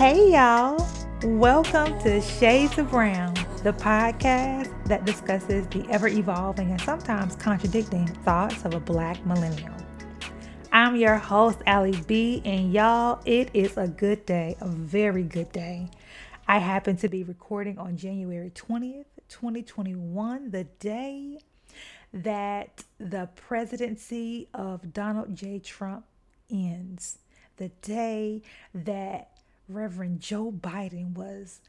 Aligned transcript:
Hey, 0.00 0.32
y'all. 0.32 0.88
Welcome 1.24 2.00
to 2.04 2.22
Shades 2.22 2.78
of 2.78 2.88
Brown, 2.88 3.34
the 3.62 3.74
podcast 3.74 4.72
that 4.86 5.04
discusses 5.04 5.66
the 5.66 5.84
ever 5.90 6.08
evolving 6.08 6.70
and 6.70 6.80
sometimes 6.80 7.36
contradicting 7.36 8.06
thoughts 8.06 8.64
of 8.64 8.72
a 8.72 8.80
black 8.80 9.22
millennial. 9.26 9.74
I'm 10.72 10.96
your 10.96 11.16
host, 11.16 11.58
Allie 11.66 12.02
B, 12.06 12.40
and 12.46 12.72
y'all, 12.72 13.20
it 13.26 13.50
is 13.52 13.76
a 13.76 13.88
good 13.88 14.24
day, 14.24 14.56
a 14.62 14.68
very 14.68 15.22
good 15.22 15.52
day. 15.52 15.90
I 16.48 16.56
happen 16.56 16.96
to 16.96 17.08
be 17.10 17.22
recording 17.22 17.76
on 17.76 17.98
January 17.98 18.52
20th, 18.52 19.04
2021, 19.28 20.50
the 20.50 20.64
day 20.64 21.40
that 22.14 22.84
the 22.96 23.28
presidency 23.36 24.48
of 24.54 24.94
Donald 24.94 25.36
J. 25.36 25.58
Trump 25.58 26.06
ends, 26.50 27.18
the 27.58 27.68
day 27.82 28.40
that 28.74 29.26
Reverend 29.70 30.18
Joe 30.20 30.50
Biden 30.50 31.14
was 31.14 31.60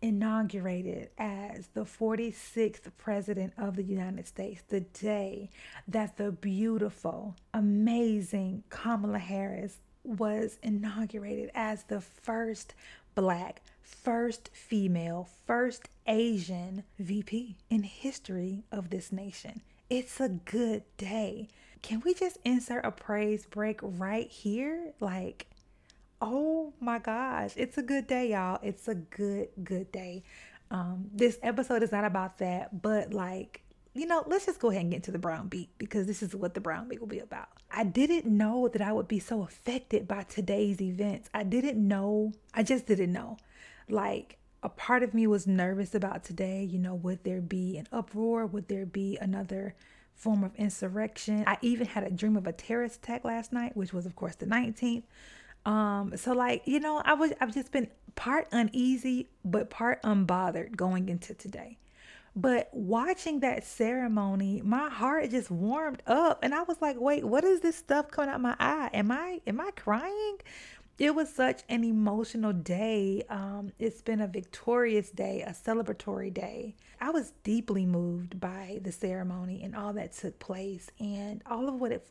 inaugurated 0.00 1.10
as 1.18 1.66
the 1.74 1.84
46th 1.84 2.90
President 2.96 3.52
of 3.58 3.76
the 3.76 3.82
United 3.82 4.26
States, 4.26 4.62
the 4.68 4.80
day 4.80 5.50
that 5.86 6.16
the 6.16 6.32
beautiful, 6.32 7.36
amazing 7.52 8.62
Kamala 8.70 9.18
Harris 9.18 9.76
was 10.02 10.58
inaugurated 10.62 11.50
as 11.54 11.84
the 11.84 12.00
first 12.00 12.74
Black, 13.14 13.60
first 13.82 14.48
female, 14.54 15.28
first 15.46 15.88
Asian 16.06 16.82
VP 16.98 17.56
in 17.68 17.82
history 17.82 18.62
of 18.72 18.88
this 18.88 19.12
nation. 19.12 19.60
It's 19.90 20.18
a 20.20 20.30
good 20.30 20.82
day. 20.96 21.48
Can 21.82 22.00
we 22.02 22.14
just 22.14 22.38
insert 22.46 22.82
a 22.86 22.90
praise 22.90 23.44
break 23.44 23.78
right 23.82 24.30
here? 24.30 24.92
Like, 25.00 25.46
oh 26.22 26.72
my 26.80 27.00
gosh, 27.00 27.50
it's 27.56 27.76
a 27.76 27.82
good 27.82 28.06
day, 28.06 28.30
y'all. 28.30 28.60
It's 28.62 28.86
a 28.86 28.94
good, 28.94 29.48
good 29.64 29.90
day. 29.90 30.22
Um, 30.70 31.10
this 31.12 31.36
episode 31.42 31.82
is 31.82 31.90
not 31.90 32.04
about 32.04 32.38
that, 32.38 32.80
but 32.80 33.12
like, 33.12 33.62
you 33.92 34.06
know, 34.06 34.22
let's 34.28 34.46
just 34.46 34.60
go 34.60 34.70
ahead 34.70 34.82
and 34.82 34.90
get 34.92 34.96
into 34.98 35.10
the 35.10 35.18
brown 35.18 35.48
beat 35.48 35.68
because 35.78 36.06
this 36.06 36.22
is 36.22 36.34
what 36.34 36.54
the 36.54 36.60
brown 36.60 36.88
beat 36.88 37.00
will 37.00 37.08
be 37.08 37.18
about. 37.18 37.48
I 37.72 37.82
didn't 37.84 38.24
know 38.26 38.68
that 38.68 38.80
I 38.80 38.92
would 38.92 39.08
be 39.08 39.18
so 39.18 39.42
affected 39.42 40.06
by 40.08 40.22
today's 40.22 40.80
events. 40.80 41.28
I 41.34 41.42
didn't 41.42 41.86
know. 41.86 42.32
I 42.54 42.62
just 42.62 42.86
didn't 42.86 43.12
know. 43.12 43.36
Like, 43.90 44.38
a 44.62 44.68
part 44.68 45.02
of 45.02 45.12
me 45.14 45.26
was 45.26 45.46
nervous 45.48 45.92
about 45.92 46.22
today. 46.24 46.62
You 46.62 46.78
know, 46.78 46.94
would 46.94 47.24
there 47.24 47.40
be 47.42 47.76
an 47.76 47.88
uproar? 47.92 48.46
Would 48.46 48.68
there 48.68 48.86
be 48.86 49.18
another 49.20 49.74
form 50.14 50.44
of 50.44 50.54
insurrection? 50.54 51.42
I 51.48 51.58
even 51.62 51.88
had 51.88 52.04
a 52.04 52.10
dream 52.10 52.36
of 52.36 52.46
a 52.46 52.52
terrorist 52.52 52.98
attack 53.00 53.24
last 53.24 53.52
night, 53.52 53.76
which 53.76 53.92
was, 53.92 54.06
of 54.06 54.14
course, 54.14 54.36
the 54.36 54.46
19th. 54.46 55.02
Um, 55.64 56.16
so 56.16 56.32
like, 56.32 56.62
you 56.66 56.80
know, 56.80 57.02
I 57.04 57.14
was 57.14 57.32
I've 57.40 57.54
just 57.54 57.70
been 57.72 57.88
part 58.14 58.48
uneasy, 58.52 59.28
but 59.44 59.70
part 59.70 60.02
unbothered 60.02 60.76
going 60.76 61.08
into 61.08 61.34
today. 61.34 61.78
But 62.34 62.70
watching 62.72 63.40
that 63.40 63.62
ceremony, 63.64 64.62
my 64.64 64.88
heart 64.88 65.30
just 65.30 65.50
warmed 65.50 66.02
up 66.06 66.38
and 66.42 66.54
I 66.54 66.62
was 66.62 66.80
like, 66.80 66.96
wait, 66.98 67.24
what 67.24 67.44
is 67.44 67.60
this 67.60 67.76
stuff 67.76 68.10
coming 68.10 68.30
out 68.30 68.40
my 68.40 68.56
eye? 68.58 68.88
Am 68.94 69.10
I 69.12 69.40
am 69.46 69.60
I 69.60 69.70
crying? 69.76 70.38
It 71.02 71.16
was 71.16 71.28
such 71.28 71.62
an 71.68 71.82
emotional 71.82 72.52
day. 72.52 73.24
Um, 73.28 73.72
it's 73.80 74.00
been 74.02 74.20
a 74.20 74.28
victorious 74.28 75.10
day, 75.10 75.42
a 75.42 75.50
celebratory 75.50 76.32
day. 76.32 76.76
I 77.00 77.10
was 77.10 77.32
deeply 77.42 77.86
moved 77.86 78.38
by 78.38 78.78
the 78.82 78.92
ceremony 78.92 79.64
and 79.64 79.74
all 79.74 79.92
that 79.94 80.12
took 80.12 80.38
place, 80.38 80.92
and 81.00 81.42
all 81.44 81.68
of 81.68 81.80
what 81.80 81.90
it, 81.90 82.06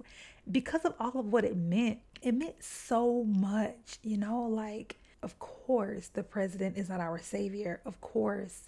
because 0.51 0.83
of 0.83 0.93
all 0.99 1.17
of 1.17 1.31
what 1.31 1.45
it 1.45 1.55
meant, 1.55 1.99
it 2.21 2.33
meant 2.33 2.61
so 2.61 3.23
much, 3.23 3.97
you 4.03 4.17
know, 4.17 4.41
like, 4.43 4.97
of 5.23 5.39
course, 5.39 6.09
the 6.09 6.23
president 6.23 6.75
is 6.77 6.89
not 6.89 6.99
our 6.99 7.17
savior. 7.17 7.79
Of 7.85 8.01
course, 8.01 8.67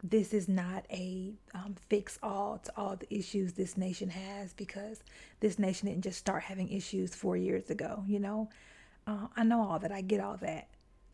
this 0.00 0.32
is 0.32 0.48
not 0.48 0.86
a 0.92 1.32
um, 1.54 1.74
fix 1.88 2.20
all 2.22 2.58
to 2.62 2.72
all 2.76 2.94
the 2.94 3.12
issues 3.12 3.54
this 3.54 3.76
nation 3.76 4.10
has 4.10 4.52
because 4.52 5.02
this 5.40 5.58
nation 5.58 5.88
didn't 5.88 6.04
just 6.04 6.20
start 6.20 6.44
having 6.44 6.68
issues 6.70 7.16
four 7.16 7.36
years 7.36 7.68
ago, 7.68 8.04
you 8.06 8.20
know? 8.20 8.48
Uh, 9.06 9.28
I 9.36 9.44
know 9.44 9.62
all 9.62 9.78
that. 9.78 9.92
I 9.92 10.00
get 10.00 10.20
all 10.20 10.36
that. 10.38 10.66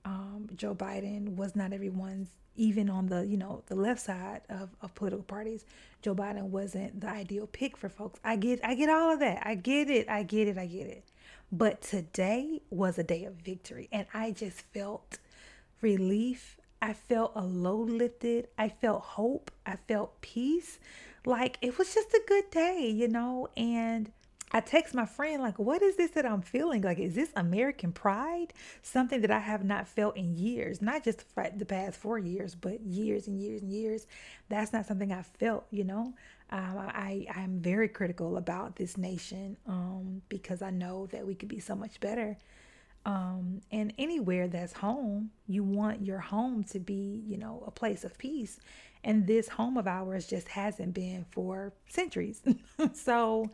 Um, 0.04 0.48
Joe 0.56 0.74
Biden 0.74 1.36
was 1.36 1.54
not 1.54 1.72
everyone's, 1.72 2.28
even 2.54 2.90
on 2.90 3.06
the 3.06 3.26
you 3.26 3.36
know 3.38 3.62
the 3.68 3.74
left 3.74 4.00
side 4.00 4.40
of, 4.50 4.68
of 4.82 4.94
political 4.94 5.24
parties. 5.24 5.64
Joe 6.02 6.14
Biden 6.14 6.44
wasn't 6.50 7.00
the 7.00 7.08
ideal 7.08 7.46
pick 7.46 7.76
for 7.78 7.88
folks. 7.88 8.18
I 8.24 8.36
get, 8.36 8.60
I 8.64 8.74
get 8.74 8.90
all 8.90 9.12
of 9.12 9.20
that. 9.20 9.42
I 9.44 9.54
get 9.54 9.88
it. 9.88 10.08
I 10.08 10.22
get 10.22 10.48
it. 10.48 10.58
I 10.58 10.66
get 10.66 10.86
it. 10.86 11.04
But 11.52 11.80
today 11.82 12.60
was 12.70 12.98
a 12.98 13.02
day 13.04 13.24
of 13.24 13.34
victory, 13.34 13.88
and 13.92 14.06
I 14.12 14.32
just 14.32 14.60
felt 14.60 15.18
relief. 15.80 16.56
I 16.80 16.92
felt 16.94 17.32
a 17.36 17.42
load 17.44 17.88
lifted. 17.90 18.48
I 18.58 18.68
felt 18.70 19.02
hope. 19.02 19.50
I 19.64 19.76
felt 19.88 20.20
peace. 20.20 20.78
Like 21.24 21.58
it 21.62 21.78
was 21.78 21.94
just 21.94 22.12
a 22.12 22.20
good 22.26 22.50
day, 22.50 22.92
you 22.94 23.06
know. 23.08 23.48
And 23.56 24.10
I 24.54 24.60
text 24.60 24.92
my 24.94 25.06
friend, 25.06 25.42
like, 25.42 25.58
what 25.58 25.80
is 25.80 25.96
this 25.96 26.10
that 26.10 26.26
I'm 26.26 26.42
feeling? 26.42 26.82
Like, 26.82 26.98
is 26.98 27.14
this 27.14 27.30
American 27.34 27.90
pride? 27.90 28.52
Something 28.82 29.22
that 29.22 29.30
I 29.30 29.38
have 29.38 29.64
not 29.64 29.88
felt 29.88 30.16
in 30.16 30.36
years, 30.36 30.82
not 30.82 31.02
just 31.04 31.24
the 31.36 31.64
past 31.64 31.96
four 31.96 32.18
years, 32.18 32.54
but 32.54 32.80
years 32.82 33.26
and 33.28 33.40
years 33.40 33.62
and 33.62 33.72
years. 33.72 34.06
That's 34.50 34.70
not 34.74 34.84
something 34.84 35.10
I 35.10 35.22
felt, 35.22 35.64
you 35.70 35.84
know? 35.84 36.12
Um, 36.50 36.76
I, 36.78 37.26
I'm 37.34 37.60
very 37.60 37.88
critical 37.88 38.36
about 38.36 38.76
this 38.76 38.98
nation 38.98 39.56
um, 39.66 40.20
because 40.28 40.60
I 40.60 40.68
know 40.68 41.06
that 41.06 41.26
we 41.26 41.34
could 41.34 41.48
be 41.48 41.60
so 41.60 41.74
much 41.74 41.98
better. 42.00 42.36
Um, 43.06 43.62
and 43.70 43.94
anywhere 43.98 44.48
that's 44.48 44.74
home, 44.74 45.30
you 45.46 45.64
want 45.64 46.04
your 46.04 46.18
home 46.18 46.62
to 46.64 46.78
be, 46.78 47.22
you 47.26 47.38
know, 47.38 47.64
a 47.66 47.70
place 47.70 48.04
of 48.04 48.18
peace. 48.18 48.60
And 49.02 49.26
this 49.26 49.48
home 49.48 49.78
of 49.78 49.86
ours 49.86 50.26
just 50.26 50.48
hasn't 50.48 50.92
been 50.92 51.24
for 51.30 51.72
centuries. 51.88 52.42
so, 52.92 53.50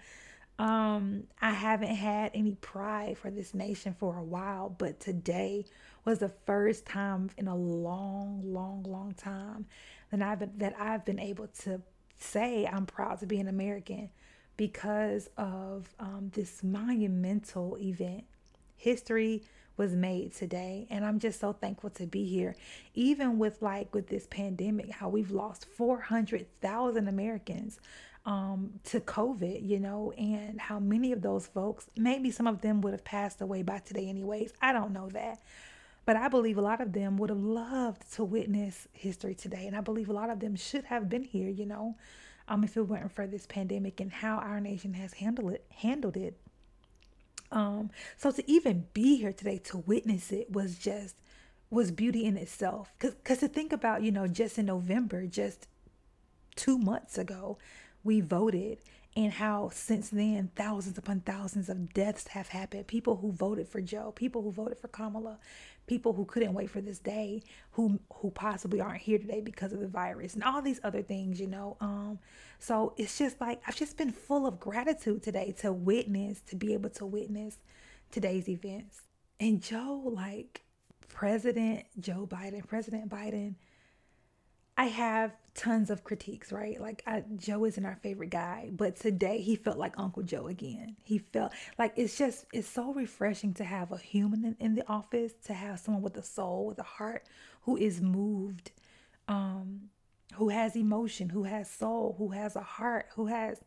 um, 0.59 1.25
I 1.41 1.51
haven't 1.53 1.95
had 1.95 2.33
any 2.35 2.57
pride 2.57 3.17
for 3.19 3.31
this 3.31 3.55
nation 3.55 3.95
for 3.97 4.17
a 4.17 4.23
while, 4.25 4.69
but 4.77 4.99
today 4.99 5.65
was 6.05 6.19
the 6.19 6.31
first 6.47 6.85
time 6.85 7.31
in 7.39 7.47
a 7.47 7.55
long, 7.55 8.41
long, 8.53 8.83
long 8.83 9.15
time 9.15 9.67
that 10.11 10.21
I've 10.21 10.39
been, 10.41 10.53
that 10.57 10.75
I've 10.79 11.05
been 11.05 11.21
able 11.21 11.47
to 11.63 11.81
say 12.19 12.67
I'm 12.67 12.87
proud 12.87 13.21
to 13.21 13.27
be 13.27 13.39
an 13.39 13.47
American 13.47 14.11
because 14.57 15.31
of 15.37 15.95
um, 16.01 16.31
this 16.35 16.65
monumental 16.65 17.79
event. 17.81 18.25
History 18.77 19.45
was 19.77 19.95
made 19.95 20.35
today, 20.35 20.89
and 20.91 21.05
I'm 21.05 21.21
just 21.21 21.39
so 21.39 21.53
thankful 21.53 21.91
to 21.91 22.07
be 22.07 22.25
here. 22.25 22.57
Even 22.95 23.39
with 23.39 23.63
like 23.63 23.95
with 23.95 24.09
this 24.09 24.27
pandemic, 24.29 24.91
how 24.91 25.09
we've 25.09 25.31
lost 25.31 25.67
400,000 25.67 27.07
Americans 27.07 27.79
um, 28.29 28.73
to 28.85 29.01
COVID, 29.01 29.67
you 29.67 29.81
know, 29.81 30.13
and 30.19 30.61
how 30.61 30.79
many 30.79 31.13
of 31.13 31.23
those 31.23 31.47
folks, 31.47 31.87
maybe 31.97 32.31
some 32.31 32.47
of 32.47 32.61
them 32.61 32.83
would 32.83 32.93
have 32.93 33.03
passed 33.05 33.41
away 33.41 33.63
by 33.63 33.79
today, 33.79 34.07
anyways. 34.07 34.53
I 34.61 34.75
don't 34.75 34.93
know 34.93 35.09
that. 35.11 35.41
But 36.05 36.17
I 36.17 36.29
believe 36.29 36.59
a 36.59 36.63
lot 36.63 36.83
of 36.83 36.93
them 36.93 37.17
would 37.17 37.31
have 37.31 37.39
loved 37.43 38.03
to 38.17 38.25
witness 38.25 38.87
history 38.93 39.35
today. 39.35 39.67
And 39.67 39.75
I 39.75 39.81
believe 39.81 40.11
a 40.11 40.13
lot 40.13 40.29
of 40.29 40.41
them 40.41 40.57
should 40.57 40.85
have 40.85 41.09
been 41.09 41.23
here, 41.23 41.49
you 41.49 41.65
know, 41.65 41.97
um, 42.49 42.65
if 42.65 42.77
it 42.77 42.83
weren't 42.83 43.11
for 43.13 43.27
this 43.27 43.47
pandemic 43.47 43.99
and 43.99 44.13
how 44.13 44.37
our 44.37 44.61
nation 44.61 44.93
has 44.93 45.15
handled 45.15 45.53
it, 45.55 45.65
handled 45.77 46.19
it. 46.19 46.37
Um, 47.51 47.89
so 48.19 48.31
to 48.31 48.51
even 48.51 48.89
be 48.93 49.17
here 49.17 49.33
today 49.33 49.57
to 49.65 49.79
witness 49.79 50.33
it 50.33 50.53
was 50.53 50.75
just 50.79 51.17
was 51.71 51.91
beauty 51.91 52.27
in 52.27 52.37
itself. 52.37 52.93
Cause, 52.99 53.15
cause 53.25 53.39
to 53.39 53.49
think 53.49 53.73
about, 53.73 54.03
you 54.03 54.13
know, 54.13 54.27
just 54.27 54.59
in 54.59 54.67
November, 54.67 55.25
just 55.27 55.67
two 56.57 56.77
months 56.77 57.17
ago, 57.17 57.57
we 58.09 58.23
voted 58.23 58.79
and 59.19 59.35
how 59.35 59.69
since 59.69 60.09
then 60.09 60.51
thousands 60.57 60.97
upon 60.97 61.21
thousands 61.21 61.69
of 61.69 61.93
deaths 61.93 62.29
have 62.29 62.49
happened. 62.49 62.87
People 62.87 63.17
who 63.17 63.31
voted 63.33 63.69
for 63.69 63.83
Joe, 63.83 64.13
people 64.13 64.41
who 64.41 64.51
voted 64.51 64.79
for 64.79 64.89
Kamala, 64.89 65.39
people 65.87 66.15
who 66.15 66.25
couldn't 66.25 66.55
wait 66.55 66.71
for 66.71 66.81
this 66.81 66.99
day, 66.99 67.43
who 67.73 68.01
who 68.15 68.31
possibly 68.31 68.81
aren't 68.81 69.03
here 69.03 69.19
today 69.19 69.43
because 69.43 69.75
of 69.75 69.81
the 69.81 69.87
virus 69.89 70.33
and 70.33 70.43
all 70.43 70.63
these 70.63 70.81
other 70.83 71.03
things, 71.03 71.39
you 71.39 71.49
know. 71.49 71.77
Um, 71.83 72.19
so 72.59 72.95
it's 72.97 73.19
just 73.19 73.39
like 73.43 73.61
I've 73.67 73.77
just 73.77 73.99
been 73.99 74.13
full 74.13 74.47
of 74.47 74.59
gratitude 74.59 75.23
today 75.23 75.55
to 75.61 75.71
witness, 75.71 76.41
to 76.49 76.57
be 76.57 76.73
able 76.73 76.89
to 76.91 77.05
witness 77.05 77.59
today's 78.11 78.49
events. 78.49 79.03
And 79.39 79.63
Joe, 79.63 80.01
like 80.07 80.63
President 81.09 81.85
Joe 82.01 82.27
Biden, 82.27 82.67
President 82.67 83.11
Biden 83.11 83.57
I 84.79 84.85
have 84.85 85.33
tons 85.57 85.91
of 85.91 86.05
critiques, 86.05 86.53
right? 86.53 86.81
Like 86.81 87.03
I, 87.05 87.25
Joe 87.37 87.65
isn't 87.65 87.85
our 87.85 87.97
favorite 87.97 88.31
guy, 88.31 88.69
but 88.71 88.95
today 88.95 89.41
he 89.43 89.57
felt 89.57 89.77
like 89.77 89.99
Uncle 89.99 90.23
Joe 90.23 90.47
again. 90.47 90.95
He 91.03 91.19
felt 91.19 91.51
like 91.81 91.95
it's 91.97 92.17
just 92.17 92.47
it's 92.53 92.69
so 92.69 92.93
refreshing 92.95 93.53
to 93.55 93.65
have 93.65 93.91
a 93.91 93.97
human 93.99 94.45
in, 94.45 94.57
in 94.61 94.75
the 94.77 94.87
office, 94.89 95.33
to 95.47 95.53
have 95.55 95.81
someone 95.81 96.05
with 96.05 96.17
a 96.17 96.23
soul, 96.23 96.65
with 96.67 96.79
a 96.79 96.85
heart, 96.85 97.25
who 97.63 97.77
is 97.77 98.01
moved, 98.01 98.71
um, 99.27 99.91
who 100.35 100.51
has 100.51 100.77
emotion, 100.77 101.31
who 101.31 101.43
has 101.43 101.69
soul, 101.69 102.15
who 102.17 102.29
has 102.29 102.55
a 102.55 102.61
heart, 102.63 103.07
who 103.17 103.27
has 103.27 103.61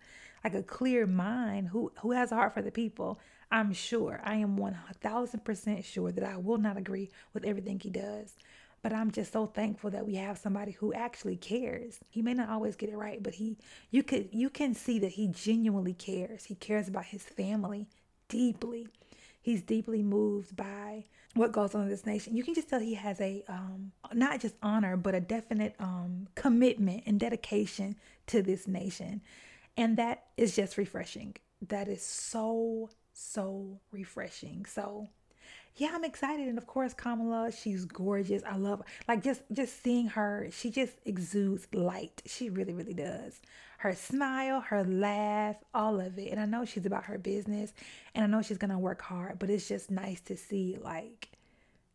like 0.45 0.53
a 0.53 0.63
clear 0.63 1.05
mind, 1.05 1.67
who 1.67 1.91
who 1.99 2.13
has 2.13 2.31
a 2.31 2.35
heart 2.35 2.53
for 2.53 2.61
the 2.61 2.71
people. 2.71 3.19
I'm 3.51 3.73
sure. 3.73 4.21
I 4.23 4.35
am 4.35 4.55
one 4.55 4.77
thousand 5.01 5.43
percent 5.43 5.83
sure 5.83 6.13
that 6.13 6.23
I 6.23 6.37
will 6.37 6.57
not 6.57 6.77
agree 6.77 7.09
with 7.33 7.43
everything 7.43 7.81
he 7.81 7.89
does. 7.89 8.33
But 8.81 8.94
I'm 8.94 9.12
just 9.12 9.31
so 9.33 9.45
thankful 9.45 9.92
that 9.92 10.07
we 10.07 10.16
have 10.16 10.39
somebody 10.39 10.72
who 10.72 10.94
actually 10.94 11.36
cares. 11.38 12.00
He 12.10 12.22
may 12.24 12.33
not 12.33 12.50
always 12.50 12.75
get 12.75 12.89
it 12.89 12.98
right, 12.98 13.22
but 13.22 13.36
he 13.36 13.57
you 13.92 14.01
could 14.01 14.30
you 14.31 14.50
can 14.50 14.74
see 14.74 14.98
that 15.00 15.10
he 15.12 15.28
genuinely 15.28 15.94
cares. 15.94 16.45
He 16.45 16.56
cares 16.56 16.88
about 16.88 17.06
his 17.06 17.24
family 17.24 17.88
deeply. 18.28 18.88
He's 19.39 19.62
deeply 19.62 20.01
moved 20.01 20.56
by 20.56 21.06
what 21.36 21.51
goes 21.51 21.75
on 21.75 21.83
in 21.83 21.89
this 21.89 22.06
nation. 22.06 22.36
You 22.36 22.44
can 22.44 22.54
just 22.56 22.69
tell 22.69 22.80
he 22.80 22.95
has 22.95 23.22
a 23.22 23.44
um, 23.48 23.92
not 24.13 24.39
just 24.39 24.56
honor, 24.63 24.98
but 24.98 25.13
a 25.16 25.19
definite 25.19 25.75
um, 25.80 26.28
commitment 26.36 27.04
and 27.06 27.19
dedication 27.19 27.95
to 28.28 28.42
this 28.42 28.68
nation. 28.68 29.22
And 29.78 29.95
that 29.98 30.25
is 30.38 30.56
just 30.56 30.78
refreshing. 30.78 31.36
That 31.69 31.88
is 31.88 32.01
so, 32.04 32.89
so 33.13 33.80
refreshing. 33.92 34.66
So 34.66 35.07
yeah, 35.77 35.91
I'm 35.94 36.03
excited. 36.03 36.47
And 36.47 36.57
of 36.57 36.68
course, 36.68 36.94
Kamala, 36.94 37.51
she's 37.51 37.85
gorgeous. 37.85 38.44
I 38.44 38.57
love 38.57 38.81
like 39.07 39.23
just 39.23 39.41
just 39.51 39.81
seeing 39.83 40.07
her. 40.07 40.47
She 40.51 40.69
just 40.69 40.94
exudes 41.06 41.68
light. 41.73 42.21
She 42.25 42.50
really, 42.50 42.73
really 42.73 42.94
does. 42.94 43.41
Her 43.79 43.95
smile, 43.95 44.62
her 44.62 44.83
laugh, 44.83 45.56
all 45.73 46.00
of 46.00 46.18
it. 46.19 46.29
And 46.31 46.39
I 46.39 46.45
know 46.45 46.65
she's 46.65 46.85
about 46.85 47.06
her 47.06 47.18
business, 47.18 47.73
and 48.13 48.23
I 48.23 48.27
know 48.27 48.41
she's 48.41 48.57
gonna 48.57 48.79
work 48.79 49.01
hard. 49.01 49.39
But 49.39 49.50
it's 49.50 49.68
just 49.68 49.89
nice 49.89 50.19
to 50.21 50.35
see 50.38 50.77
like 50.81 51.29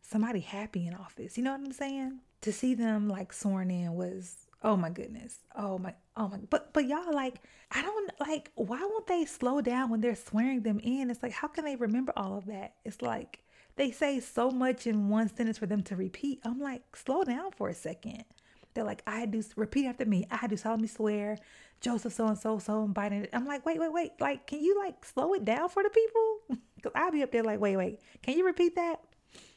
somebody 0.03 0.41
happy 0.41 0.87
in 0.87 0.95
office. 0.95 1.37
You 1.37 1.45
know 1.45 1.53
what 1.53 1.61
I'm 1.61 1.73
saying? 1.73 2.21
To 2.43 2.53
see 2.53 2.75
them 2.75 3.09
like 3.09 3.33
sworn 3.33 3.71
in 3.71 3.93
was 3.95 4.35
oh 4.63 4.75
my 4.75 4.89
goodness 4.89 5.37
oh 5.55 5.77
my 5.79 5.93
oh 6.17 6.29
my 6.29 6.39
but 6.49 6.73
but 6.73 6.87
y'all 6.87 7.13
like 7.13 7.37
i 7.73 7.83
don't 7.83 8.11
like 8.19 8.51
why 8.55 8.81
won't 8.81 9.07
they 9.07 9.27
slow 9.27 9.61
down 9.61 9.91
when 9.91 10.01
they're 10.01 10.17
swearing 10.17 10.63
them 10.63 10.81
in 10.81 11.11
it's 11.11 11.23
like 11.23 11.31
how 11.31 11.47
can 11.47 11.63
they 11.65 11.77
remember 11.77 12.11
all 12.17 12.39
of 12.39 12.47
that 12.47 12.73
it's 12.83 13.03
like 13.03 13.41
they 13.77 13.91
say 13.91 14.21
so 14.21 14.51
much 14.51 14.87
in 14.87 15.09
one 15.11 15.29
sentence 15.29 15.59
for 15.59 15.67
them 15.67 15.83
to 15.85 15.97
repeat. 15.97 16.41
I'm 16.45 16.59
like, 16.59 16.97
slow 16.97 17.25
down 17.25 17.51
for 17.53 17.69
a 17.69 17.75
second. 17.75 18.25
They're 18.73 18.85
like, 18.85 19.03
I 19.07 19.27
do, 19.27 19.43
repeat 19.55 19.87
after 19.87 20.07
me. 20.07 20.27
I 20.31 20.47
do 20.47 20.57
solemnly 20.57 20.89
swear, 20.89 21.39
Joseph 21.81 22.13
so 22.15 22.27
and 22.27 22.39
so, 22.39 22.59
so 22.59 22.83
and 22.85 22.95
Biden. 22.95 23.29
I'm 23.35 23.47
like, 23.47 23.65
wait, 23.67 23.79
wait, 23.79 23.93
wait. 23.93 24.13
Like, 24.19 24.47
can 24.47 24.61
you 24.61 24.79
like 24.83 25.05
slow 25.05 25.35
it 25.35 25.45
down 25.45 25.69
for 25.69 25.83
the 25.83 25.91
people? 25.91 26.39
Because 26.77 26.93
I'll 26.95 27.11
be 27.11 27.23
up 27.23 27.33
there 27.33 27.43
like, 27.43 27.61
wait, 27.61 27.77
wait, 27.77 28.01
can 28.23 28.37
you 28.39 28.47
repeat 28.47 28.75
that? 28.77 29.01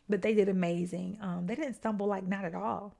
But 0.09 0.21
they 0.21 0.33
did 0.33 0.49
amazing. 0.49 1.17
Um, 1.21 1.45
they 1.47 1.55
didn't 1.55 1.75
stumble 1.75 2.07
like 2.07 2.27
not 2.27 2.43
at 2.43 2.55
all. 2.55 2.95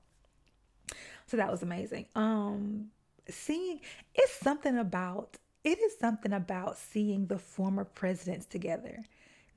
So 1.26 1.36
that 1.36 1.50
was 1.50 1.62
amazing. 1.62 2.06
Um, 2.14 2.86
seeing 3.28 3.80
it's 4.14 4.38
something 4.40 4.76
about 4.78 5.36
it 5.64 5.78
is 5.78 5.98
something 5.98 6.32
about 6.32 6.78
seeing 6.78 7.26
the 7.26 7.38
former 7.38 7.84
presidents 7.84 8.46
together 8.46 9.04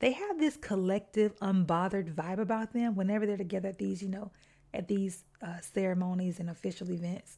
they 0.04 0.12
have 0.12 0.38
this 0.38 0.58
collective 0.58 1.34
unbothered 1.40 2.14
vibe 2.14 2.38
about 2.38 2.74
them 2.74 2.94
whenever 2.94 3.26
they're 3.26 3.38
together 3.38 3.70
at 3.70 3.78
these 3.78 4.04
you 4.04 4.10
know 4.10 4.30
at 4.74 4.90
these 4.90 5.24
uh, 5.42 5.62
ceremonies 5.62 6.42
and 6.42 6.50
official 6.50 6.92
events 6.92 7.38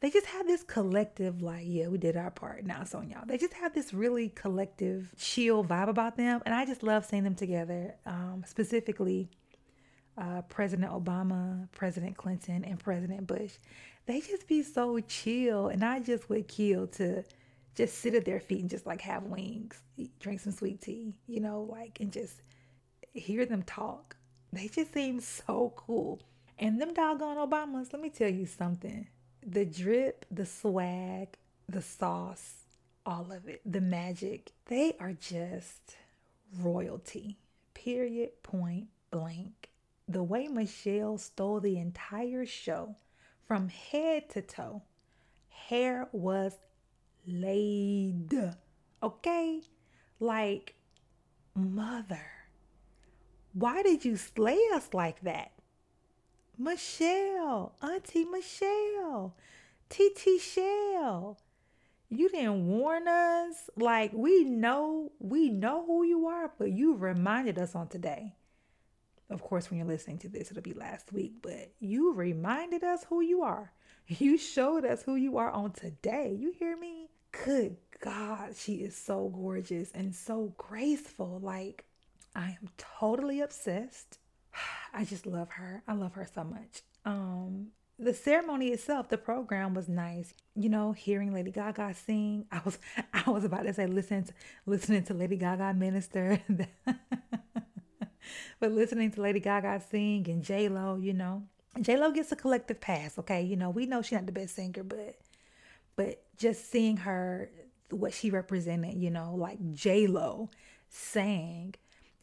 they 0.00 0.10
just 0.10 0.26
have 0.26 0.44
this 0.44 0.64
collective 0.64 1.40
like 1.40 1.62
yeah 1.64 1.86
we 1.86 1.96
did 1.96 2.16
our 2.16 2.32
part 2.32 2.64
now 2.66 2.80
it's 2.82 2.96
on 2.96 3.08
y'all 3.08 3.24
they 3.26 3.38
just 3.38 3.52
have 3.52 3.72
this 3.74 3.94
really 3.94 4.28
collective 4.30 5.14
chill 5.16 5.62
vibe 5.64 5.88
about 5.88 6.16
them 6.16 6.40
and 6.44 6.52
i 6.52 6.66
just 6.66 6.82
love 6.82 7.04
seeing 7.04 7.22
them 7.22 7.36
together 7.36 7.94
um, 8.06 8.42
specifically 8.44 9.30
uh, 10.18 10.42
president 10.48 10.90
obama 10.90 11.68
president 11.70 12.16
clinton 12.16 12.64
and 12.64 12.80
president 12.80 13.24
bush 13.28 13.52
they 14.06 14.20
just 14.20 14.48
be 14.48 14.64
so 14.64 14.98
chill 15.06 15.68
and 15.68 15.84
i 15.84 16.00
just 16.00 16.28
would 16.28 16.48
kill 16.48 16.88
to 16.88 17.22
just 17.74 17.98
sit 17.98 18.14
at 18.14 18.24
their 18.24 18.40
feet 18.40 18.60
and 18.60 18.70
just 18.70 18.86
like 18.86 19.00
have 19.00 19.24
wings, 19.24 19.80
drink 20.20 20.40
some 20.40 20.52
sweet 20.52 20.80
tea, 20.80 21.14
you 21.26 21.40
know, 21.40 21.62
like 21.70 21.98
and 22.00 22.12
just 22.12 22.34
hear 23.12 23.44
them 23.44 23.62
talk. 23.62 24.16
They 24.52 24.68
just 24.68 24.92
seem 24.92 25.20
so 25.20 25.72
cool. 25.76 26.20
And 26.58 26.80
them 26.80 26.94
doggone 26.94 27.36
Obamas, 27.36 27.92
let 27.92 28.00
me 28.00 28.10
tell 28.10 28.30
you 28.30 28.46
something. 28.46 29.08
The 29.44 29.64
drip, 29.64 30.24
the 30.30 30.46
swag, 30.46 31.36
the 31.68 31.82
sauce, 31.82 32.54
all 33.04 33.32
of 33.32 33.48
it, 33.48 33.60
the 33.70 33.80
magic, 33.80 34.52
they 34.66 34.96
are 35.00 35.12
just 35.12 35.96
royalty. 36.60 37.36
Period, 37.74 38.40
point 38.42 38.86
blank. 39.10 39.68
The 40.08 40.22
way 40.22 40.46
Michelle 40.48 41.18
stole 41.18 41.60
the 41.60 41.76
entire 41.78 42.46
show 42.46 42.94
from 43.48 43.68
head 43.68 44.30
to 44.30 44.42
toe, 44.42 44.82
hair 45.68 46.08
was 46.12 46.52
laid. 47.26 48.34
Okay? 49.02 49.62
Like, 50.20 50.74
mother, 51.54 52.26
why 53.52 53.82
did 53.82 54.04
you 54.04 54.16
slay 54.16 54.58
us 54.74 54.88
like 54.94 55.20
that? 55.22 55.52
Michelle, 56.56 57.74
Auntie 57.82 58.24
Michelle, 58.24 59.34
TT 59.90 60.40
Shell, 60.40 61.36
you 62.08 62.28
didn't 62.28 62.66
warn 62.68 63.08
us. 63.08 63.68
Like, 63.76 64.12
we 64.14 64.44
know, 64.44 65.10
we 65.18 65.48
know 65.50 65.84
who 65.84 66.04
you 66.04 66.26
are, 66.28 66.52
but 66.56 66.70
you 66.70 66.94
reminded 66.94 67.58
us 67.58 67.74
on 67.74 67.88
today. 67.88 68.34
Of 69.28 69.42
course, 69.42 69.68
when 69.68 69.78
you're 69.78 69.88
listening 69.88 70.18
to 70.18 70.28
this, 70.28 70.52
it'll 70.52 70.62
be 70.62 70.74
last 70.74 71.12
week, 71.12 71.34
but 71.42 71.72
you 71.80 72.12
reminded 72.12 72.84
us 72.84 73.04
who 73.08 73.20
you 73.20 73.42
are. 73.42 73.72
You 74.06 74.36
showed 74.36 74.84
us 74.84 75.02
who 75.02 75.14
you 75.14 75.38
are 75.38 75.50
on 75.50 75.70
today. 75.72 76.36
You 76.38 76.50
hear 76.50 76.76
me? 76.76 77.08
good 77.44 77.76
God, 78.00 78.54
she 78.56 78.74
is 78.74 78.94
so 78.96 79.28
gorgeous 79.34 79.90
and 79.94 80.14
so 80.14 80.52
graceful. 80.58 81.40
Like, 81.42 81.84
I 82.36 82.48
am 82.60 82.68
totally 82.76 83.40
obsessed. 83.40 84.18
I 84.94 85.04
just 85.04 85.24
love 85.26 85.50
her. 85.52 85.82
I 85.88 85.94
love 85.94 86.12
her 86.14 86.28
so 86.32 86.44
much. 86.44 86.82
Um, 87.06 87.68
the 87.98 88.12
ceremony 88.14 88.68
itself, 88.68 89.08
the 89.08 89.16
program 89.18 89.72
was 89.72 89.88
nice. 89.88 90.34
You 90.54 90.68
know, 90.68 90.92
hearing 90.92 91.32
Lady 91.32 91.50
Gaga 91.50 91.94
sing. 91.94 92.44
I 92.52 92.60
was 92.64 92.78
I 93.14 93.30
was 93.30 93.44
about 93.44 93.62
to 93.62 93.72
say 93.74 93.86
listen 93.86 94.24
to, 94.24 94.32
listening 94.66 95.04
to 95.04 95.14
Lady 95.14 95.36
Gaga 95.36 95.72
minister. 95.74 96.40
but 98.60 98.72
listening 98.72 99.12
to 99.12 99.22
Lady 99.22 99.40
Gaga 99.40 99.80
sing 99.90 100.28
and 100.28 100.42
J 100.42 100.68
Lo, 100.68 100.96
you 100.96 101.14
know. 101.14 101.44
J 101.80 101.96
Lo 101.96 102.10
gets 102.10 102.32
a 102.32 102.36
collective 102.36 102.80
pass, 102.82 103.18
okay? 103.18 103.42
You 103.42 103.56
know, 103.56 103.70
we 103.70 103.86
know 103.86 104.02
she's 104.02 104.12
not 104.12 104.26
the 104.26 104.32
best 104.32 104.56
singer, 104.56 104.82
but 104.82 105.16
but 105.96 106.23
just 106.36 106.70
seeing 106.70 106.98
her, 106.98 107.50
what 107.90 108.12
she 108.12 108.30
represented, 108.30 108.94
you 108.96 109.10
know, 109.10 109.34
like 109.34 109.58
J 109.72 110.06
Lo 110.06 110.50
sang 110.88 111.74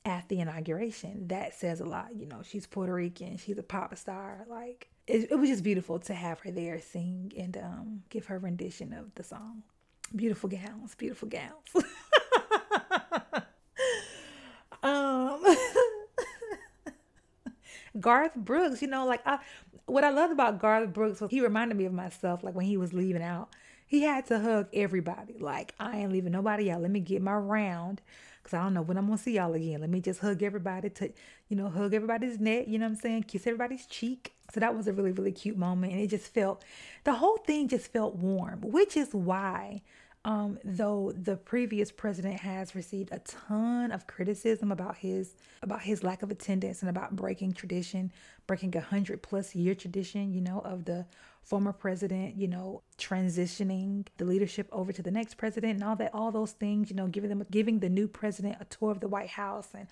at 0.03 0.27
the 0.29 0.39
inauguration, 0.39 1.27
that 1.27 1.53
says 1.53 1.79
a 1.79 1.85
lot. 1.85 2.15
You 2.15 2.25
know, 2.25 2.41
she's 2.43 2.65
Puerto 2.65 2.93
Rican, 2.93 3.37
she's 3.37 3.57
a 3.57 3.63
pop 3.63 3.95
star. 3.97 4.45
Like, 4.49 4.87
it, 5.07 5.31
it 5.31 5.35
was 5.35 5.49
just 5.49 5.63
beautiful 5.63 5.99
to 5.99 6.13
have 6.13 6.39
her 6.41 6.51
there 6.51 6.79
sing 6.79 7.31
and 7.37 7.55
um, 7.57 8.03
give 8.09 8.25
her 8.27 8.39
rendition 8.39 8.93
of 8.93 9.13
the 9.15 9.23
song. 9.23 9.63
Beautiful 10.15 10.49
gowns, 10.49 10.95
beautiful 10.95 11.29
gowns. 11.29 11.85
um, 14.83 15.43
Garth 17.99 18.35
Brooks, 18.35 18.81
you 18.81 18.87
know, 18.87 19.05
like 19.05 19.21
I, 19.25 19.37
what 19.85 20.03
I 20.03 20.09
loved 20.09 20.33
about 20.33 20.59
Garth 20.59 20.91
Brooks 20.91 21.21
was 21.21 21.29
he 21.31 21.41
reminded 21.41 21.77
me 21.77 21.85
of 21.85 21.93
myself, 21.93 22.43
like 22.43 22.55
when 22.55 22.65
he 22.65 22.75
was 22.75 22.91
leaving 22.91 23.23
out 23.23 23.51
he 23.91 24.03
had 24.03 24.25
to 24.27 24.39
hug 24.39 24.69
everybody. 24.73 25.35
Like, 25.37 25.75
I 25.77 25.97
ain't 25.97 26.13
leaving 26.13 26.31
nobody 26.31 26.71
out. 26.71 26.81
Let 26.81 26.91
me 26.91 27.01
get 27.01 27.21
my 27.21 27.33
round 27.35 27.99
because 28.41 28.53
I 28.53 28.63
don't 28.63 28.73
know 28.73 28.81
when 28.81 28.97
I'm 28.97 29.05
going 29.07 29.17
to 29.17 29.23
see 29.25 29.33
y'all 29.33 29.53
again. 29.53 29.81
Let 29.81 29.89
me 29.89 29.99
just 29.99 30.21
hug 30.21 30.41
everybody 30.43 30.89
to, 30.91 31.11
you 31.49 31.57
know, 31.57 31.67
hug 31.67 31.93
everybody's 31.93 32.39
neck. 32.39 32.69
You 32.69 32.79
know 32.79 32.85
what 32.85 32.93
I'm 32.93 32.99
saying? 33.01 33.23
Kiss 33.23 33.45
everybody's 33.45 33.85
cheek. 33.85 34.31
So 34.53 34.61
that 34.61 34.73
was 34.77 34.87
a 34.87 34.93
really, 34.93 35.11
really 35.11 35.33
cute 35.33 35.57
moment. 35.57 35.91
And 35.91 36.01
it 36.01 36.07
just 36.07 36.33
felt, 36.33 36.63
the 37.03 37.11
whole 37.11 37.35
thing 37.45 37.67
just 37.67 37.91
felt 37.91 38.15
warm, 38.15 38.61
which 38.61 38.95
is 38.95 39.13
why 39.13 39.81
um, 40.23 40.57
though 40.63 41.11
the 41.13 41.35
previous 41.35 41.91
president 41.91 42.39
has 42.39 42.73
received 42.73 43.09
a 43.11 43.19
ton 43.19 43.91
of 43.91 44.07
criticism 44.07 44.71
about 44.71 44.97
his 44.97 45.33
about 45.63 45.81
his 45.81 46.01
lack 46.03 46.21
of 46.23 46.31
attendance 46.31 46.79
and 46.81 46.89
about 46.89 47.15
breaking 47.15 47.53
tradition, 47.53 48.13
breaking 48.47 48.75
a 48.77 48.81
hundred 48.81 49.21
plus 49.23 49.53
year 49.55 49.73
tradition, 49.75 50.31
you 50.31 50.39
know, 50.39 50.59
of 50.59 50.85
the 50.85 51.05
former 51.43 51.73
president, 51.73 52.35
you 52.37 52.47
know, 52.47 52.83
transitioning 52.97 54.05
the 54.17 54.25
leadership 54.25 54.67
over 54.71 54.91
to 54.93 55.01
the 55.01 55.11
next 55.11 55.35
president 55.35 55.73
and 55.73 55.83
all 55.83 55.95
that, 55.95 56.11
all 56.13 56.31
those 56.31 56.51
things, 56.51 56.89
you 56.89 56.95
know, 56.95 57.07
giving 57.07 57.29
them 57.29 57.43
giving 57.51 57.79
the 57.79 57.89
new 57.89 58.07
president 58.07 58.55
a 58.59 58.65
tour 58.65 58.91
of 58.91 58.99
the 58.99 59.07
White 59.07 59.29
House 59.29 59.69
and 59.75 59.87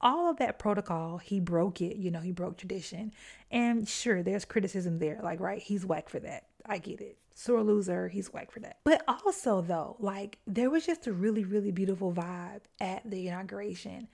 all 0.00 0.28
of 0.30 0.38
that 0.38 0.58
protocol, 0.58 1.18
he 1.18 1.40
broke 1.40 1.80
it, 1.80 1.96
you 1.96 2.10
know, 2.10 2.20
he 2.20 2.32
broke 2.32 2.56
tradition. 2.56 3.12
And 3.50 3.88
sure, 3.88 4.22
there's 4.22 4.44
criticism 4.44 4.98
there, 4.98 5.20
like, 5.22 5.40
right, 5.40 5.62
he's 5.62 5.86
whack 5.86 6.08
for 6.08 6.18
that. 6.20 6.44
I 6.66 6.78
get 6.78 7.00
it. 7.00 7.18
Sore 7.34 7.62
loser, 7.62 8.08
he's 8.08 8.32
whack 8.32 8.50
for 8.50 8.60
that. 8.60 8.78
But 8.84 9.02
also, 9.08 9.60
though, 9.60 9.96
like, 9.98 10.38
there 10.46 10.68
was 10.70 10.84
just 10.86 11.06
a 11.06 11.12
really, 11.12 11.44
really 11.44 11.70
beautiful 11.72 12.12
vibe 12.12 12.60
at 12.80 13.08
the 13.08 13.28
inauguration. 13.28 14.08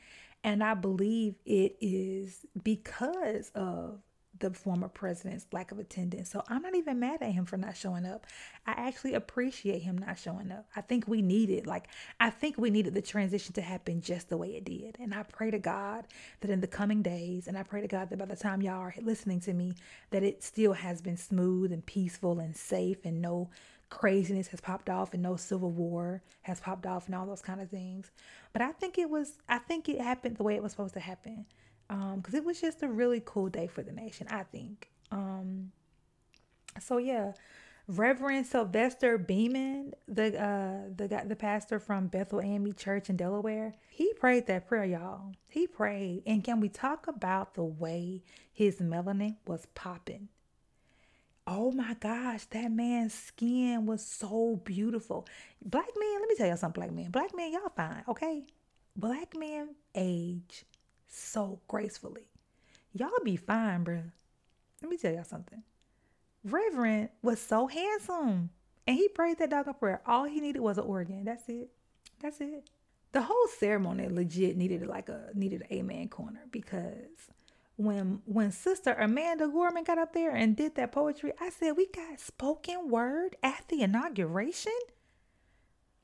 And 0.45 0.63
I 0.63 0.75
believe 0.75 1.35
it 1.45 1.77
is 1.81 2.41
because 2.63 3.51
of 3.55 4.01
the 4.41 4.51
former 4.51 4.89
president's 4.89 5.47
lack 5.53 5.71
of 5.71 5.79
attendance. 5.79 6.31
So 6.31 6.43
I'm 6.49 6.63
not 6.63 6.75
even 6.75 6.99
mad 6.99 7.23
at 7.23 7.31
him 7.33 7.45
for 7.45 7.57
not 7.57 7.77
showing 7.77 8.05
up. 8.07 8.27
I 8.67 8.73
actually 8.73 9.15
appreciate 9.15 9.83
him 9.83 9.99
not 9.99 10.19
showing 10.19 10.51
up. 10.51 10.67
I 10.75 10.81
think 10.81 11.07
we 11.07 11.23
needed, 11.23 11.67
like, 11.67 11.89
I 12.19 12.31
think 12.31 12.57
we 12.59 12.71
needed 12.71 12.95
the 12.95 13.03
transition 13.03 13.53
to 13.55 13.61
happen 13.61 14.01
just 14.01 14.29
the 14.29 14.37
way 14.39 14.57
it 14.57 14.65
did. 14.65 14.97
And 15.01 15.15
I 15.15 15.23
pray 15.23 15.51
to 15.51 15.59
God 15.59 16.07
that 16.41 16.51
in 16.51 16.61
the 16.61 16.67
coming 16.67 17.03
days, 17.03 17.47
and 17.47 17.57
I 17.57 17.63
pray 17.63 17.81
to 17.83 17.89
God 17.89 18.11
that 18.11 18.19
by 18.19 18.25
the 18.25 18.37
time 18.37 18.63
y'all 18.63 18.75
are 18.81 18.95
listening 19.03 19.41
to 19.41 19.53
me, 19.55 19.75
that 20.11 20.23
it 20.23 20.43
still 20.43 20.73
has 20.73 21.01
been 21.03 21.17
smooth 21.19 21.71
and 21.73 21.85
peaceful 21.85 22.41
and 22.41 22.57
safe 22.57 23.05
and 23.05 23.21
no 23.23 23.51
craziness 23.91 24.47
has 24.49 24.61
popped 24.61 24.89
off 24.89 25.13
and 25.15 25.23
no 25.23 25.35
civil 25.37 25.69
war 25.71 26.23
has 26.43 26.61
popped 26.61 26.87
off 26.87 27.07
and 27.07 27.15
all 27.17 27.27
those 27.27 27.43
kind 27.43 27.61
of 27.61 27.69
things. 27.69 28.11
But 28.53 28.63
I 28.63 28.71
think 28.73 28.97
it 28.99 29.11
was, 29.11 29.37
I 29.49 29.59
think 29.59 29.89
it 29.89 30.01
happened 30.01 30.37
the 30.39 30.45
way 30.45 30.55
it 30.55 30.63
was 30.63 30.71
supposed 30.73 30.95
to 30.95 31.01
happen 31.01 31.45
because 32.17 32.35
um, 32.35 32.39
it 32.41 32.45
was 32.45 32.61
just 32.61 32.83
a 32.85 32.89
really 32.89 33.21
cool 33.25 33.49
day 33.49 33.67
for 33.67 33.83
the 33.83 33.91
nation, 33.93 34.27
I 34.31 34.45
think. 34.45 34.89
Um, 35.11 35.73
so 36.81 36.99
yeah, 36.99 37.33
Reverend 37.89 38.47
Silvester 38.47 39.19
Beaman, 39.19 39.95
the 40.07 40.41
uh, 40.41 40.79
the 40.95 41.25
the 41.27 41.35
pastor 41.37 41.81
from 41.81 42.07
Bethel 42.07 42.41
AME 42.41 42.75
Church 42.75 43.11
in 43.11 43.17
Delaware, 43.17 43.75
he 43.91 44.13
prayed 44.15 44.47
that 44.47 44.69
prayer, 44.69 44.85
y'all. 44.85 45.33
He 45.49 45.67
prayed, 45.67 46.23
and 46.27 46.45
can 46.45 46.61
we 46.61 46.69
talk 46.69 47.09
about 47.09 47.55
the 47.55 47.65
way 47.65 48.23
his 48.53 48.77
melanin 48.81 49.37
was 49.47 49.67
popping? 49.75 50.29
Oh 51.47 51.73
my 51.73 51.95
gosh, 51.95 52.45
that 52.51 52.71
man's 52.71 53.15
skin 53.15 53.85
was 53.85 54.07
so 54.07 54.61
beautiful. 54.65 55.27
Black 55.65 55.89
men, 55.99 56.21
let 56.21 56.29
me 56.29 56.37
tell 56.37 56.47
y'all 56.47 56.57
something, 56.57 56.81
black 56.81 56.93
men. 56.93 57.11
Black 57.11 57.35
men, 57.35 57.51
y'all 57.53 57.73
fine, 57.75 58.05
okay? 58.07 58.45
Black 58.95 59.35
men 59.37 59.71
age 59.97 60.65
so 61.11 61.61
gracefully. 61.69 62.29
Y'all 62.93 63.11
be 63.25 63.37
fine, 63.37 63.85
bruh. 63.85 64.11
Let 64.81 64.91
me 64.91 64.97
tell 64.97 65.13
y'all 65.13 65.25
something. 65.25 65.63
Reverend 66.45 67.11
was 67.23 67.41
so 67.41 67.67
handsome. 67.67 68.51
And 68.87 68.97
he 68.97 69.09
prayed 69.09 69.39
that 69.39 69.53
of 69.53 69.79
prayer. 69.79 70.01
All 70.07 70.25
he 70.25 70.41
needed 70.41 70.61
was 70.61 70.79
an 70.79 70.85
organ. 70.85 71.25
That's 71.25 71.49
it. 71.49 71.71
That's 72.21 72.41
it. 72.41 72.69
The 73.13 73.23
whole 73.23 73.47
ceremony 73.59 74.09
legit 74.09 74.57
needed 74.57 74.87
like 74.87 75.09
a 75.09 75.31
needed 75.35 75.63
an 75.63 75.77
amen 75.77 76.09
corner 76.09 76.43
because 76.53 76.95
when 77.77 78.23
when 78.25 78.53
Sister 78.53 78.95
Amanda 78.99 79.49
Gorman 79.49 79.83
got 79.85 79.99
up 79.99 80.13
there 80.13 80.31
and 80.31 80.55
did 80.57 80.77
that 80.77 80.93
poetry, 80.93 81.33
I 81.41 81.51
said 81.51 81.73
we 81.77 81.87
got 81.87 82.21
spoken 82.21 82.89
word 82.89 83.37
at 83.43 83.65
the 83.69 83.83
inauguration 83.83 84.73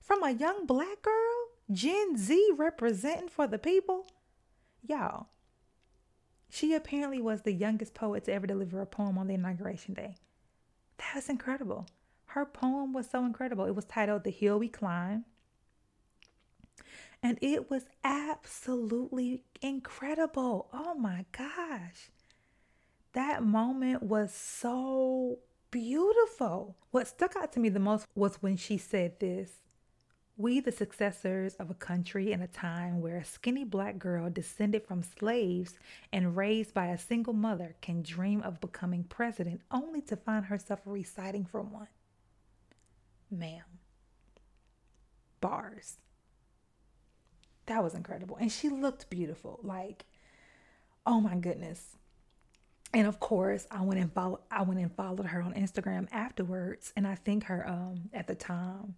from 0.00 0.22
a 0.24 0.32
young 0.32 0.66
black 0.66 1.02
girl, 1.02 1.36
Gen 1.70 2.16
Z 2.16 2.50
representing 2.58 3.28
for 3.28 3.46
the 3.46 3.58
people. 3.58 4.06
Y'all, 4.88 5.26
she 6.48 6.72
apparently 6.72 7.20
was 7.20 7.42
the 7.42 7.52
youngest 7.52 7.92
poet 7.92 8.24
to 8.24 8.32
ever 8.32 8.46
deliver 8.46 8.80
a 8.80 8.86
poem 8.86 9.18
on 9.18 9.26
the 9.26 9.34
inauguration 9.34 9.94
day. 9.94 10.16
That 10.98 11.16
is 11.18 11.28
incredible. 11.28 11.86
Her 12.26 12.46
poem 12.46 12.92
was 12.92 13.10
so 13.10 13.24
incredible. 13.24 13.64
It 13.64 13.74
was 13.74 13.84
titled 13.84 14.22
The 14.22 14.30
Hill 14.30 14.58
We 14.60 14.68
Climb. 14.68 15.24
And 17.22 17.38
it 17.40 17.68
was 17.70 17.84
absolutely 18.04 19.42
incredible. 19.60 20.68
Oh 20.72 20.94
my 20.94 21.24
gosh. 21.32 22.10
That 23.14 23.42
moment 23.42 24.02
was 24.04 24.32
so 24.32 25.38
beautiful. 25.70 26.76
What 26.92 27.08
stuck 27.08 27.34
out 27.34 27.52
to 27.54 27.60
me 27.60 27.70
the 27.70 27.80
most 27.80 28.06
was 28.14 28.36
when 28.36 28.56
she 28.56 28.78
said 28.78 29.18
this 29.18 29.52
we, 30.38 30.60
the 30.60 30.72
successors 30.72 31.54
of 31.54 31.70
a 31.70 31.74
country 31.74 32.30
in 32.30 32.42
a 32.42 32.46
time 32.46 33.00
where 33.00 33.16
a 33.16 33.24
skinny 33.24 33.64
black 33.64 33.98
girl 33.98 34.28
descended 34.28 34.86
from 34.86 35.02
slaves 35.02 35.78
and 36.12 36.36
raised 36.36 36.74
by 36.74 36.88
a 36.88 36.98
single 36.98 37.32
mother, 37.32 37.74
can 37.80 38.02
dream 38.02 38.42
of 38.42 38.60
becoming 38.60 39.04
president 39.04 39.62
only 39.70 40.02
to 40.02 40.16
find 40.16 40.44
herself 40.46 40.80
reciting 40.84 41.46
from 41.46 41.72
one. 41.72 41.88
Ma'am. 43.30 43.62
Bars. 45.40 45.96
That 47.64 47.82
was 47.82 47.94
incredible. 47.94 48.36
And 48.36 48.52
she 48.52 48.68
looked 48.68 49.08
beautiful. 49.08 49.58
Like, 49.62 50.04
oh 51.06 51.18
my 51.20 51.36
goodness. 51.36 51.96
And 52.92 53.06
of 53.06 53.20
course, 53.20 53.66
I 53.70 53.80
went 53.82 54.00
and 54.00 54.12
followed 54.12 54.40
I 54.50 54.62
went 54.62 54.80
and 54.80 54.94
followed 54.94 55.26
her 55.28 55.40
on 55.40 55.54
Instagram 55.54 56.06
afterwards. 56.12 56.92
And 56.94 57.06
I 57.06 57.14
think 57.14 57.44
her 57.44 57.66
um 57.68 58.10
at 58.12 58.26
the 58.26 58.34
time 58.34 58.96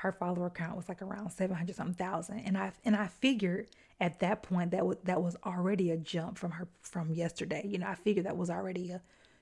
her 0.00 0.12
follower 0.12 0.48
count 0.48 0.76
was 0.76 0.88
like 0.88 1.02
around 1.02 1.30
700 1.30 1.74
something 1.76 1.94
thousand 1.94 2.40
and 2.40 2.56
i 2.56 2.72
and 2.86 2.96
i 2.96 3.06
figured 3.06 3.66
at 4.00 4.18
that 4.20 4.42
point 4.42 4.70
that 4.70 4.84
was 4.86 4.96
that 5.04 5.22
was 5.22 5.36
already 5.44 5.90
a 5.90 5.96
jump 5.96 6.38
from 6.38 6.52
her 6.52 6.66
from 6.80 7.12
yesterday 7.12 7.62
you 7.66 7.76
know 7.78 7.86
i 7.86 7.94
figured 7.94 8.24
that 8.26 8.36
was 8.36 8.48
already 8.48 8.90
a 8.92 9.00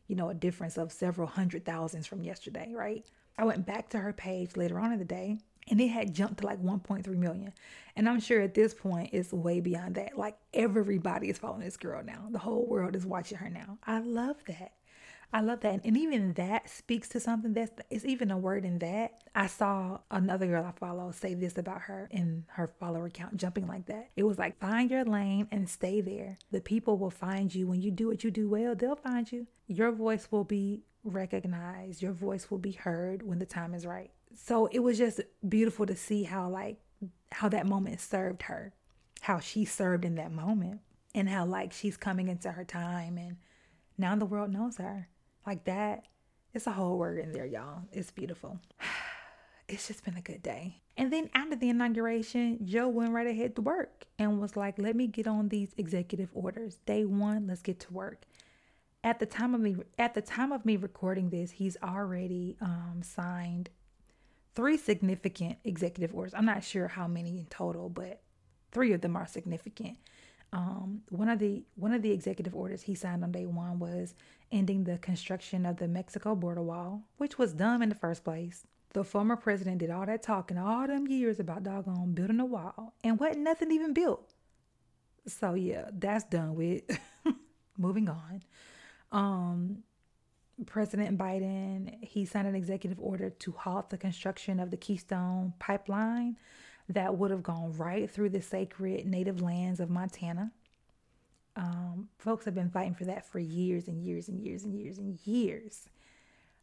you 0.09 0.17
know 0.17 0.31
a 0.31 0.35
difference 0.35 0.77
of 0.77 0.91
several 0.91 1.29
hundred 1.29 1.65
thousands 1.65 2.09
from 2.09 2.25
yesterday 2.25 2.73
right 2.75 3.05
i 3.39 3.45
went 3.45 3.65
back 3.67 3.89
to 3.89 3.99
her 3.99 4.13
page 4.13 4.57
later 4.57 4.81
on 4.81 4.91
in 4.93 4.99
the 4.99 5.05
day 5.05 5.39
and 5.71 5.81
it 5.81 5.89
had 5.89 6.13
jumped 6.13 6.41
to 6.41 6.47
like 6.47 6.61
1.3 6.61 7.07
million 7.09 7.53
and 7.95 8.09
i'm 8.09 8.19
sure 8.19 8.41
at 8.41 8.55
this 8.55 8.75
point 8.75 9.11
it's 9.13 9.33
way 9.33 9.61
beyond 9.61 9.95
that 9.95 10.19
like 10.19 10.37
everybody 10.53 11.31
is 11.31 11.39
following 11.39 11.61
this 11.63 11.77
girl 11.77 12.03
now 12.05 12.27
the 12.33 12.39
whole 12.39 12.67
world 12.67 12.97
is 12.97 13.07
watching 13.07 13.39
her 13.39 13.49
now 13.49 13.79
i 13.87 14.01
love 14.01 14.35
that 14.49 14.73
I 15.33 15.43
love 15.43 15.61
that. 15.61 15.83
And 15.85 15.97
even 15.97 16.33
that 16.35 16.71
speaks 16.71 17.09
to 17.11 17.21
something 17.21 17.53
that's 17.53 17.73
it's 17.91 18.05
even 18.05 18.31
a 18.31 18.39
word 18.39 18.65
in 18.65 18.79
that. 18.79 19.23
I 19.35 19.47
saw 19.47 19.99
another 20.11 20.47
girl 20.47 20.65
I 20.65 20.73
follow 20.73 21.11
say 21.13 21.35
this 21.35 21.59
about 21.59 21.83
her 21.83 22.09
in 22.11 22.45
her 22.53 22.73
follower 22.81 23.11
count 23.11 23.37
jumping 23.37 23.67
like 23.67 23.87
that. 23.87 24.09
It 24.17 24.23
was 24.23 24.39
like 24.39 24.59
find 24.59 24.91
your 24.91 25.05
lane 25.05 25.47
and 25.51 25.69
stay 25.69 26.01
there. 26.01 26.39
The 26.51 26.63
people 26.63 26.97
will 26.97 27.11
find 27.11 27.55
you 27.55 27.67
when 27.67 27.83
you 27.83 27.91
do 27.91 28.07
what 28.09 28.25
you 28.25 28.31
do 28.31 28.49
well, 28.49 28.75
they'll 28.75 28.97
find 28.97 29.31
you. 29.31 29.47
Your 29.67 29.93
voice 29.93 30.29
will 30.31 30.45
be 30.45 30.83
recognized. 31.05 32.01
Your 32.01 32.13
voice 32.13 32.51
will 32.51 32.59
be 32.59 32.73
heard 32.73 33.23
when 33.23 33.39
the 33.39 33.47
time 33.47 33.75
is 33.75 33.85
right. 33.85 34.11
So 34.35 34.67
it 34.73 34.79
was 34.79 34.97
just 34.97 35.21
beautiful 35.47 35.85
to 35.87 35.97
see 35.97 36.23
how 36.23 36.49
like 36.49 36.79
how 37.33 37.51
that 37.51 37.67
moment 37.67 38.01
served 38.01 38.45
her, 38.45 38.73
how 39.21 39.41
she 39.41 39.67
served 39.67 40.07
in 40.07 40.15
that 40.15 40.33
moment 40.33 40.81
and 41.15 41.29
how 41.29 41.45
like 41.45 41.73
she's 41.73 41.99
coming 41.99 42.29
into 42.29 42.53
her 42.53 42.65
time 42.65 43.19
and 43.19 43.37
now 43.99 44.17
the 44.17 44.25
world 44.27 44.53
knows 44.53 44.77
her 44.79 45.09
like 45.49 45.65
that. 45.65 46.05
It's 46.55 46.67
a 46.69 46.73
whole 46.73 46.99
word 46.99 47.19
in 47.19 47.33
there, 47.33 47.47
y'all. 47.47 47.81
It's 47.93 48.11
beautiful. 48.13 48.61
It's 49.71 49.87
just 49.87 50.03
been 50.03 50.17
a 50.17 50.23
good 50.23 50.43
day. 50.43 50.81
And 50.97 51.13
then 51.13 51.29
after 51.35 51.55
the 51.55 51.69
inauguration, 51.69 52.59
Joe 52.65 52.89
went 52.89 53.11
right 53.11 53.27
ahead 53.27 53.55
to 53.57 53.61
work 53.61 54.07
and 54.19 54.41
was 54.41 54.57
like, 54.57 54.79
let 54.79 54.97
me 54.97 55.07
get 55.07 55.27
on 55.27 55.51
these 55.51 55.75
executive 55.77 56.31
orders. 56.33 56.77
Day 56.87 57.05
one, 57.05 57.47
let's 57.49 57.61
get 57.61 57.79
to 57.81 57.93
work. 57.93 58.23
At 59.05 59.21
the 59.21 59.27
time 59.27 59.55
of 59.55 59.61
me 59.61 59.77
at 59.99 60.15
the 60.15 60.23
time 60.23 60.53
of 60.53 60.65
me 60.65 60.79
recording 60.79 61.29
this, 61.29 61.51
he's 61.51 61.77
already 61.83 62.57
um, 62.63 63.01
signed 63.03 63.69
three 64.55 64.79
significant 64.79 65.59
executive 65.65 66.17
orders. 66.17 66.33
I'm 66.35 66.47
not 66.47 66.65
sure 66.65 66.89
how 66.89 67.07
many 67.07 67.39
in 67.39 67.45
total, 67.51 67.91
but 67.91 68.23
three 68.73 68.95
of 68.95 69.03
them 69.03 69.17
are 69.17 69.27
significant. 69.27 69.99
Um, 70.53 71.03
one 71.11 71.29
of 71.29 71.39
the 71.39 71.63
one 71.77 71.93
of 71.93 72.01
the 72.01 72.11
executive 72.11 72.55
orders 72.57 72.83
he 72.83 72.95
signed 72.95 73.23
on 73.23 73.33
day 73.33 73.45
one 73.45 73.79
was 73.79 74.15
ending 74.51 74.85
the 74.85 74.97
construction 74.99 75.67
of 75.67 75.77
the 75.77 75.89
Mexico 75.89 76.35
border 76.35 76.63
wall, 76.63 77.03
which 77.19 77.37
was 77.39 77.53
dumb 77.53 77.83
in 77.83 77.91
the 77.91 77.95
first 77.95 78.25
place. 78.25 78.67
The 78.95 79.05
former 79.05 79.37
president 79.37 79.79
did 79.79 79.91
all 79.91 80.07
that 80.07 80.23
talking 80.23 80.57
all 80.57 80.87
them 80.87 81.07
years 81.07 81.39
about 81.39 81.65
doggone 81.65 82.15
building 82.15 82.41
a 82.41 82.47
wall, 82.47 82.95
and 83.05 83.21
what 83.21 83.37
nothing 83.37 83.71
even 83.73 83.93
built. 83.93 84.33
So 85.27 85.53
yeah, 85.55 85.89
that's 85.93 86.25
done 86.25 86.55
with. 86.55 86.83
Moving 87.81 88.09
on. 88.09 88.43
Um, 89.13 89.85
President 90.67 91.17
Biden, 91.17 92.03
he 92.05 92.25
signed 92.25 92.49
an 92.49 92.57
executive 92.57 92.99
order 93.01 93.31
to 93.31 93.53
halt 93.53 93.91
the 93.91 93.99
construction 93.99 94.59
of 94.59 94.73
the 94.73 94.77
Keystone 94.77 95.53
pipeline 95.61 96.37
that 96.89 97.17
would 97.17 97.31
have 97.31 97.43
gone 97.43 97.73
right 97.75 98.11
through 98.11 98.31
the 98.31 98.41
sacred 98.43 99.07
native 99.07 99.43
lands 99.43 99.81
of 99.81 99.91
Montana. 99.91 100.53
Um, 101.55 102.09
folks 102.19 102.45
have 102.45 102.55
been 102.55 102.71
fighting 102.71 102.95
for 102.95 103.05
that 103.05 103.27
for 103.27 103.39
years 103.39 103.89
and 103.89 104.01
years 104.03 104.29
and 104.29 104.41
years 104.41 104.65
and 104.65 104.75
years 104.75 104.99
and 104.99 105.19
years. 105.25 105.89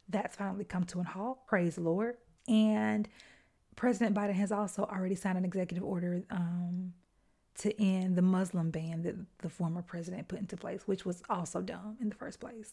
That's 0.08 0.36
finally 0.36 0.64
come 0.64 0.84
to 0.84 0.98
an 1.00 1.04
halt. 1.04 1.46
Praise 1.46 1.74
the 1.76 1.82
Lord. 1.82 2.16
And 2.48 3.08
President 3.76 4.16
Biden 4.16 4.32
has 4.32 4.50
also 4.52 4.84
already 4.90 5.14
signed 5.14 5.38
an 5.38 5.44
executive 5.44 5.84
order 5.84 6.22
um, 6.30 6.94
to 7.58 7.80
end 7.82 8.16
the 8.16 8.22
Muslim 8.22 8.70
ban 8.70 9.02
that 9.02 9.14
the 9.38 9.48
former 9.48 9.82
president 9.82 10.28
put 10.28 10.38
into 10.38 10.56
place, 10.56 10.82
which 10.86 11.04
was 11.04 11.22
also 11.28 11.60
dumb 11.60 11.96
in 12.00 12.08
the 12.08 12.14
first 12.14 12.40
place. 12.40 12.72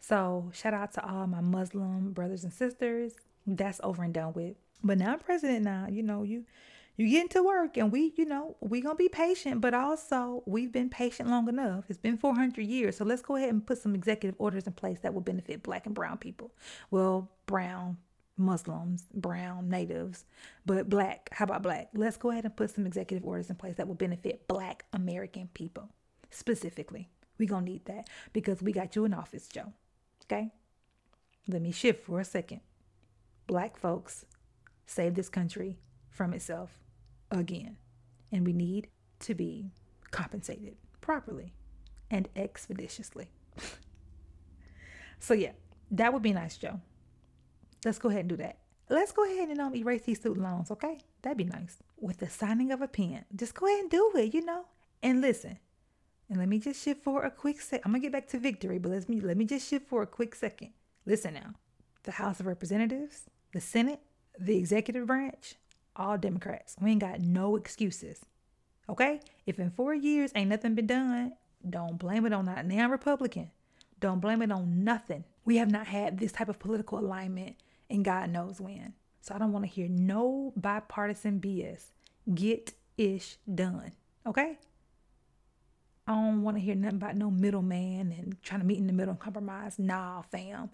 So, 0.00 0.50
shout 0.52 0.74
out 0.74 0.92
to 0.94 1.06
all 1.06 1.26
my 1.26 1.40
Muslim 1.40 2.12
brothers 2.12 2.44
and 2.44 2.52
sisters. 2.52 3.12
That's 3.46 3.80
over 3.84 4.02
and 4.02 4.12
done 4.14 4.32
with. 4.32 4.56
But 4.82 4.98
now 4.98 5.12
I'm 5.12 5.18
president 5.20 5.62
now, 5.64 5.86
you 5.90 6.02
know, 6.02 6.22
you 6.22 6.44
you 6.96 7.08
get 7.08 7.22
into 7.22 7.42
work 7.42 7.78
and 7.78 7.90
we, 7.90 8.12
you 8.16 8.24
know, 8.26 8.56
we 8.60 8.80
gonna 8.80 8.94
be 8.94 9.08
patient, 9.08 9.60
but 9.60 9.74
also 9.74 10.42
we've 10.46 10.72
been 10.72 10.90
patient 10.90 11.30
long 11.30 11.48
enough. 11.48 11.84
It's 11.88 11.98
been 11.98 12.18
400 12.18 12.60
years. 12.62 12.96
So 12.96 13.04
let's 13.04 13.22
go 13.22 13.36
ahead 13.36 13.48
and 13.48 13.66
put 13.66 13.78
some 13.78 13.94
executive 13.94 14.38
orders 14.38 14.66
in 14.66 14.72
place 14.74 14.98
that 15.00 15.14
will 15.14 15.20
benefit 15.20 15.62
black 15.62 15.86
and 15.86 15.94
brown 15.94 16.18
people. 16.18 16.52
Well, 16.90 17.30
brown 17.46 17.96
Muslims, 18.36 19.04
brown 19.14 19.68
natives, 19.68 20.24
but 20.66 20.88
black. 20.88 21.28
How 21.32 21.44
about 21.44 21.62
black? 21.62 21.88
Let's 21.94 22.16
go 22.16 22.30
ahead 22.30 22.44
and 22.44 22.56
put 22.56 22.70
some 22.70 22.86
executive 22.86 23.26
orders 23.26 23.50
in 23.50 23.56
place 23.56 23.76
that 23.76 23.86
will 23.86 23.94
benefit 23.94 24.48
black 24.48 24.84
American 24.92 25.48
people 25.54 25.90
specifically. 26.30 27.08
we 27.38 27.46
going 27.46 27.66
to 27.66 27.72
need 27.72 27.84
that 27.84 28.08
because 28.32 28.62
we 28.62 28.72
got 28.72 28.96
you 28.96 29.04
in 29.04 29.12
office, 29.12 29.46
Joe. 29.48 29.72
Okay? 30.24 30.50
Let 31.46 31.60
me 31.62 31.72
shift 31.72 32.04
for 32.06 32.20
a 32.20 32.24
second. 32.24 32.62
Black 33.46 33.76
folks 33.76 34.24
save 34.86 35.14
this 35.14 35.28
country 35.28 35.78
from 36.10 36.32
itself 36.32 36.78
again. 37.30 37.76
And 38.30 38.46
we 38.46 38.52
need 38.52 38.88
to 39.20 39.34
be 39.34 39.70
compensated 40.10 40.76
properly 41.00 41.54
and 42.10 42.28
expeditiously. 42.36 43.30
so, 45.18 45.34
yeah, 45.34 45.52
that 45.90 46.12
would 46.12 46.22
be 46.22 46.32
nice, 46.32 46.56
Joe. 46.56 46.80
Let's 47.84 47.98
go 47.98 48.08
ahead 48.08 48.20
and 48.22 48.28
do 48.30 48.36
that. 48.36 48.58
Let's 48.88 49.12
go 49.12 49.24
ahead 49.24 49.48
and 49.48 49.60
um, 49.60 49.74
erase 49.74 50.02
these 50.02 50.18
student 50.20 50.42
loans, 50.44 50.70
okay? 50.70 50.98
That'd 51.22 51.38
be 51.38 51.44
nice. 51.44 51.78
With 51.98 52.18
the 52.18 52.28
signing 52.28 52.72
of 52.72 52.82
a 52.82 52.88
pen, 52.88 53.24
just 53.34 53.54
go 53.54 53.66
ahead 53.66 53.80
and 53.80 53.90
do 53.90 54.12
it, 54.16 54.34
you 54.34 54.44
know? 54.44 54.66
And 55.02 55.20
listen, 55.20 55.58
and 56.28 56.38
let 56.38 56.48
me 56.48 56.58
just 56.58 56.82
shift 56.84 57.02
for 57.02 57.24
a 57.24 57.30
quick 57.30 57.60
sec. 57.60 57.82
I'm 57.84 57.92
gonna 57.92 58.00
get 58.02 58.12
back 58.12 58.28
to 58.28 58.38
victory, 58.38 58.78
but 58.78 58.92
let 58.92 59.08
me 59.08 59.18
let 59.20 59.36
me 59.36 59.44
just 59.44 59.68
shift 59.68 59.88
for 59.88 60.02
a 60.02 60.06
quick 60.06 60.34
second. 60.36 60.70
Listen 61.04 61.34
now, 61.34 61.54
the 62.04 62.12
House 62.12 62.38
of 62.38 62.46
Representatives, 62.46 63.22
the 63.52 63.60
Senate, 63.60 64.00
the 64.38 64.56
executive 64.56 65.06
branch, 65.06 65.56
all 65.96 66.16
Democrats. 66.18 66.76
We 66.80 66.92
ain't 66.92 67.00
got 67.00 67.20
no 67.20 67.56
excuses. 67.56 68.20
Okay? 68.88 69.20
If 69.46 69.58
in 69.58 69.70
four 69.70 69.94
years 69.94 70.32
ain't 70.34 70.50
nothing 70.50 70.74
been 70.74 70.86
done, 70.86 71.32
don't 71.68 71.98
blame 71.98 72.26
it 72.26 72.32
on 72.32 72.46
that 72.46 72.66
now 72.66 72.88
Republican. 72.90 73.50
Don't 74.00 74.20
blame 74.20 74.42
it 74.42 74.50
on 74.50 74.82
nothing. 74.82 75.24
We 75.44 75.58
have 75.58 75.70
not 75.70 75.86
had 75.86 76.18
this 76.18 76.32
type 76.32 76.48
of 76.48 76.58
political 76.58 76.98
alignment 76.98 77.56
and 77.88 78.04
God 78.04 78.30
knows 78.30 78.60
when. 78.60 78.94
So 79.20 79.34
I 79.34 79.38
don't 79.38 79.52
want 79.52 79.64
to 79.64 79.70
hear 79.70 79.86
no 79.88 80.52
bipartisan 80.56 81.38
BS. 81.40 81.92
Get 82.34 82.72
ish 82.98 83.36
done. 83.52 83.92
Okay? 84.26 84.58
I 86.08 86.12
don't 86.14 86.42
want 86.42 86.56
to 86.56 86.60
hear 86.60 86.74
nothing 86.74 86.96
about 86.96 87.16
no 87.16 87.30
middleman 87.30 88.12
and 88.18 88.42
trying 88.42 88.60
to 88.60 88.66
meet 88.66 88.78
in 88.78 88.88
the 88.88 88.92
middle 88.92 89.12
and 89.12 89.20
compromise. 89.20 89.78
Nah, 89.78 90.22
fam. 90.22 90.70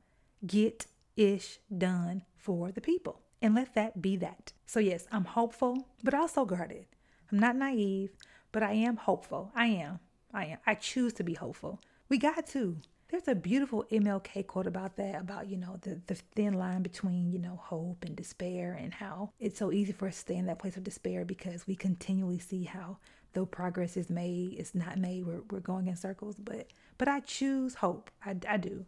Get 0.46 0.86
ish 1.16 1.58
done 1.76 2.22
for 2.38 2.70
the 2.72 2.80
people. 2.80 3.20
And 3.40 3.54
let 3.54 3.74
that 3.74 4.02
be 4.02 4.16
that. 4.16 4.52
So, 4.66 4.80
yes, 4.80 5.06
I'm 5.12 5.24
hopeful, 5.24 5.86
but 6.02 6.14
also 6.14 6.44
guarded. 6.44 6.86
I'm 7.30 7.38
not 7.38 7.56
naive, 7.56 8.10
but 8.52 8.62
I 8.62 8.72
am 8.72 8.96
hopeful. 8.96 9.52
I 9.54 9.66
am. 9.66 10.00
I 10.32 10.46
am. 10.46 10.58
I 10.66 10.74
choose 10.74 11.12
to 11.14 11.24
be 11.24 11.34
hopeful. 11.34 11.80
We 12.08 12.18
got 12.18 12.46
to. 12.48 12.78
There's 13.10 13.28
a 13.28 13.34
beautiful 13.34 13.86
MLK 13.90 14.46
quote 14.46 14.66
about 14.66 14.96
that, 14.96 15.18
about, 15.20 15.46
you 15.48 15.56
know, 15.56 15.78
the, 15.80 16.00
the 16.08 16.14
thin 16.14 16.54
line 16.54 16.82
between, 16.82 17.30
you 17.32 17.38
know, 17.38 17.58
hope 17.62 18.04
and 18.04 18.14
despair 18.14 18.76
and 18.78 18.92
how 18.92 19.30
it's 19.40 19.58
so 19.58 19.72
easy 19.72 19.92
for 19.92 20.08
us 20.08 20.14
to 20.14 20.20
stay 20.20 20.34
in 20.36 20.44
that 20.46 20.58
place 20.58 20.76
of 20.76 20.84
despair 20.84 21.24
because 21.24 21.66
we 21.66 21.74
continually 21.74 22.38
see 22.38 22.64
how 22.64 22.98
though 23.34 23.46
progress 23.46 23.96
is 23.96 24.10
made, 24.10 24.54
it's 24.58 24.74
not 24.74 24.98
made, 24.98 25.24
we're, 25.24 25.42
we're 25.50 25.60
going 25.60 25.86
in 25.86 25.96
circles. 25.96 26.34
But 26.38 26.66
but 26.98 27.08
I 27.08 27.20
choose 27.20 27.76
hope. 27.76 28.10
I, 28.26 28.36
I 28.46 28.56
do. 28.56 28.84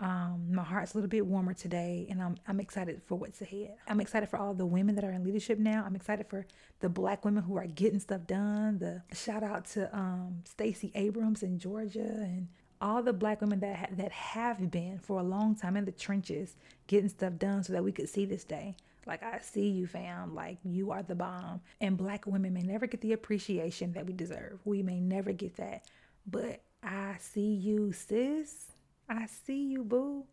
Um, 0.00 0.48
my 0.52 0.64
heart's 0.64 0.94
a 0.94 0.96
little 0.96 1.08
bit 1.10 1.24
warmer 1.26 1.54
today, 1.54 2.06
and 2.10 2.20
I'm, 2.20 2.36
I'm 2.48 2.58
excited 2.58 3.00
for 3.06 3.14
what's 3.16 3.40
ahead. 3.40 3.76
I'm 3.88 4.00
excited 4.00 4.28
for 4.28 4.38
all 4.38 4.52
the 4.52 4.66
women 4.66 4.96
that 4.96 5.04
are 5.04 5.12
in 5.12 5.22
leadership 5.22 5.58
now. 5.58 5.84
I'm 5.86 5.94
excited 5.94 6.26
for 6.26 6.46
the 6.80 6.88
black 6.88 7.24
women 7.24 7.44
who 7.44 7.56
are 7.56 7.66
getting 7.66 8.00
stuff 8.00 8.26
done. 8.26 8.78
The 8.78 9.02
shout 9.14 9.42
out 9.44 9.66
to 9.66 9.94
um, 9.96 10.42
Stacey 10.44 10.90
Abrams 10.94 11.42
in 11.44 11.58
Georgia 11.58 12.00
and 12.02 12.48
all 12.80 13.02
the 13.04 13.12
black 13.12 13.40
women 13.40 13.60
that 13.60 13.76
ha- 13.76 13.86
that 13.92 14.10
have 14.10 14.70
been 14.70 14.98
for 14.98 15.20
a 15.20 15.22
long 15.22 15.54
time 15.54 15.76
in 15.76 15.84
the 15.84 15.92
trenches 15.92 16.56
getting 16.88 17.08
stuff 17.08 17.34
done 17.38 17.62
so 17.62 17.72
that 17.72 17.84
we 17.84 17.92
could 17.92 18.08
see 18.08 18.24
this 18.26 18.42
day. 18.44 18.76
Like, 19.06 19.22
I 19.22 19.38
see 19.38 19.68
you, 19.68 19.86
fam. 19.86 20.34
Like, 20.34 20.58
you 20.64 20.90
are 20.90 21.02
the 21.02 21.14
bomb. 21.14 21.60
And 21.80 21.96
black 21.96 22.26
women 22.26 22.52
may 22.54 22.62
never 22.62 22.86
get 22.86 23.00
the 23.00 23.12
appreciation 23.12 23.92
that 23.92 24.06
we 24.06 24.12
deserve. 24.14 24.58
We 24.64 24.82
may 24.82 24.98
never 24.98 25.32
get 25.32 25.56
that. 25.58 25.84
But 26.26 26.62
I 26.82 27.16
see 27.20 27.52
you, 27.54 27.92
sis 27.92 28.68
I 29.08 29.26
see 29.26 29.66
you, 29.68 29.84
boo. 29.84 30.24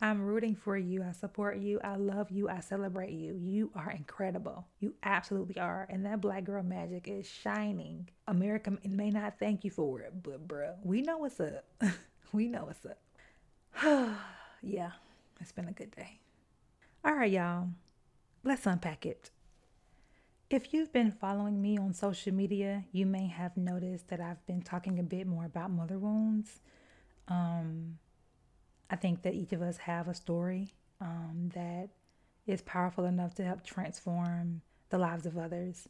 I'm 0.00 0.20
rooting 0.22 0.54
for 0.54 0.76
you. 0.76 1.02
I 1.02 1.12
support 1.12 1.56
you. 1.56 1.80
I 1.82 1.96
love 1.96 2.30
you. 2.30 2.50
I 2.50 2.60
celebrate 2.60 3.12
you. 3.12 3.34
You 3.34 3.70
are 3.74 3.90
incredible. 3.90 4.66
You 4.78 4.94
absolutely 5.02 5.56
are. 5.58 5.86
And 5.88 6.04
that 6.04 6.20
black 6.20 6.44
girl 6.44 6.62
magic 6.62 7.08
is 7.08 7.26
shining. 7.26 8.08
America 8.28 8.76
may 8.84 9.10
not 9.10 9.38
thank 9.38 9.64
you 9.64 9.70
for 9.70 10.02
it, 10.02 10.12
but 10.22 10.46
bruh, 10.46 10.74
we 10.84 11.00
know 11.00 11.18
what's 11.18 11.40
up. 11.40 11.64
we 12.32 12.46
know 12.46 12.66
what's 12.66 12.84
up. 12.84 12.98
yeah, 14.62 14.90
it's 15.40 15.52
been 15.52 15.68
a 15.68 15.72
good 15.72 15.96
day. 15.96 16.18
All 17.02 17.14
right, 17.14 17.32
y'all, 17.32 17.68
let's 18.44 18.66
unpack 18.66 19.06
it. 19.06 19.30
If 20.50 20.74
you've 20.74 20.92
been 20.92 21.10
following 21.12 21.60
me 21.62 21.78
on 21.78 21.94
social 21.94 22.34
media, 22.34 22.84
you 22.92 23.06
may 23.06 23.26
have 23.28 23.56
noticed 23.56 24.08
that 24.08 24.20
I've 24.20 24.44
been 24.46 24.60
talking 24.60 24.98
a 24.98 25.02
bit 25.04 25.26
more 25.26 25.46
about 25.46 25.70
mother 25.70 25.98
wounds. 25.98 26.60
Um, 27.28 27.98
I 28.90 28.96
think 28.96 29.22
that 29.22 29.34
each 29.34 29.52
of 29.52 29.62
us 29.62 29.78
have 29.78 30.08
a 30.08 30.14
story 30.14 30.74
um, 31.00 31.50
that 31.54 31.88
is 32.46 32.62
powerful 32.62 33.04
enough 33.04 33.34
to 33.36 33.44
help 33.44 33.64
transform 33.64 34.62
the 34.90 34.98
lives 34.98 35.26
of 35.26 35.36
others. 35.36 35.88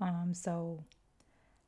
Um, 0.00 0.32
so 0.34 0.82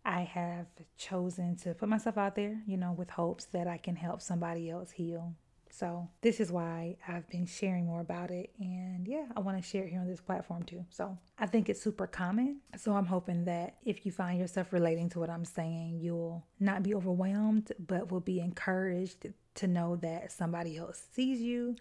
I 0.05 0.22
have 0.22 0.66
chosen 0.96 1.55
to 1.59 1.74
put 1.74 1.88
myself 1.88 2.18
out 2.18 2.35
there, 2.35 2.62
you 2.66 2.77
know, 2.77 2.92
with 2.92 3.11
hopes 3.11 3.44
that 3.46 3.68
I 3.68 3.79
can 3.79 3.94
help 3.96 4.20
somebody 4.20 4.68
else 4.68 4.90
heal. 4.90 5.35
So, 5.76 6.08
this 6.20 6.38
is 6.38 6.52
why 6.52 6.96
I've 7.08 7.28
been 7.28 7.46
sharing 7.46 7.87
more 7.87 8.00
about 8.00 8.30
it. 8.30 8.52
And 8.60 9.08
yeah, 9.08 9.24
I 9.37 9.40
want 9.40 9.56
to 9.56 9.62
share 9.62 9.82
it 9.84 9.90
here 9.90 9.98
on 9.98 10.06
this 10.06 10.20
platform 10.20 10.62
too. 10.62 10.84
So, 10.88 11.18
I 11.37 11.46
think 11.46 11.68
it's 11.68 11.82
super 11.82 12.06
common. 12.06 12.60
So, 12.78 12.92
I'm 12.92 13.06
hoping 13.06 13.44
that 13.46 13.74
if 13.84 14.06
you 14.06 14.12
find 14.12 14.38
yourself 14.38 14.72
relating 14.72 15.08
to 15.10 15.18
what 15.18 15.28
I'm 15.30 15.44
saying, 15.44 15.98
you'll 16.00 16.46
not 16.60 16.84
be 16.84 16.94
overwhelmed, 16.94 17.72
but 17.88 18.12
will 18.12 18.20
be 18.20 18.38
encouraged 18.38 19.26
to 19.56 19.66
know 19.66 19.96
that 19.96 20.30
somebody 20.30 20.76
else 20.76 21.02
sees 21.12 21.40
you 21.40 21.74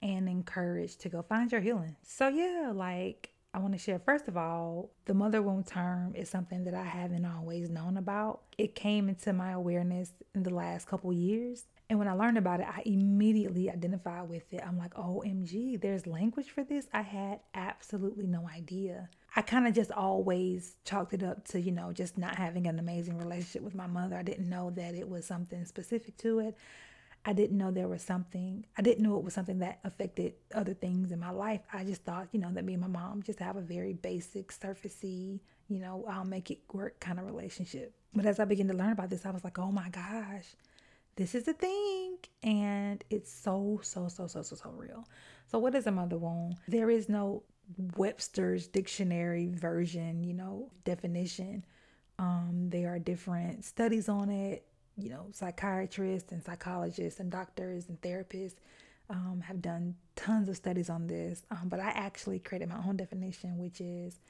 and 0.00 0.30
encouraged 0.30 1.02
to 1.02 1.10
go 1.10 1.20
find 1.20 1.52
your 1.52 1.60
healing. 1.60 1.94
So, 2.02 2.28
yeah, 2.28 2.72
like 2.74 3.32
I 3.52 3.58
want 3.58 3.74
to 3.74 3.78
share 3.78 3.98
first 3.98 4.28
of 4.28 4.38
all, 4.38 4.92
the 5.04 5.12
mother 5.14 5.42
wound 5.42 5.66
term 5.66 6.14
is 6.14 6.30
something 6.30 6.64
that 6.64 6.72
I 6.74 6.84
haven't 6.84 7.26
always 7.26 7.68
known 7.68 7.98
about. 7.98 8.40
It 8.56 8.74
came 8.74 9.10
into 9.10 9.34
my 9.34 9.50
awareness 9.50 10.12
in 10.34 10.42
the 10.42 10.54
last 10.54 10.86
couple 10.86 11.12
years, 11.12 11.64
and 11.88 12.00
when 12.00 12.08
I 12.08 12.12
learned 12.14 12.36
about 12.38 12.58
it, 12.60 12.66
I 12.68 12.82
immediately 12.84 13.70
identified 13.70 14.28
with 14.28 14.52
it. 14.52 14.60
I'm 14.66 14.76
like, 14.76 14.92
OMG, 14.94 15.80
there's 15.80 16.06
language 16.06 16.50
for 16.50 16.64
this? 16.64 16.88
I 16.92 17.02
had 17.02 17.40
absolutely 17.54 18.26
no 18.26 18.48
idea. 18.48 19.08
I 19.36 19.42
kind 19.42 19.68
of 19.68 19.74
just 19.74 19.92
always 19.92 20.74
chalked 20.84 21.12
it 21.14 21.22
up 21.22 21.46
to, 21.48 21.60
you 21.60 21.70
know, 21.70 21.92
just 21.92 22.18
not 22.18 22.34
having 22.36 22.66
an 22.66 22.80
amazing 22.80 23.18
relationship 23.18 23.62
with 23.62 23.74
my 23.74 23.86
mother. 23.86 24.16
I 24.16 24.22
didn't 24.24 24.48
know 24.48 24.70
that 24.70 24.94
it 24.96 25.08
was 25.08 25.26
something 25.26 25.64
specific 25.64 26.16
to 26.18 26.40
it. 26.40 26.56
I 27.24 27.32
didn't 27.32 27.56
know 27.58 27.70
there 27.70 27.88
was 27.88 28.02
something, 28.02 28.64
I 28.78 28.82
didn't 28.82 29.02
know 29.02 29.16
it 29.18 29.24
was 29.24 29.34
something 29.34 29.58
that 29.58 29.80
affected 29.84 30.34
other 30.54 30.74
things 30.74 31.10
in 31.12 31.18
my 31.20 31.30
life. 31.30 31.60
I 31.72 31.84
just 31.84 32.04
thought, 32.04 32.28
you 32.32 32.38
know, 32.40 32.52
that 32.52 32.64
me 32.64 32.74
and 32.74 32.82
my 32.82 32.86
mom 32.88 33.22
just 33.22 33.40
have 33.40 33.56
a 33.56 33.60
very 33.60 33.92
basic, 33.94 34.52
surfacey, 34.52 35.40
you 35.68 35.78
know, 35.80 36.04
I'll 36.08 36.24
make 36.24 36.52
it 36.52 36.60
work 36.72 36.98
kind 37.00 37.18
of 37.18 37.26
relationship. 37.26 37.92
But 38.14 38.26
as 38.26 38.38
I 38.38 38.44
began 38.44 38.68
to 38.68 38.74
learn 38.74 38.92
about 38.92 39.10
this, 39.10 39.26
I 39.26 39.30
was 39.32 39.42
like, 39.42 39.58
oh 39.58 39.72
my 39.72 39.88
gosh, 39.88 40.44
this 41.16 41.34
is 41.34 41.44
the 41.44 41.52
thing 41.54 42.16
and 42.42 43.02
it's 43.10 43.32
so 43.32 43.80
so 43.82 44.06
so 44.08 44.26
so 44.26 44.42
so 44.42 44.54
so 44.56 44.70
real 44.76 45.06
so 45.50 45.58
what 45.58 45.74
is 45.74 45.86
a 45.86 45.90
mother 45.90 46.16
wound 46.18 46.56
there 46.68 46.90
is 46.90 47.08
no 47.08 47.42
webster's 47.96 48.66
dictionary 48.68 49.48
version 49.50 50.22
you 50.22 50.34
know 50.34 50.70
definition 50.84 51.64
um 52.18 52.66
there 52.68 52.92
are 52.92 52.98
different 52.98 53.64
studies 53.64 54.08
on 54.08 54.30
it 54.30 54.64
you 54.96 55.08
know 55.08 55.26
psychiatrists 55.32 56.32
and 56.32 56.42
psychologists 56.44 57.18
and 57.18 57.30
doctors 57.32 57.86
and 57.88 58.00
therapists 58.02 58.54
um, 59.08 59.40
have 59.46 59.62
done 59.62 59.94
tons 60.16 60.48
of 60.48 60.56
studies 60.56 60.90
on 60.90 61.06
this 61.06 61.44
um, 61.50 61.68
but 61.68 61.80
i 61.80 61.88
actually 61.90 62.38
created 62.38 62.68
my 62.68 62.78
own 62.86 62.96
definition 62.96 63.56
which 63.58 63.80
is 63.80 64.20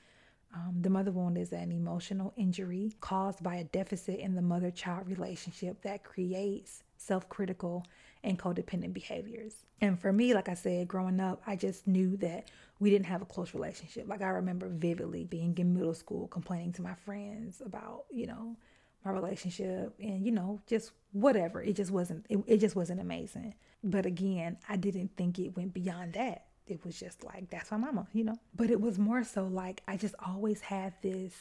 um, 0.56 0.80
the 0.80 0.88
mother 0.90 1.10
wound 1.10 1.36
is 1.36 1.52
an 1.52 1.70
emotional 1.70 2.32
injury 2.36 2.94
caused 3.00 3.42
by 3.42 3.56
a 3.56 3.64
deficit 3.64 4.20
in 4.20 4.34
the 4.34 4.40
mother 4.40 4.70
child 4.70 5.06
relationship 5.08 5.82
that 5.82 6.02
creates 6.02 6.82
self 6.96 7.28
critical 7.28 7.84
and 8.24 8.38
codependent 8.38 8.94
behaviors. 8.94 9.52
And 9.82 9.98
for 10.00 10.12
me, 10.14 10.32
like 10.32 10.48
I 10.48 10.54
said, 10.54 10.88
growing 10.88 11.20
up, 11.20 11.42
I 11.46 11.56
just 11.56 11.86
knew 11.86 12.16
that 12.18 12.48
we 12.80 12.88
didn't 12.88 13.06
have 13.06 13.20
a 13.20 13.26
close 13.26 13.52
relationship. 13.52 14.08
Like 14.08 14.22
I 14.22 14.28
remember 14.28 14.68
vividly 14.68 15.24
being 15.24 15.56
in 15.58 15.74
middle 15.74 15.94
school 15.94 16.26
complaining 16.28 16.72
to 16.74 16.82
my 16.82 16.94
friends 16.94 17.60
about, 17.64 18.04
you 18.10 18.26
know, 18.26 18.56
my 19.04 19.10
relationship 19.12 19.94
and 20.00 20.24
you 20.26 20.32
know 20.32 20.60
just 20.66 20.90
whatever 21.12 21.62
it 21.62 21.74
just 21.74 21.92
wasn't 21.92 22.26
it, 22.28 22.42
it 22.48 22.56
just 22.56 22.74
wasn't 22.74 23.00
amazing 23.00 23.54
but 23.84 24.04
again 24.04 24.56
i 24.68 24.74
didn't 24.74 25.12
think 25.16 25.38
it 25.38 25.54
went 25.56 25.72
beyond 25.72 26.14
that 26.14 26.45
it 26.66 26.84
was 26.84 26.98
just 26.98 27.24
like, 27.24 27.50
that's 27.50 27.70
my 27.70 27.76
mama, 27.76 28.06
you 28.12 28.24
know? 28.24 28.36
But 28.54 28.70
it 28.70 28.80
was 28.80 28.98
more 28.98 29.22
so 29.24 29.44
like 29.44 29.82
I 29.86 29.96
just 29.96 30.14
always 30.26 30.60
had 30.62 30.94
this, 31.02 31.32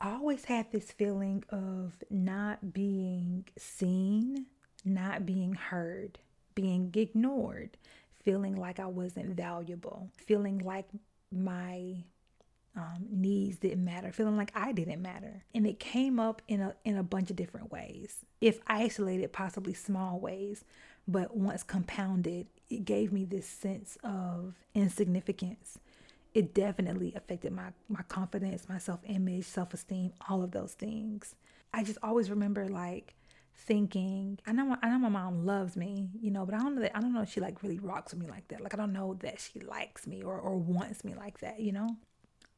I 0.00 0.10
always 0.12 0.44
had 0.46 0.72
this 0.72 0.90
feeling 0.92 1.44
of 1.50 1.94
not 2.10 2.72
being 2.72 3.46
seen, 3.58 4.46
not 4.84 5.26
being 5.26 5.52
heard, 5.54 6.18
being 6.54 6.90
ignored, 6.96 7.76
feeling 8.22 8.54
like 8.56 8.80
I 8.80 8.86
wasn't 8.86 9.36
valuable, 9.36 10.10
feeling 10.16 10.58
like 10.58 10.88
my 11.30 11.96
um, 12.74 13.06
needs 13.10 13.56
didn't 13.58 13.84
matter, 13.84 14.12
feeling 14.12 14.36
like 14.36 14.52
I 14.54 14.72
didn't 14.72 15.00
matter. 15.02 15.44
And 15.54 15.66
it 15.66 15.78
came 15.78 16.18
up 16.20 16.40
in 16.48 16.60
a, 16.60 16.74
in 16.84 16.96
a 16.96 17.02
bunch 17.02 17.30
of 17.30 17.36
different 17.36 17.70
ways, 17.70 18.24
if 18.40 18.58
isolated, 18.68 19.32
possibly 19.32 19.74
small 19.74 20.18
ways. 20.18 20.64
But 21.08 21.36
once 21.36 21.62
compounded, 21.62 22.48
it 22.68 22.84
gave 22.84 23.12
me 23.12 23.24
this 23.24 23.46
sense 23.46 23.96
of 24.02 24.54
insignificance. 24.74 25.78
It 26.34 26.52
definitely 26.52 27.14
affected 27.14 27.52
my, 27.52 27.68
my 27.88 28.02
confidence, 28.02 28.68
my 28.68 28.78
self 28.78 29.00
image, 29.04 29.44
self 29.44 29.72
esteem, 29.72 30.12
all 30.28 30.42
of 30.42 30.50
those 30.50 30.74
things. 30.74 31.34
I 31.72 31.84
just 31.84 31.98
always 32.02 32.28
remember 32.28 32.68
like 32.68 33.14
thinking, 33.54 34.38
I 34.46 34.52
know 34.52 34.76
I 34.82 34.88
know 34.90 34.98
my 34.98 35.08
mom 35.08 35.46
loves 35.46 35.76
me, 35.76 36.10
you 36.20 36.30
know, 36.30 36.44
but 36.44 36.54
I 36.54 36.58
don't 36.58 36.74
know 36.74 36.82
that 36.82 36.96
I 36.96 37.00
don't 37.00 37.14
know 37.14 37.22
if 37.22 37.30
she 37.32 37.40
like 37.40 37.62
really 37.62 37.78
rocks 37.78 38.12
with 38.12 38.20
me 38.20 38.28
like 38.28 38.48
that. 38.48 38.60
Like 38.60 38.74
I 38.74 38.76
don't 38.76 38.92
know 38.92 39.14
that 39.20 39.40
she 39.40 39.60
likes 39.60 40.06
me 40.06 40.22
or, 40.22 40.36
or 40.38 40.56
wants 40.56 41.04
me 41.04 41.14
like 41.14 41.38
that, 41.38 41.60
you 41.60 41.72
know? 41.72 41.96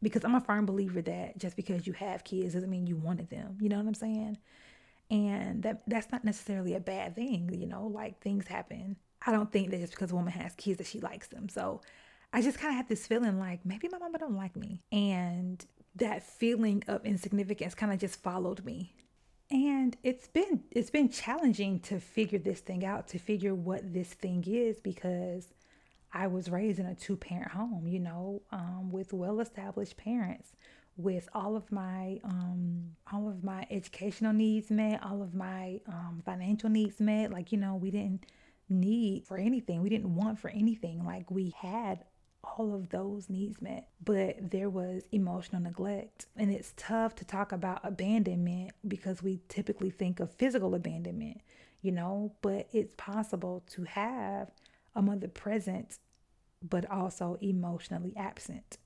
Because 0.01 0.25
I'm 0.25 0.35
a 0.35 0.41
firm 0.41 0.65
believer 0.65 1.03
that 1.03 1.39
just 1.39 1.55
because 1.55 1.87
you 1.87 1.93
have 1.93 2.25
kids 2.25 2.55
doesn't 2.55 2.71
mean 2.71 2.87
you 2.87 2.97
wanted 2.97 3.31
them. 3.31 3.59
You 3.61 3.69
know 3.69 3.77
what 3.77 3.87
I'm 3.87 3.95
saying? 3.95 4.39
And 5.11 5.62
that 5.62 5.83
that's 5.87 6.12
not 6.12 6.25
necessarily 6.25 6.75
a 6.75 6.81
bad 6.81 7.14
thing, 7.14 7.55
you 7.59 7.66
know, 7.66 7.87
like 7.87 8.21
things 8.21 8.47
happen. 8.47 8.97
I 9.27 9.33
don't 9.33 9.51
think 9.51 9.71
that 9.71 9.81
just 9.81 9.92
because 9.92 10.12
a 10.12 10.14
woman 10.14 10.33
has 10.33 10.55
kids 10.55 10.79
that 10.79 10.87
she 10.87 11.01
likes 11.01 11.29
them. 11.29 11.49
So 11.49 11.81
I 12.33 12.42
just 12.42 12.59
kind 12.59 12.71
of 12.73 12.77
had 12.77 12.88
this 12.88 13.07
feeling 13.07 13.38
like 13.38 13.64
maybe 13.64 13.88
my 13.90 13.99
mama 13.99 14.18
don't 14.18 14.37
like 14.37 14.55
me. 14.55 14.83
And 14.92 15.64
that 15.97 16.23
feeling 16.23 16.85
of 16.88 17.05
insignificance 17.07 17.75
kind 17.75 17.92
of 17.92 17.99
just 17.99 18.23
followed 18.23 18.64
me. 18.64 18.94
And 19.51 19.97
it's 20.03 20.29
been 20.29 20.62
it's 20.71 20.90
been 20.90 21.09
challenging 21.09 21.81
to 21.81 22.01
figure 22.01 22.38
this 22.38 22.61
thing 22.61 22.85
out, 22.85 23.09
to 23.09 23.18
figure 23.18 23.55
what 23.55 23.94
this 23.94 24.09
thing 24.11 24.44
is 24.47 24.79
because 24.79 25.47
I 26.12 26.27
was 26.27 26.51
raised 26.51 26.81
in 26.81 26.87
a 26.87 26.94
two 26.94 27.16
parent 27.16 27.53
home, 27.53 27.87
you 27.88 27.99
know, 27.99 28.42
um, 28.53 28.90
with 28.90 29.14
well 29.14 29.40
established 29.40 29.97
parents 29.97 30.53
with 30.99 31.29
all 31.33 31.55
of 31.57 31.71
my 31.71 32.21
um 32.25 32.91
all 33.13 33.29
of 33.31 33.43
my 33.45 33.67
educational 33.71 34.33
needs 34.35 34.69
met, 34.71 35.03
all 35.03 35.23
of 35.23 35.33
my 35.35 35.81
um, 35.87 36.21
financial 36.27 36.69
needs 36.69 37.01
met. 37.01 37.31
Like 37.31 37.53
you 37.53 37.57
know, 37.59 37.75
we 37.77 37.91
didn't 37.91 38.27
need 38.69 39.25
for 39.25 39.39
anything. 39.39 39.81
We 39.81 39.89
didn't 39.89 40.15
want 40.15 40.39
for 40.41 40.51
anything. 40.51 41.05
Like 41.07 41.31
we 41.31 41.55
had 41.57 42.05
all 42.43 42.75
of 42.75 42.89
those 42.91 43.31
needs 43.31 43.63
met, 43.63 43.89
but 44.05 44.51
there 44.51 44.69
was 44.69 45.05
emotional 45.13 45.63
neglect. 45.63 46.27
And 46.37 46.51
it's 46.51 46.75
tough 46.77 47.15
to 47.17 47.25
talk 47.25 47.53
about 47.53 47.81
abandonment 47.85 48.73
because 48.87 49.23
we 49.23 49.41
typically 49.49 49.91
think 49.91 50.19
of 50.21 50.33
physical 50.35 50.75
abandonment, 50.75 51.41
you 51.81 51.93
know, 51.93 52.33
but 52.43 52.69
it's 52.73 52.93
possible 52.97 53.63
to 53.73 53.85
have 53.85 54.51
a 54.95 55.03
mother 55.03 55.29
present 55.29 55.99
but 56.69 56.91
also 56.91 57.39
emotionally 57.41 58.13
absent. 58.17 58.79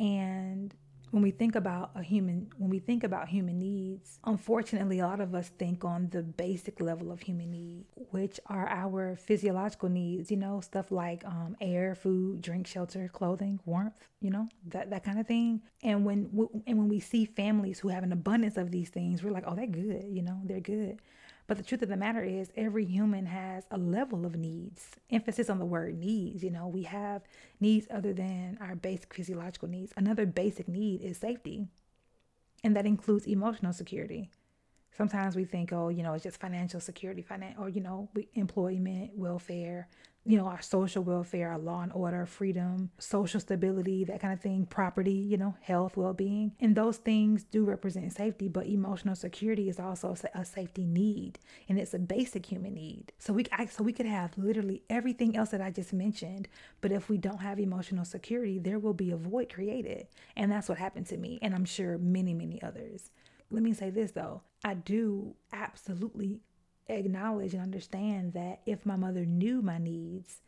And 0.00 0.72
when 1.12 1.22
we 1.22 1.30
think 1.30 1.54
about 1.54 1.90
a 1.94 2.02
human 2.02 2.50
when 2.56 2.70
we 2.70 2.78
think 2.78 3.04
about 3.04 3.28
human 3.28 3.58
needs 3.58 4.18
unfortunately 4.24 4.98
a 4.98 5.06
lot 5.06 5.20
of 5.20 5.34
us 5.34 5.48
think 5.58 5.84
on 5.84 6.08
the 6.10 6.22
basic 6.22 6.80
level 6.80 7.12
of 7.12 7.20
human 7.20 7.50
need 7.50 7.84
which 8.10 8.40
are 8.46 8.66
our 8.68 9.14
physiological 9.16 9.88
needs 9.90 10.30
you 10.30 10.36
know 10.38 10.60
stuff 10.60 10.90
like 10.90 11.22
um, 11.26 11.54
air 11.60 11.94
food 11.94 12.40
drink 12.40 12.66
shelter 12.66 13.08
clothing 13.12 13.60
warmth 13.66 14.08
you 14.20 14.30
know 14.30 14.48
that, 14.66 14.88
that 14.88 15.04
kind 15.04 15.18
of 15.20 15.26
thing 15.26 15.60
and 15.82 16.04
when 16.06 16.30
and 16.66 16.78
when 16.78 16.88
we 16.88 16.98
see 16.98 17.26
families 17.26 17.78
who 17.78 17.88
have 17.88 18.02
an 18.02 18.12
abundance 18.12 18.56
of 18.56 18.70
these 18.70 18.88
things 18.88 19.22
we're 19.22 19.30
like 19.30 19.44
oh 19.46 19.54
they're 19.54 19.66
good 19.66 20.04
you 20.08 20.22
know 20.22 20.40
they're 20.44 20.60
good 20.60 20.98
but 21.54 21.58
the 21.58 21.64
truth 21.64 21.82
of 21.82 21.90
the 21.90 21.98
matter 21.98 22.22
is, 22.24 22.50
every 22.56 22.86
human 22.86 23.26
has 23.26 23.66
a 23.70 23.76
level 23.76 24.24
of 24.24 24.34
needs. 24.36 24.92
Emphasis 25.10 25.50
on 25.50 25.58
the 25.58 25.66
word 25.66 25.98
needs. 25.98 26.42
You 26.42 26.48
know, 26.48 26.66
we 26.66 26.84
have 26.84 27.20
needs 27.60 27.86
other 27.90 28.14
than 28.14 28.56
our 28.58 28.74
basic 28.74 29.12
physiological 29.12 29.68
needs. 29.68 29.92
Another 29.94 30.24
basic 30.24 30.66
need 30.66 31.02
is 31.02 31.18
safety, 31.18 31.66
and 32.64 32.74
that 32.74 32.86
includes 32.86 33.26
emotional 33.26 33.74
security. 33.74 34.30
Sometimes 34.92 35.36
we 35.36 35.44
think, 35.44 35.74
oh, 35.74 35.90
you 35.90 36.02
know, 36.02 36.14
it's 36.14 36.24
just 36.24 36.40
financial 36.40 36.80
security, 36.80 37.22
finan- 37.22 37.58
or, 37.58 37.68
you 37.68 37.82
know, 37.82 38.08
employment, 38.34 39.10
welfare, 39.14 39.88
you 40.24 40.38
know, 40.38 40.46
our 40.46 40.62
social 40.62 41.02
welfare, 41.02 41.50
our 41.50 41.58
law 41.58 41.82
and 41.82 41.92
order, 41.92 42.24
freedom, 42.26 42.90
social 42.98 43.40
stability, 43.40 44.04
that 44.04 44.20
kind 44.20 44.32
of 44.32 44.40
thing, 44.40 44.64
property, 44.66 45.12
you 45.14 45.36
know, 45.36 45.56
health, 45.60 45.96
well 45.96 46.12
being. 46.14 46.52
And 46.60 46.76
those 46.76 46.96
things 46.98 47.42
do 47.42 47.64
represent 47.64 48.12
safety, 48.12 48.46
but 48.48 48.66
emotional 48.66 49.16
security 49.16 49.68
is 49.68 49.80
also 49.80 50.14
a 50.34 50.44
safety 50.44 50.84
need 50.86 51.40
and 51.68 51.76
it's 51.78 51.92
a 51.94 51.98
basic 51.98 52.46
human 52.46 52.74
need. 52.74 53.12
So 53.18 53.32
we, 53.32 53.46
so 53.68 53.82
we 53.82 53.92
could 53.92 54.06
have 54.06 54.38
literally 54.38 54.82
everything 54.88 55.36
else 55.36 55.48
that 55.48 55.60
I 55.60 55.70
just 55.70 55.92
mentioned, 55.92 56.46
but 56.80 56.92
if 56.92 57.08
we 57.08 57.18
don't 57.18 57.40
have 57.40 57.58
emotional 57.58 58.04
security, 58.04 58.60
there 58.60 58.78
will 58.78 58.94
be 58.94 59.10
a 59.10 59.16
void 59.16 59.52
created. 59.52 60.06
And 60.36 60.52
that's 60.52 60.68
what 60.68 60.78
happened 60.78 61.06
to 61.06 61.16
me. 61.16 61.40
And 61.42 61.52
I'm 61.52 61.64
sure 61.64 61.98
many, 61.98 62.32
many 62.32 62.62
others. 62.62 63.10
Let 63.50 63.62
me 63.64 63.72
say 63.74 63.90
this 63.90 64.12
though 64.12 64.42
I 64.64 64.74
do 64.74 65.34
absolutely 65.52 66.40
acknowledge 66.88 67.54
and 67.54 67.62
understand 67.62 68.32
that 68.34 68.60
if 68.66 68.84
my 68.84 68.96
mother 68.96 69.24
knew 69.24 69.62
my 69.62 69.78
needs, 69.78 70.40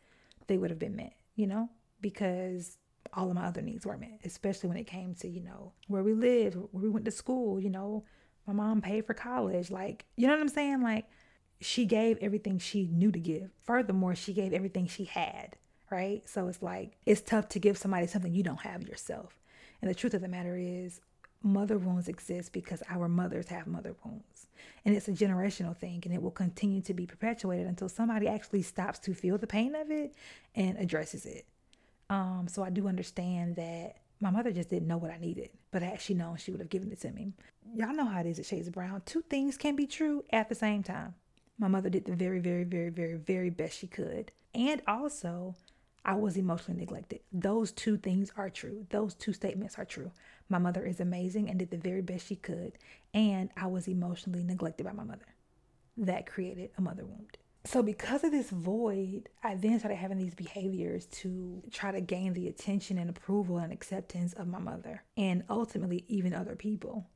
they 0.47 0.57
would 0.57 0.69
have 0.69 0.79
been 0.79 0.95
met, 0.95 1.13
you 1.35 1.47
know, 1.47 1.69
because 2.01 2.77
all 3.13 3.29
of 3.29 3.35
my 3.35 3.45
other 3.45 3.61
needs 3.61 3.85
were 3.85 3.97
met, 3.97 4.19
especially 4.25 4.67
when 4.69 4.77
it 4.77 4.87
came 4.87 5.15
to, 5.15 5.27
you 5.27 5.41
know, 5.41 5.73
where 5.87 6.03
we 6.03 6.13
lived, 6.13 6.55
where 6.71 6.83
we 6.83 6.89
went 6.89 7.05
to 7.05 7.11
school, 7.11 7.59
you 7.59 7.69
know, 7.69 8.03
my 8.47 8.53
mom 8.53 8.81
paid 8.81 9.05
for 9.05 9.13
college. 9.13 9.71
Like, 9.71 10.05
you 10.17 10.27
know 10.27 10.33
what 10.33 10.41
I'm 10.41 10.49
saying? 10.49 10.81
Like, 10.81 11.05
she 11.61 11.85
gave 11.85 12.17
everything 12.21 12.59
she 12.59 12.87
knew 12.91 13.11
to 13.11 13.19
give. 13.19 13.51
Furthermore, 13.63 14.13
she 14.13 14.33
gave 14.33 14.53
everything 14.53 14.87
she 14.87 15.05
had, 15.05 15.55
right? 15.89 16.23
So 16.27 16.47
it's 16.47 16.61
like, 16.61 16.97
it's 17.05 17.21
tough 17.21 17.47
to 17.49 17.59
give 17.59 17.77
somebody 17.77 18.07
something 18.07 18.33
you 18.33 18.43
don't 18.43 18.61
have 18.61 18.83
yourself. 18.87 19.39
And 19.81 19.89
the 19.89 19.95
truth 19.95 20.13
of 20.13 20.21
the 20.21 20.27
matter 20.27 20.57
is, 20.59 20.99
mother 21.45 21.77
wounds 21.77 22.09
exist 22.09 22.51
because 22.51 22.81
our 22.89 23.07
mothers 23.07 23.47
have 23.49 23.67
mother 23.67 23.95
wounds. 24.03 24.47
And 24.83 24.95
it's 24.95 25.07
a 25.07 25.11
generational 25.13 25.75
thing 25.77 26.01
and 26.05 26.13
it 26.13 26.21
will 26.21 26.31
continue 26.31 26.81
to 26.81 26.93
be 26.93 27.05
perpetuated 27.05 27.67
until 27.67 27.87
somebody 27.87 28.27
actually 28.27 28.63
stops 28.63 28.99
to 28.99 29.13
feel 29.13 29.37
the 29.37 29.47
pain 29.47 29.75
of 29.75 29.89
it 29.91 30.13
and 30.55 30.77
addresses 30.77 31.25
it. 31.25 31.45
Um, 32.09 32.47
so 32.49 32.63
I 32.63 32.69
do 32.69 32.87
understand 32.87 33.55
that 33.55 33.95
my 34.19 34.29
mother 34.31 34.51
just 34.51 34.69
didn't 34.69 34.87
know 34.87 34.97
what 34.97 35.11
I 35.11 35.17
needed, 35.17 35.49
but 35.71 35.81
had 35.81 36.01
she 36.01 36.13
known, 36.13 36.37
she 36.37 36.51
would 36.51 36.59
have 36.61 36.69
given 36.69 36.91
it 36.91 37.01
to 37.01 37.11
me. 37.11 37.33
Y'all 37.75 37.93
know 37.93 38.05
how 38.05 38.19
it 38.21 38.25
is 38.27 38.39
at 38.39 38.45
Shades 38.45 38.67
of 38.67 38.73
Brown. 38.73 39.01
Two 39.05 39.21
things 39.29 39.57
can 39.57 39.75
be 39.75 39.85
true 39.85 40.23
at 40.31 40.49
the 40.49 40.55
same 40.55 40.83
time. 40.83 41.13
My 41.59 41.67
mother 41.67 41.89
did 41.89 42.05
the 42.05 42.15
very, 42.15 42.39
very, 42.39 42.63
very, 42.63 42.89
very, 42.89 43.15
very 43.17 43.49
best 43.49 43.77
she 43.79 43.87
could. 43.87 44.31
And 44.53 44.81
also, 44.87 45.55
I 46.05 46.13
was 46.13 46.37
emotionally 46.37 46.79
neglected. 46.79 47.21
Those 47.33 47.71
two 47.71 47.97
things 47.97 48.31
are 48.37 48.49
true. 48.51 48.85
Those 48.91 49.15
two 49.15 49.33
statements 49.33 49.77
are 49.79 49.85
true. 49.85 50.11
My 50.47 50.59
mother 50.59 50.85
is 50.85 50.99
amazing 50.99 51.49
and 51.49 51.57
did 51.57 51.71
the 51.71 51.77
very 51.77 52.01
best 52.01 52.27
she 52.27 52.35
could, 52.35 52.73
and 53.13 53.49
I 53.57 53.65
was 53.65 53.87
emotionally 53.87 54.43
neglected 54.43 54.83
by 54.85 54.91
my 54.93 55.03
mother. 55.03 55.25
That 55.97 56.27
created 56.31 56.69
a 56.77 56.81
mother 56.81 57.05
wound. 57.05 57.37
So, 57.65 57.81
because 57.81 58.23
of 58.23 58.29
this 58.29 58.51
void, 58.51 59.27
I 59.43 59.55
then 59.55 59.79
started 59.79 59.95
having 59.95 60.19
these 60.19 60.35
behaviors 60.35 61.07
to 61.07 61.63
try 61.71 61.91
to 61.91 62.01
gain 62.01 62.33
the 62.33 62.47
attention 62.47 62.99
and 62.99 63.09
approval 63.09 63.57
and 63.57 63.73
acceptance 63.73 64.33
of 64.33 64.47
my 64.47 64.59
mother 64.59 65.01
and 65.17 65.43
ultimately 65.49 66.05
even 66.07 66.33
other 66.35 66.55
people. 66.55 67.07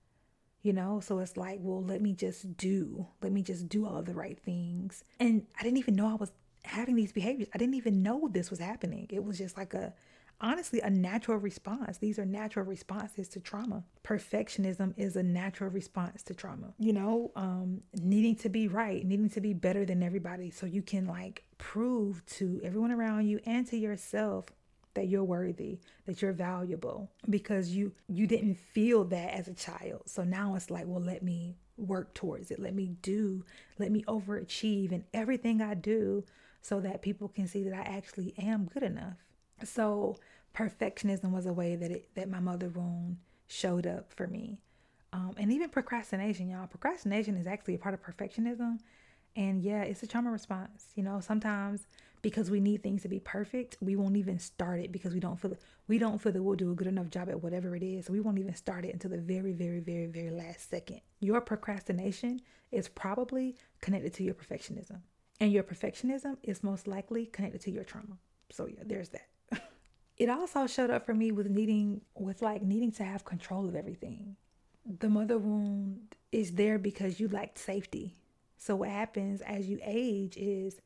You 0.64 0.74
know, 0.74 1.00
so 1.00 1.20
it's 1.20 1.38
like, 1.38 1.60
well, 1.62 1.84
let 1.84 2.02
me 2.02 2.14
just 2.14 2.58
do, 2.58 3.06
let 3.22 3.32
me 3.32 3.44
just 3.44 3.70
do 3.70 3.86
all 3.86 4.02
the 4.02 4.14
right 4.16 4.40
things. 4.40 5.04
And 5.20 5.46
I 5.58 5.62
didn't 5.64 5.78
even 5.78 5.96
know 5.96 6.08
I 6.10 6.16
was 6.16 6.32
having 6.70 6.96
these 6.96 7.12
behaviors. 7.12 7.50
I 7.54 7.58
didn't 7.58 7.74
even 7.76 8.04
know 8.04 8.30
this 8.32 8.50
was 8.50 8.60
happening. 8.60 9.08
It 9.10 9.24
was 9.24 9.38
just 9.38 9.58
like 9.58 9.74
a 9.74 9.94
honestly 10.40 10.80
a 10.82 10.90
natural 10.90 11.38
response. 11.38 11.98
These 11.98 12.20
are 12.20 12.26
natural 12.26 12.66
responses 12.66 13.28
to 13.30 13.40
trauma. 13.40 13.84
Perfectionism 14.06 14.94
is 14.96 15.16
a 15.16 15.24
natural 15.24 15.70
response 15.72 16.22
to 16.24 16.34
trauma. 16.36 16.74
You 16.78 16.94
know, 16.94 17.32
um, 17.36 17.82
needing 18.02 18.36
to 18.38 18.50
be 18.50 18.68
right, 18.68 19.04
needing 19.04 19.32
to 19.32 19.42
be 19.42 19.54
better 19.54 19.84
than 19.84 20.04
everybody 20.04 20.52
so 20.52 20.66
you 20.68 20.82
can 20.84 21.08
like 21.08 21.44
prove 21.58 22.24
to 22.38 22.62
everyone 22.64 22.92
around 22.92 23.28
you 23.28 23.40
and 23.48 23.66
to 23.68 23.78
yourself 23.78 24.46
that 24.94 25.08
you're 25.08 25.24
worthy, 25.24 25.80
that 26.06 26.22
you're 26.22 26.34
valuable 26.34 27.10
because 27.30 27.72
you 27.72 27.94
you 28.08 28.28
didn't 28.28 28.56
feel 28.56 29.06
that 29.06 29.34
as 29.34 29.48
a 29.48 29.54
child. 29.56 30.04
So 30.06 30.24
now 30.24 30.54
it's 30.56 30.70
like, 30.70 30.86
well, 30.86 31.02
let 31.02 31.24
me 31.24 31.56
work 31.78 32.14
towards 32.14 32.52
it. 32.52 32.60
Let 32.60 32.76
me 32.76 32.90
do, 33.02 33.44
let 33.80 33.92
me 33.92 34.04
overachieve 34.08 34.92
and 34.92 35.06
everything 35.14 35.62
I 35.62 35.74
do 35.74 36.24
so 36.62 36.80
that 36.82 37.02
people 37.02 37.28
can 37.28 37.48
see 37.48 37.64
that 37.64 37.74
I 37.74 37.82
actually 37.90 38.34
am 38.38 38.66
good 38.66 38.84
enough. 38.84 39.18
So 39.64 40.18
perfectionism 40.56 41.32
was 41.32 41.46
a 41.46 41.54
way 41.54 41.76
that 41.76 41.92
it, 41.92 42.10
that 42.16 42.30
my 42.30 42.40
mother 42.40 42.70
wound 42.70 43.18
showed 43.48 43.88
up 43.88 44.12
for 44.14 44.28
me. 44.28 44.60
Um, 45.12 45.34
and 45.38 45.52
even 45.52 45.70
procrastination, 45.70 46.50
y'all. 46.50 46.68
Procrastination 46.68 47.36
is 47.36 47.48
actually 47.48 47.76
a 47.76 47.80
part 47.80 47.94
of 47.96 48.04
perfectionism. 48.04 48.78
And 49.36 49.62
yeah, 49.62 49.84
it's 49.84 50.04
a 50.04 50.08
trauma 50.08 50.32
response. 50.32 50.88
You 50.96 51.04
know, 51.04 51.20
sometimes 51.20 51.88
because 52.22 52.52
we 52.52 52.60
need 52.60 52.84
things 52.84 53.02
to 53.04 53.08
be 53.08 53.20
perfect, 53.20 53.78
we 53.80 53.96
won't 53.96 54.18
even 54.18 54.38
start 54.38 54.82
it 54.82 54.92
because 54.92 55.14
we 55.14 55.20
don't 55.20 55.40
feel 55.40 55.56
we 55.88 55.98
don't 55.98 56.22
feel 56.22 56.32
that 56.32 56.44
we'll 56.44 56.56
do 56.56 56.72
a 56.72 56.76
good 56.76 56.88
enough 56.88 57.10
job 57.10 57.30
at 57.30 57.42
whatever 57.42 57.76
it 57.76 57.82
is. 57.82 58.06
So 58.06 58.14
we 58.14 58.20
won't 58.20 58.38
even 58.38 58.54
start 58.56 58.86
it 58.86 58.94
until 58.94 59.10
the 59.12 59.18
very, 59.18 59.54
very, 59.54 59.80
very, 59.80 60.06
very 60.06 60.30
last 60.30 60.70
second. 60.70 61.02
Your 61.22 61.42
procrastination 61.42 62.42
is 62.72 62.88
probably 62.88 63.56
connected 63.82 64.14
to 64.16 64.24
your 64.24 64.36
perfectionism. 64.36 65.02
And 65.42 65.52
your 65.52 65.64
perfectionism 65.64 66.38
is 66.44 66.64
most 66.64 66.88
likely 66.88 67.26
connected 67.26 67.62
to 67.62 67.72
your 67.72 67.86
trauma. 67.86 68.18
So, 68.52 68.66
yeah, 68.68 68.84
there's 68.86 69.10
that. 69.10 69.62
it 70.18 70.30
also 70.30 70.68
showed 70.68 70.90
up 70.90 71.06
for 71.06 71.14
me 71.14 71.32
with 71.32 71.48
needing, 71.50 72.02
with 72.16 72.42
like 72.42 72.62
needing 72.62 72.92
to 72.94 73.04
have 73.04 73.24
control 73.24 73.68
of 73.68 73.76
everything. 73.76 74.36
The 75.00 75.10
mother 75.10 75.38
wound 75.38 76.16
is 76.32 76.54
there 76.54 76.78
because 76.78 77.20
you 77.20 77.30
lacked 77.30 77.58
safety. 77.58 78.16
So, 78.58 78.76
what 78.78 78.90
happens 78.90 79.42
as 79.42 79.68
you 79.68 79.80
age 79.84 80.36
is 80.36 80.82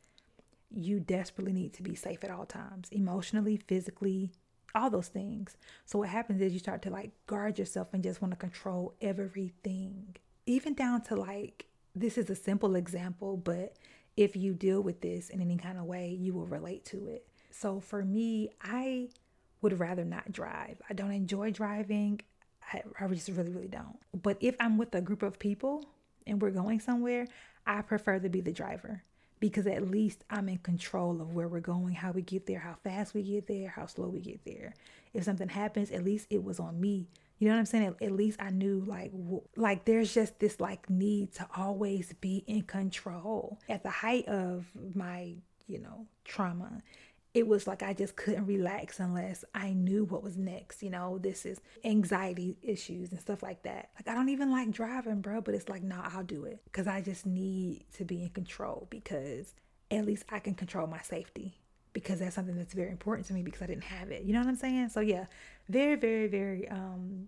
you 0.69 0.99
desperately 0.99 1.53
need 1.53 1.73
to 1.73 1.83
be 1.83 1.95
safe 1.95 2.23
at 2.23 2.29
all 2.31 2.45
times, 2.45 2.89
emotionally, 2.91 3.57
physically, 3.67 4.31
all 4.75 4.91
those 4.91 5.07
things. 5.07 5.57
So, 5.85 5.97
what 5.99 6.09
happens 6.09 6.41
is 6.41 6.53
you 6.53 6.59
start 6.59 6.83
to 6.83 6.91
like 6.91 7.09
guard 7.25 7.57
yourself 7.57 7.87
and 7.93 8.03
just 8.03 8.21
want 8.21 8.33
to 8.33 8.37
control 8.37 8.93
everything, 9.01 10.15
even 10.45 10.75
down 10.75 11.01
to 11.03 11.15
like 11.15 11.65
this 11.95 12.17
is 12.19 12.29
a 12.29 12.35
simple 12.35 12.75
example, 12.75 13.35
but 13.37 13.75
if 14.15 14.35
you 14.35 14.53
deal 14.53 14.81
with 14.81 15.01
this 15.01 15.29
in 15.29 15.41
any 15.41 15.57
kind 15.57 15.77
of 15.77 15.85
way, 15.85 16.15
you 16.19 16.33
will 16.33 16.45
relate 16.45 16.85
to 16.85 17.07
it. 17.07 17.25
So 17.49 17.79
for 17.79 18.03
me, 18.03 18.49
I 18.61 19.09
would 19.61 19.79
rather 19.79 20.03
not 20.05 20.31
drive. 20.31 20.81
I 20.89 20.93
don't 20.93 21.11
enjoy 21.11 21.51
driving. 21.51 22.21
I, 22.71 22.83
I 22.99 23.07
just 23.07 23.29
really, 23.29 23.51
really 23.51 23.67
don't. 23.67 23.97
But 24.21 24.37
if 24.39 24.55
I'm 24.59 24.77
with 24.77 24.93
a 24.95 25.01
group 25.01 25.23
of 25.23 25.39
people 25.39 25.85
and 26.27 26.41
we're 26.41 26.51
going 26.51 26.79
somewhere, 26.79 27.27
I 27.65 27.81
prefer 27.81 28.19
to 28.19 28.29
be 28.29 28.41
the 28.41 28.51
driver 28.51 29.03
because 29.39 29.67
at 29.67 29.89
least 29.89 30.23
I'm 30.29 30.47
in 30.49 30.57
control 30.59 31.19
of 31.21 31.33
where 31.33 31.47
we're 31.47 31.59
going, 31.59 31.95
how 31.95 32.11
we 32.11 32.21
get 32.21 32.45
there, 32.45 32.59
how 32.59 32.75
fast 32.83 33.13
we 33.13 33.23
get 33.23 33.47
there, 33.47 33.69
how 33.69 33.87
slow 33.87 34.07
we 34.09 34.21
get 34.21 34.41
there. 34.45 34.73
If 35.13 35.23
something 35.23 35.49
happens, 35.49 35.91
at 35.91 36.03
least 36.03 36.27
it 36.29 36.43
was 36.43 36.59
on 36.59 36.79
me 36.79 37.07
you 37.43 37.49
know 37.49 37.55
what 37.55 37.59
I'm 37.59 37.65
saying? 37.65 37.83
At, 37.85 38.01
at 38.03 38.11
least 38.13 38.41
I 38.41 38.51
knew 38.51 38.85
like 38.87 39.11
like 39.57 39.83
there's 39.83 40.13
just 40.13 40.39
this 40.39 40.61
like 40.61 40.89
need 40.89 41.33
to 41.33 41.47
always 41.57 42.13
be 42.21 42.41
in 42.47 42.61
control. 42.61 43.59
At 43.67 43.83
the 43.83 43.89
height 43.89 44.29
of 44.29 44.67
my, 44.95 45.33
you 45.67 45.79
know, 45.79 46.07
trauma, 46.23 46.81
it 47.33 47.45
was 47.45 47.67
like 47.67 47.83
I 47.83 47.91
just 47.91 48.15
couldn't 48.15 48.45
relax 48.45 48.97
unless 49.01 49.43
I 49.53 49.73
knew 49.73 50.05
what 50.05 50.23
was 50.23 50.37
next. 50.37 50.81
You 50.81 50.89
know, 50.91 51.17
this 51.17 51.45
is 51.45 51.59
anxiety 51.83 52.55
issues 52.61 53.11
and 53.11 53.19
stuff 53.19 53.43
like 53.43 53.63
that. 53.63 53.89
Like, 53.95 54.07
I 54.07 54.13
don't 54.17 54.29
even 54.29 54.49
like 54.49 54.71
driving, 54.71 55.19
bro, 55.19 55.41
but 55.41 55.53
it's 55.53 55.67
like, 55.67 55.83
no, 55.83 55.99
I'll 56.01 56.23
do 56.23 56.45
it 56.45 56.61
because 56.63 56.87
I 56.87 57.01
just 57.01 57.25
need 57.25 57.83
to 57.97 58.05
be 58.05 58.23
in 58.23 58.29
control 58.29 58.87
because 58.89 59.53
at 59.91 60.05
least 60.05 60.23
I 60.29 60.39
can 60.39 60.55
control 60.55 60.87
my 60.87 61.01
safety 61.01 61.59
because 61.93 62.19
that's 62.19 62.35
something 62.35 62.55
that's 62.55 62.73
very 62.73 62.89
important 62.89 63.27
to 63.27 63.33
me 63.33 63.43
because 63.43 63.61
I 63.61 63.67
didn't 63.67 63.83
have 63.85 64.11
it. 64.11 64.23
You 64.23 64.33
know 64.33 64.39
what 64.39 64.47
I'm 64.49 64.55
saying? 64.55 64.89
So 64.89 64.99
yeah, 64.99 65.25
very, 65.69 65.95
very, 65.95 66.27
very 66.27 66.67
um 66.67 67.27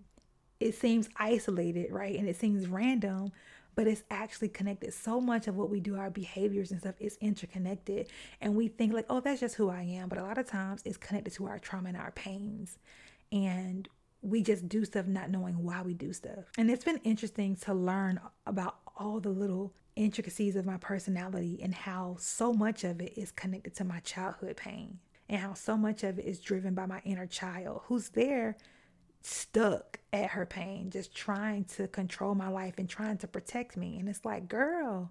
it 0.58 0.74
seems 0.74 1.08
isolated, 1.16 1.90
right? 1.92 2.18
And 2.18 2.28
it 2.28 2.36
seems 2.36 2.66
random, 2.66 3.30
but 3.74 3.86
it's 3.86 4.02
actually 4.10 4.48
connected. 4.48 4.92
So 4.94 5.20
much 5.20 5.46
of 5.48 5.56
what 5.56 5.70
we 5.70 5.80
do, 5.80 5.96
our 5.96 6.10
behaviors 6.10 6.70
and 6.70 6.80
stuff, 6.80 6.94
is 6.98 7.18
interconnected. 7.20 8.08
And 8.40 8.54
we 8.56 8.68
think, 8.68 8.94
like, 8.94 9.04
oh, 9.10 9.20
that's 9.20 9.40
just 9.40 9.56
who 9.56 9.68
I 9.68 9.82
am. 9.82 10.08
But 10.08 10.16
a 10.18 10.22
lot 10.22 10.38
of 10.38 10.48
times 10.48 10.80
it's 10.86 10.96
connected 10.96 11.34
to 11.34 11.46
our 11.46 11.58
trauma 11.58 11.88
and 11.90 11.96
our 11.98 12.10
pains. 12.12 12.78
And 13.30 13.86
we 14.22 14.42
just 14.42 14.66
do 14.66 14.84
stuff 14.86 15.06
not 15.06 15.28
knowing 15.30 15.62
why 15.62 15.82
we 15.82 15.92
do 15.92 16.14
stuff. 16.14 16.44
And 16.56 16.70
it's 16.70 16.84
been 16.86 17.00
interesting 17.04 17.56
to 17.56 17.74
learn 17.74 18.18
about 18.46 18.76
all 18.96 19.20
the 19.20 19.28
little 19.28 19.74
intricacies 19.96 20.54
of 20.54 20.66
my 20.66 20.76
personality 20.76 21.58
and 21.62 21.74
how 21.74 22.16
so 22.20 22.52
much 22.52 22.84
of 22.84 23.00
it 23.00 23.14
is 23.16 23.30
connected 23.32 23.74
to 23.74 23.84
my 23.84 23.98
childhood 24.00 24.54
pain 24.56 24.98
and 25.28 25.40
how 25.40 25.54
so 25.54 25.76
much 25.76 26.04
of 26.04 26.18
it 26.18 26.24
is 26.24 26.38
driven 26.38 26.74
by 26.74 26.86
my 26.86 27.00
inner 27.04 27.26
child 27.26 27.80
who's 27.86 28.10
there 28.10 28.56
stuck 29.22 29.98
at 30.12 30.30
her 30.30 30.46
pain, 30.46 30.88
just 30.90 31.12
trying 31.14 31.64
to 31.64 31.88
control 31.88 32.34
my 32.36 32.48
life 32.48 32.74
and 32.78 32.88
trying 32.88 33.16
to 33.16 33.26
protect 33.26 33.76
me. 33.76 33.98
And 33.98 34.08
it's 34.08 34.24
like, 34.24 34.48
girl, 34.48 35.10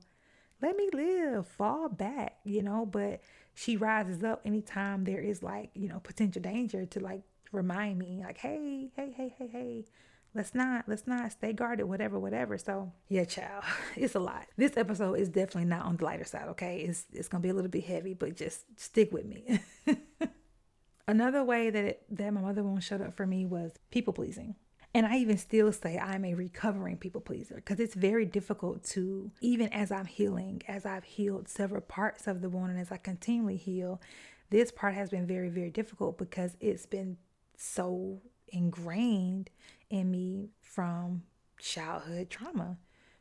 let 0.61 0.77
me 0.77 0.89
live, 0.93 1.45
fall 1.47 1.89
back, 1.89 2.37
you 2.45 2.61
know. 2.61 2.85
But 2.85 3.19
she 3.53 3.75
rises 3.75 4.23
up 4.23 4.41
anytime 4.45 5.03
there 5.03 5.19
is 5.19 5.43
like, 5.43 5.71
you 5.73 5.89
know, 5.89 5.99
potential 5.99 6.41
danger 6.41 6.85
to 6.85 6.99
like 7.01 7.23
remind 7.51 7.99
me, 7.99 8.21
like, 8.23 8.37
hey, 8.37 8.91
hey, 8.95 9.13
hey, 9.17 9.35
hey, 9.37 9.47
hey, 9.51 9.85
let's 10.35 10.53
not 10.53 10.83
let's 10.87 11.07
not 11.07 11.31
stay 11.31 11.53
guarded 11.53 11.85
whatever 11.85 12.19
whatever 12.19 12.57
so 12.57 12.91
yeah 13.07 13.23
child 13.23 13.63
it's 13.95 14.13
a 14.13 14.19
lot 14.19 14.45
this 14.57 14.77
episode 14.77 15.15
is 15.15 15.29
definitely 15.29 15.65
not 15.65 15.85
on 15.85 15.97
the 15.97 16.03
lighter 16.05 16.25
side 16.25 16.49
okay 16.49 16.79
it's 16.81 17.05
it's 17.11 17.27
gonna 17.27 17.41
be 17.41 17.49
a 17.49 17.53
little 17.53 17.71
bit 17.71 17.85
heavy 17.85 18.13
but 18.13 18.35
just 18.35 18.65
stick 18.79 19.11
with 19.11 19.25
me 19.25 19.59
another 21.07 21.43
way 21.43 21.69
that 21.69 21.85
it, 21.85 22.03
that 22.09 22.31
my 22.31 22.41
mother 22.41 22.61
won't 22.61 22.83
shut 22.83 23.01
up 23.01 23.15
for 23.15 23.25
me 23.25 23.45
was 23.45 23.71
people 23.89 24.13
pleasing 24.13 24.55
and 24.93 25.05
I 25.05 25.17
even 25.17 25.37
still 25.37 25.73
say 25.73 25.97
I'm 25.97 26.25
a 26.25 26.33
recovering 26.35 26.97
people 26.97 27.19
pleaser 27.21 27.55
because 27.55 27.81
it's 27.81 27.95
very 27.95 28.25
difficult 28.25 28.85
to, 28.91 29.29
even 29.41 29.67
as 29.73 29.91
I'm 29.91 30.05
healing, 30.05 30.61
as 30.69 30.85
I've 30.85 31.03
healed 31.03 31.49
several 31.49 31.81
parts 31.81 32.27
of 32.27 32.39
the 32.41 32.47
wound 32.47 32.71
and 32.71 32.79
as 32.79 32.93
I 32.93 32.95
continually 32.95 33.57
heal, 33.57 33.99
this 34.51 34.71
part 34.71 34.93
has 34.93 35.09
been 35.09 35.27
very, 35.27 35.49
very 35.49 35.69
difficult 35.69 36.17
because 36.17 36.55
it's 36.61 36.85
been 36.85 37.17
so 37.57 38.21
ingrained 38.47 39.49
in 39.89 40.11
me 40.11 40.49
from 40.61 41.23
childhood 41.59 42.29
trauma, 42.29 42.77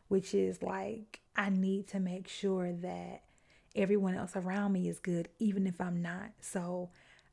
which 0.08 0.34
is 0.34 0.62
like 0.62 1.20
I 1.36 1.48
need 1.50 1.88
to 1.88 2.00
make 2.00 2.28
sure 2.28 2.72
that 2.72 3.22
everyone 3.74 4.14
else 4.14 4.32
around 4.36 4.72
me 4.72 4.88
is 4.88 4.98
good, 4.98 5.28
even 5.38 5.66
if 5.66 5.80
I'm 5.80 6.00
not. 6.02 6.30
So 6.40 6.90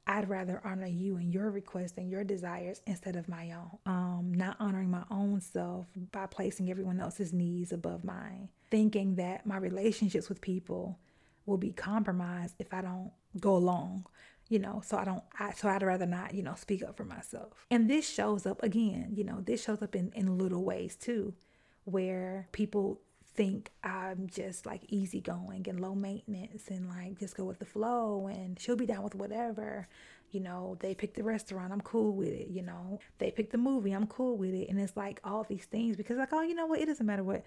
I'd 0.08 0.30
rather 0.30 0.62
honor 0.66 0.88
you 0.88 1.18
and 1.18 1.34
your 1.34 1.52
requests 1.52 1.94
and 1.98 2.10
your 2.10 2.24
desires 2.24 2.82
instead 2.88 3.16
of 3.16 3.30
my 3.30 3.52
own. 3.52 3.78
Um, 3.86 4.34
not 4.34 4.58
honoring 4.60 4.90
my 4.90 5.04
own 5.12 5.42
self 5.42 5.86
by 6.12 6.26
placing 6.26 6.70
everyone 6.70 7.00
else's 7.00 7.32
needs 7.32 7.72
above 7.72 8.04
mine, 8.04 8.50
thinking 8.72 9.16
that 9.16 9.46
my 9.46 9.58
relationships 9.58 10.28
with 10.30 10.42
people 10.42 10.98
will 11.46 11.58
be 11.58 11.72
compromised 11.72 12.56
if 12.60 12.74
I 12.74 12.82
don't 12.82 13.12
go 13.40 13.56
along 13.56 14.06
you 14.52 14.60
know 14.60 14.82
so 14.86 14.98
i 14.98 15.06
don't 15.06 15.24
I, 15.40 15.54
so 15.54 15.70
i'd 15.70 15.82
rather 15.82 16.06
not 16.06 16.34
you 16.36 16.44
know 16.44 16.56
speak 16.56 16.84
up 16.84 16.98
for 16.98 17.06
myself 17.06 17.66
and 17.72 17.90
this 17.90 18.08
shows 18.08 18.46
up 18.46 18.62
again 18.62 19.14
you 19.16 19.24
know 19.24 19.40
this 19.42 19.64
shows 19.64 19.82
up 19.82 19.96
in 19.96 20.12
in 20.14 20.38
little 20.38 20.64
ways 20.64 20.96
too 20.98 21.34
where 21.86 22.48
people 22.52 23.00
think 23.34 23.72
i'm 23.84 24.28
just 24.30 24.66
like 24.66 24.82
easygoing 24.90 25.66
and 25.70 25.80
low 25.80 25.96
maintenance 25.96 26.68
and 26.68 26.90
like 26.90 27.18
just 27.18 27.38
go 27.38 27.46
with 27.46 27.60
the 27.60 27.66
flow 27.66 28.28
and 28.28 28.60
she'll 28.60 28.76
be 28.76 28.86
down 28.86 29.04
with 29.04 29.16
whatever 29.16 29.88
you 30.32 30.42
know 30.42 30.76
they 30.82 30.94
pick 30.94 31.14
the 31.14 31.24
restaurant 31.24 31.72
i'm 31.72 31.80
cool 31.82 32.12
with 32.14 32.28
it 32.28 32.50
you 32.50 32.62
know 32.62 33.00
they 33.20 33.32
pick 33.32 33.52
the 33.52 33.58
movie 33.58 33.94
i'm 33.94 34.06
cool 34.06 34.36
with 34.36 34.54
it 34.54 34.70
and 34.70 34.78
it's 34.82 34.98
like 34.98 35.22
all 35.24 35.46
these 35.48 35.64
things 35.64 35.96
because 35.96 36.18
like 36.18 36.34
oh 36.34 36.42
you 36.42 36.54
know 36.54 36.66
what 36.66 36.80
it 36.80 36.86
doesn't 36.88 37.06
matter 37.08 37.24
what 37.24 37.44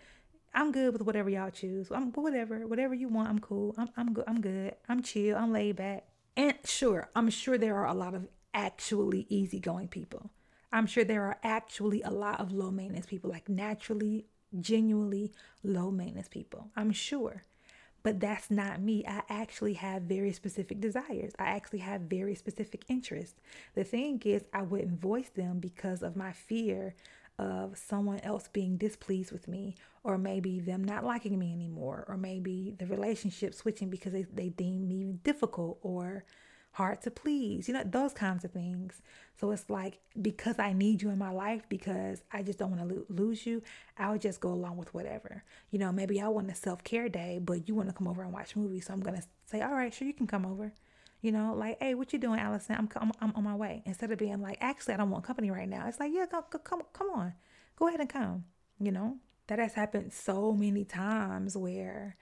I'm 0.56 0.70
good 0.70 0.92
with 0.92 1.02
whatever 1.02 1.28
y'all 1.28 1.50
choose. 1.50 1.88
I'm 1.90 2.12
whatever, 2.12 2.64
whatever 2.68 2.94
you 2.94 3.08
want. 3.08 3.28
I'm 3.28 3.40
cool. 3.40 3.74
I'm 3.76 3.88
I'm 3.96 4.12
good. 4.14 4.24
I'm 4.28 4.40
good. 4.40 4.76
I'm 4.88 5.02
chill. 5.02 5.36
I'm 5.36 5.52
laid 5.52 5.74
back. 5.74 6.04
And 6.36 6.54
sure, 6.64 7.10
I'm 7.14 7.30
sure 7.30 7.58
there 7.58 7.76
are 7.76 7.86
a 7.86 7.94
lot 7.94 8.14
of 8.14 8.26
actually 8.52 9.26
easygoing 9.28 9.88
people. 9.88 10.30
I'm 10.72 10.86
sure 10.86 11.04
there 11.04 11.24
are 11.24 11.38
actually 11.44 12.02
a 12.02 12.10
lot 12.10 12.40
of 12.40 12.50
low 12.52 12.70
maintenance 12.70 13.06
people, 13.06 13.30
like 13.30 13.48
naturally, 13.48 14.26
genuinely 14.60 15.32
low 15.62 15.90
maintenance 15.92 16.28
people. 16.28 16.70
I'm 16.74 16.90
sure. 16.92 17.44
But 18.02 18.20
that's 18.20 18.50
not 18.50 18.82
me. 18.82 19.02
I 19.06 19.22
actually 19.30 19.74
have 19.74 20.02
very 20.02 20.32
specific 20.32 20.78
desires. 20.80 21.32
I 21.38 21.44
actually 21.46 21.78
have 21.78 22.02
very 22.02 22.34
specific 22.34 22.84
interests. 22.88 23.40
The 23.74 23.84
thing 23.84 24.20
is, 24.26 24.44
I 24.52 24.62
wouldn't 24.62 25.00
voice 25.00 25.30
them 25.30 25.58
because 25.60 26.02
of 26.02 26.16
my 26.16 26.32
fear 26.32 26.94
of 27.38 27.76
someone 27.76 28.20
else 28.20 28.48
being 28.52 28.76
displeased 28.76 29.32
with 29.32 29.48
me, 29.48 29.74
or 30.02 30.18
maybe 30.18 30.60
them 30.60 30.84
not 30.84 31.04
liking 31.04 31.38
me 31.38 31.52
anymore, 31.52 32.04
or 32.08 32.16
maybe 32.16 32.74
the 32.78 32.86
relationship 32.86 33.54
switching 33.54 33.90
because 33.90 34.12
they, 34.12 34.22
they 34.32 34.48
deem 34.50 34.86
me 34.88 35.14
difficult 35.24 35.78
or 35.82 36.24
hard 36.72 37.00
to 37.00 37.10
please, 37.10 37.68
you 37.68 37.74
know, 37.74 37.84
those 37.84 38.12
kinds 38.12 38.44
of 38.44 38.50
things. 38.50 39.00
So 39.40 39.52
it's 39.52 39.70
like, 39.70 40.00
because 40.20 40.58
I 40.58 40.72
need 40.72 41.02
you 41.02 41.10
in 41.10 41.18
my 41.18 41.30
life, 41.30 41.62
because 41.68 42.22
I 42.32 42.42
just 42.42 42.58
don't 42.58 42.76
want 42.76 42.88
to 42.88 42.94
lo- 42.94 43.06
lose 43.08 43.46
you, 43.46 43.62
I'll 43.96 44.18
just 44.18 44.40
go 44.40 44.48
along 44.50 44.76
with 44.76 44.92
whatever. 44.92 45.44
You 45.70 45.78
know, 45.78 45.92
maybe 45.92 46.20
I 46.20 46.26
want 46.28 46.50
a 46.50 46.54
self 46.54 46.82
care 46.84 47.08
day, 47.08 47.40
but 47.42 47.68
you 47.68 47.74
want 47.74 47.88
to 47.88 47.94
come 47.94 48.08
over 48.08 48.22
and 48.22 48.32
watch 48.32 48.56
movies. 48.56 48.86
So 48.86 48.92
I'm 48.92 49.00
going 49.00 49.16
to 49.20 49.24
say, 49.46 49.60
all 49.60 49.72
right, 49.72 49.94
sure, 49.94 50.06
you 50.06 50.14
can 50.14 50.26
come 50.26 50.44
over. 50.46 50.72
You 51.24 51.32
know, 51.32 51.54
like, 51.56 51.78
hey, 51.80 51.94
what 51.94 52.12
you 52.12 52.18
doing, 52.18 52.38
Allison? 52.38 52.76
I'm, 52.78 52.86
I'm, 52.96 53.10
I'm 53.18 53.32
on 53.34 53.44
my 53.44 53.54
way. 53.54 53.82
Instead 53.86 54.10
of 54.12 54.18
being 54.18 54.42
like, 54.42 54.58
actually, 54.60 54.92
I 54.92 54.98
don't 54.98 55.08
want 55.08 55.24
company 55.24 55.50
right 55.50 55.66
now. 55.66 55.86
It's 55.88 55.98
like, 55.98 56.12
yeah, 56.14 56.26
go, 56.30 56.44
go, 56.50 56.58
come, 56.58 56.82
come 56.92 57.08
on, 57.14 57.32
go 57.76 57.88
ahead 57.88 58.00
and 58.00 58.10
come. 58.10 58.44
You 58.78 58.92
know, 58.92 59.16
that 59.46 59.58
has 59.58 59.72
happened 59.72 60.12
so 60.12 60.52
many 60.52 60.84
times 60.84 61.56
where, 61.56 62.18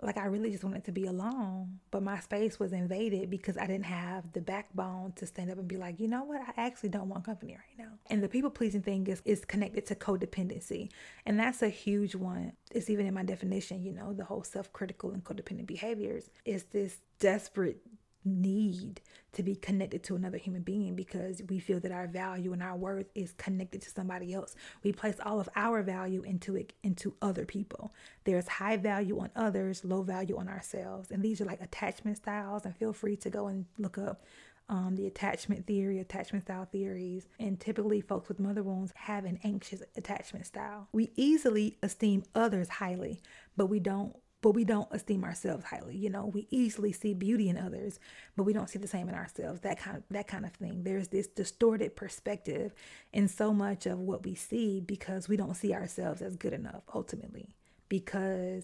like, 0.00 0.16
I 0.16 0.26
really 0.26 0.52
just 0.52 0.62
wanted 0.62 0.84
to 0.84 0.92
be 0.92 1.06
alone, 1.06 1.80
but 1.90 2.04
my 2.04 2.20
space 2.20 2.60
was 2.60 2.72
invaded 2.72 3.30
because 3.30 3.56
I 3.58 3.66
didn't 3.66 3.86
have 3.86 4.32
the 4.32 4.40
backbone 4.42 5.10
to 5.16 5.26
stand 5.26 5.50
up 5.50 5.58
and 5.58 5.66
be 5.66 5.76
like, 5.76 5.98
you 5.98 6.06
know 6.06 6.22
what, 6.22 6.40
I 6.42 6.52
actually 6.68 6.90
don't 6.90 7.08
want 7.08 7.24
company 7.24 7.54
right 7.56 7.84
now. 7.84 7.94
And 8.10 8.22
the 8.22 8.28
people 8.28 8.50
pleasing 8.50 8.80
thing 8.82 9.08
is 9.08 9.22
is 9.24 9.44
connected 9.44 9.86
to 9.86 9.96
codependency, 9.96 10.92
and 11.24 11.36
that's 11.40 11.62
a 11.62 11.68
huge 11.68 12.14
one. 12.14 12.52
It's 12.70 12.90
even 12.90 13.06
in 13.06 13.14
my 13.14 13.24
definition. 13.24 13.82
You 13.82 13.90
know, 13.90 14.12
the 14.12 14.22
whole 14.24 14.44
self 14.44 14.72
critical 14.72 15.10
and 15.10 15.24
codependent 15.24 15.66
behaviors 15.66 16.30
is 16.44 16.62
this 16.70 16.98
desperate 17.18 17.78
need 18.26 19.00
to 19.32 19.42
be 19.42 19.54
connected 19.54 20.02
to 20.02 20.16
another 20.16 20.38
human 20.38 20.62
being 20.62 20.94
because 20.96 21.40
we 21.48 21.58
feel 21.58 21.78
that 21.80 21.92
our 21.92 22.06
value 22.06 22.52
and 22.52 22.62
our 22.62 22.76
worth 22.76 23.06
is 23.14 23.32
connected 23.32 23.80
to 23.82 23.90
somebody 23.90 24.32
else. 24.34 24.54
We 24.82 24.92
place 24.92 25.16
all 25.24 25.38
of 25.40 25.48
our 25.56 25.82
value 25.82 26.22
into 26.22 26.56
it 26.56 26.72
into 26.82 27.14
other 27.22 27.44
people. 27.46 27.94
There's 28.24 28.48
high 28.48 28.78
value 28.78 29.18
on 29.20 29.30
others, 29.36 29.84
low 29.84 30.02
value 30.02 30.36
on 30.38 30.48
ourselves. 30.48 31.10
And 31.10 31.22
these 31.22 31.40
are 31.40 31.44
like 31.44 31.60
attachment 31.60 32.16
styles 32.16 32.64
and 32.64 32.76
feel 32.76 32.92
free 32.92 33.16
to 33.16 33.30
go 33.30 33.46
and 33.46 33.66
look 33.78 33.96
up 33.98 34.22
um, 34.68 34.96
the 34.96 35.06
attachment 35.06 35.64
theory, 35.66 36.00
attachment 36.00 36.44
style 36.46 36.64
theories, 36.64 37.28
and 37.38 37.60
typically 37.60 38.00
folks 38.00 38.26
with 38.28 38.40
mother 38.40 38.64
wounds 38.64 38.92
have 38.96 39.24
an 39.24 39.38
anxious 39.44 39.80
attachment 39.96 40.44
style. 40.46 40.88
We 40.92 41.12
easily 41.14 41.78
esteem 41.84 42.24
others 42.34 42.68
highly, 42.68 43.20
but 43.56 43.66
we 43.66 43.78
don't 43.78 44.16
but 44.46 44.52
we 44.52 44.62
don't 44.62 44.86
esteem 44.92 45.24
ourselves 45.24 45.64
highly. 45.64 45.96
You 45.96 46.08
know, 46.08 46.26
we 46.26 46.46
easily 46.52 46.92
see 46.92 47.14
beauty 47.14 47.48
in 47.48 47.58
others, 47.58 47.98
but 48.36 48.44
we 48.44 48.52
don't 48.52 48.70
see 48.70 48.78
the 48.78 48.86
same 48.86 49.08
in 49.08 49.14
ourselves. 49.16 49.58
That 49.62 49.76
kind 49.76 49.96
of, 49.96 50.04
that 50.12 50.28
kind 50.28 50.44
of 50.44 50.52
thing. 50.52 50.84
There's 50.84 51.08
this 51.08 51.26
distorted 51.26 51.96
perspective 51.96 52.72
in 53.12 53.26
so 53.26 53.52
much 53.52 53.86
of 53.86 53.98
what 53.98 54.22
we 54.24 54.36
see 54.36 54.78
because 54.80 55.28
we 55.28 55.36
don't 55.36 55.54
see 55.56 55.74
ourselves 55.74 56.22
as 56.22 56.36
good 56.36 56.52
enough 56.52 56.82
ultimately 56.94 57.56
because 57.88 58.62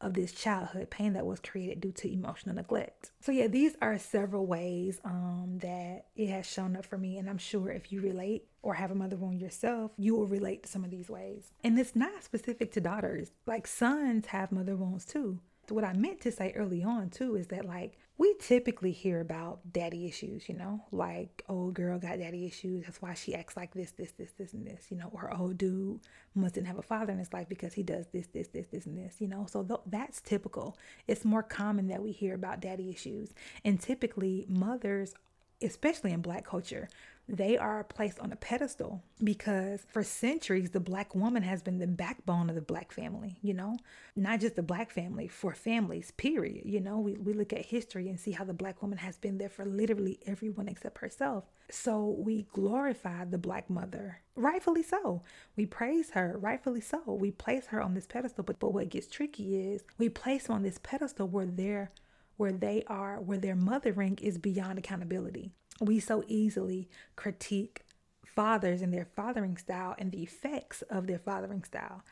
of 0.00 0.14
this 0.14 0.30
childhood 0.30 0.88
pain 0.90 1.14
that 1.14 1.26
was 1.26 1.40
created 1.40 1.80
due 1.80 1.90
to 1.90 2.12
emotional 2.12 2.54
neglect. 2.54 3.10
So 3.20 3.32
yeah, 3.32 3.48
these 3.48 3.74
are 3.82 3.98
several 3.98 4.46
ways 4.46 5.00
um, 5.04 5.58
that 5.62 6.04
it 6.14 6.28
has 6.28 6.46
shown 6.46 6.76
up 6.76 6.86
for 6.86 6.96
me, 6.96 7.18
and 7.18 7.28
I'm 7.28 7.38
sure 7.38 7.72
if 7.72 7.90
you 7.90 8.00
relate, 8.02 8.44
or 8.64 8.74
have 8.74 8.90
a 8.90 8.94
mother 8.94 9.16
wound 9.16 9.40
yourself, 9.40 9.92
you 9.98 10.14
will 10.16 10.26
relate 10.26 10.62
to 10.62 10.68
some 10.68 10.84
of 10.84 10.90
these 10.90 11.08
ways. 11.10 11.52
And 11.62 11.78
it's 11.78 11.94
not 11.94 12.24
specific 12.24 12.72
to 12.72 12.80
daughters. 12.80 13.30
Like 13.46 13.66
sons 13.66 14.26
have 14.26 14.50
mother 14.50 14.74
wounds 14.74 15.04
too. 15.04 15.38
what 15.68 15.84
I 15.84 15.92
meant 15.94 16.20
to 16.22 16.32
say 16.32 16.52
early 16.52 16.82
on 16.82 17.10
too 17.10 17.36
is 17.36 17.46
that 17.48 17.64
like 17.66 17.98
we 18.16 18.34
typically 18.40 18.92
hear 18.92 19.20
about 19.20 19.60
daddy 19.70 20.06
issues, 20.06 20.48
you 20.48 20.54
know, 20.56 20.82
like 20.92 21.42
old 21.48 21.68
oh, 21.70 21.72
girl 21.72 21.98
got 21.98 22.18
daddy 22.18 22.46
issues, 22.46 22.84
that's 22.86 23.02
why 23.02 23.12
she 23.12 23.34
acts 23.34 23.56
like 23.56 23.74
this, 23.74 23.90
this, 23.92 24.12
this, 24.12 24.30
this, 24.38 24.52
and 24.54 24.66
this, 24.66 24.86
you 24.90 24.96
know, 24.96 25.10
or 25.12 25.34
old 25.36 25.50
oh, 25.50 25.52
dude 25.52 26.00
mustn't 26.34 26.66
have 26.66 26.78
a 26.78 26.82
father 26.82 27.12
in 27.12 27.18
his 27.18 27.32
life 27.34 27.48
because 27.48 27.74
he 27.74 27.82
does 27.82 28.06
this, 28.12 28.28
this, 28.28 28.48
this, 28.48 28.66
this, 28.68 28.86
and 28.86 28.96
this, 28.96 29.16
you 29.20 29.28
know. 29.28 29.46
So 29.50 29.62
th- 29.62 29.80
that's 29.86 30.20
typical. 30.20 30.78
It's 31.06 31.24
more 31.24 31.42
common 31.42 31.88
that 31.88 32.02
we 32.02 32.12
hear 32.12 32.34
about 32.34 32.60
daddy 32.60 32.90
issues, 32.90 33.30
and 33.64 33.80
typically 33.80 34.46
mothers, 34.48 35.14
especially 35.60 36.12
in 36.12 36.20
Black 36.22 36.44
culture, 36.44 36.88
they 37.28 37.56
are 37.56 37.84
placed 37.84 38.18
on 38.20 38.32
a 38.32 38.36
pedestal 38.36 39.02
because 39.22 39.82
for 39.88 40.02
centuries 40.02 40.70
the 40.70 40.80
black 40.80 41.14
woman 41.14 41.42
has 41.42 41.62
been 41.62 41.78
the 41.78 41.86
backbone 41.86 42.50
of 42.50 42.54
the 42.54 42.60
black 42.60 42.92
family 42.92 43.38
you 43.40 43.54
know 43.54 43.76
not 44.14 44.40
just 44.40 44.56
the 44.56 44.62
black 44.62 44.90
family 44.90 45.26
for 45.26 45.54
families 45.54 46.10
period 46.12 46.62
you 46.66 46.78
know 46.80 46.98
we, 46.98 47.14
we 47.14 47.32
look 47.32 47.52
at 47.54 47.64
history 47.64 48.08
and 48.10 48.20
see 48.20 48.32
how 48.32 48.44
the 48.44 48.52
black 48.52 48.82
woman 48.82 48.98
has 48.98 49.16
been 49.16 49.38
there 49.38 49.48
for 49.48 49.64
literally 49.64 50.18
everyone 50.26 50.68
except 50.68 50.98
herself 50.98 51.44
so 51.70 52.14
we 52.18 52.42
glorify 52.52 53.24
the 53.24 53.38
black 53.38 53.70
mother 53.70 54.20
rightfully 54.36 54.82
so 54.82 55.22
we 55.56 55.64
praise 55.64 56.10
her 56.10 56.36
rightfully 56.38 56.80
so 56.80 57.00
we 57.06 57.30
place 57.30 57.66
her 57.68 57.80
on 57.80 57.94
this 57.94 58.06
pedestal 58.06 58.44
but, 58.44 58.58
but 58.60 58.74
what 58.74 58.90
gets 58.90 59.06
tricky 59.06 59.56
is 59.56 59.82
we 59.96 60.10
place 60.10 60.50
on 60.50 60.62
this 60.62 60.78
pedestal 60.82 61.26
where 61.26 61.46
they're 61.46 61.90
where 62.36 62.50
they 62.50 62.82
are, 62.88 63.20
where 63.20 63.38
their 63.38 63.54
mothering 63.54 64.18
is 64.20 64.38
beyond 64.38 64.76
accountability 64.76 65.52
we 65.80 66.00
so 66.00 66.24
easily 66.28 66.88
critique 67.16 67.82
fathers 68.24 68.82
and 68.82 68.92
their 68.92 69.06
fathering 69.16 69.56
style 69.56 69.94
and 69.98 70.12
the 70.12 70.22
effects 70.22 70.82
of 70.82 71.06
their 71.06 71.18
fathering 71.18 71.64
style. 71.64 72.02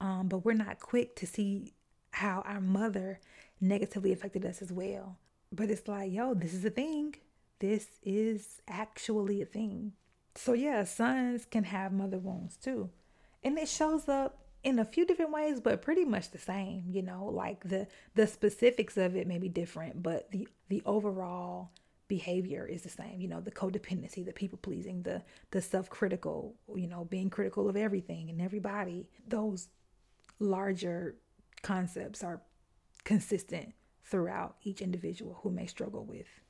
Um, 0.00 0.28
but 0.28 0.44
we're 0.44 0.54
not 0.54 0.80
quick 0.80 1.16
to 1.16 1.26
see 1.26 1.74
how 2.12 2.42
our 2.44 2.60
mother 2.60 3.20
negatively 3.60 4.12
affected 4.12 4.44
us 4.46 4.62
as 4.62 4.72
well. 4.72 5.18
But 5.52 5.70
it's 5.70 5.88
like, 5.88 6.12
yo, 6.12 6.34
this 6.34 6.54
is 6.54 6.64
a 6.64 6.70
thing. 6.70 7.16
This 7.58 7.86
is 8.02 8.60
actually 8.68 9.42
a 9.42 9.46
thing. 9.46 9.92
So, 10.34 10.52
yeah, 10.52 10.84
sons 10.84 11.44
can 11.44 11.64
have 11.64 11.92
mother 11.92 12.18
wounds 12.18 12.56
too. 12.56 12.90
And 13.42 13.58
it 13.58 13.68
shows 13.68 14.08
up 14.08 14.38
in 14.62 14.78
a 14.80 14.84
few 14.84 15.06
different 15.06 15.30
ways 15.32 15.60
but 15.60 15.80
pretty 15.80 16.04
much 16.04 16.32
the 16.32 16.38
same 16.38 16.82
you 16.90 17.00
know 17.00 17.24
like 17.26 17.62
the 17.68 17.86
the 18.16 18.26
specifics 18.26 18.96
of 18.96 19.14
it 19.14 19.24
may 19.24 19.38
be 19.38 19.48
different 19.48 20.02
but 20.02 20.28
the 20.32 20.48
the 20.68 20.82
overall 20.84 21.70
behavior 22.08 22.66
is 22.66 22.80
the 22.82 22.88
same 22.88 23.20
you 23.20 23.28
know 23.28 23.40
the 23.40 23.50
codependency 23.50 24.24
the 24.24 24.32
people 24.32 24.58
pleasing 24.62 25.02
the 25.02 25.22
the 25.50 25.60
self-critical 25.60 26.54
you 26.74 26.88
know 26.88 27.04
being 27.04 27.28
critical 27.28 27.68
of 27.68 27.76
everything 27.76 28.30
and 28.30 28.40
everybody 28.40 29.06
those 29.28 29.68
larger 30.40 31.16
concepts 31.62 32.24
are 32.24 32.40
consistent 33.04 33.72
throughout 34.04 34.56
each 34.62 34.80
individual 34.80 35.38
who 35.42 35.50
may 35.50 35.66
struggle 35.66 36.04
with 36.04 36.40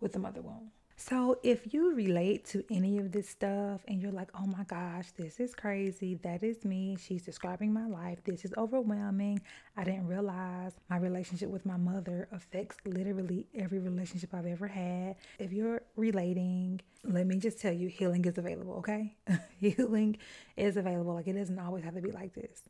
with 0.00 0.12
the 0.12 0.18
mother 0.18 0.42
wound 0.42 0.68
so, 1.08 1.38
if 1.42 1.72
you 1.72 1.94
relate 1.94 2.44
to 2.48 2.62
any 2.70 2.98
of 2.98 3.10
this 3.10 3.26
stuff 3.26 3.80
and 3.88 4.02
you're 4.02 4.12
like, 4.12 4.28
oh 4.34 4.44
my 4.44 4.64
gosh, 4.64 5.10
this 5.12 5.40
is 5.40 5.54
crazy, 5.54 6.16
that 6.16 6.42
is 6.42 6.62
me, 6.62 6.98
she's 7.00 7.22
describing 7.22 7.72
my 7.72 7.86
life, 7.86 8.18
this 8.22 8.44
is 8.44 8.52
overwhelming, 8.58 9.40
I 9.78 9.84
didn't 9.84 10.08
realize 10.08 10.72
my 10.90 10.98
relationship 10.98 11.48
with 11.48 11.64
my 11.64 11.78
mother 11.78 12.28
affects 12.32 12.76
literally 12.84 13.46
every 13.56 13.78
relationship 13.78 14.34
I've 14.34 14.44
ever 14.44 14.66
had. 14.66 15.16
If 15.38 15.54
you're 15.54 15.80
relating, 15.96 16.80
let 17.02 17.26
me 17.26 17.38
just 17.38 17.58
tell 17.60 17.72
you, 17.72 17.88
healing 17.88 18.26
is 18.26 18.36
available, 18.36 18.74
okay? 18.80 19.16
healing 19.58 20.18
is 20.58 20.76
available. 20.76 21.14
Like, 21.14 21.28
it 21.28 21.32
doesn't 21.32 21.58
always 21.58 21.82
have 21.82 21.94
to 21.94 22.02
be 22.02 22.10
like 22.10 22.34
this. 22.34 22.60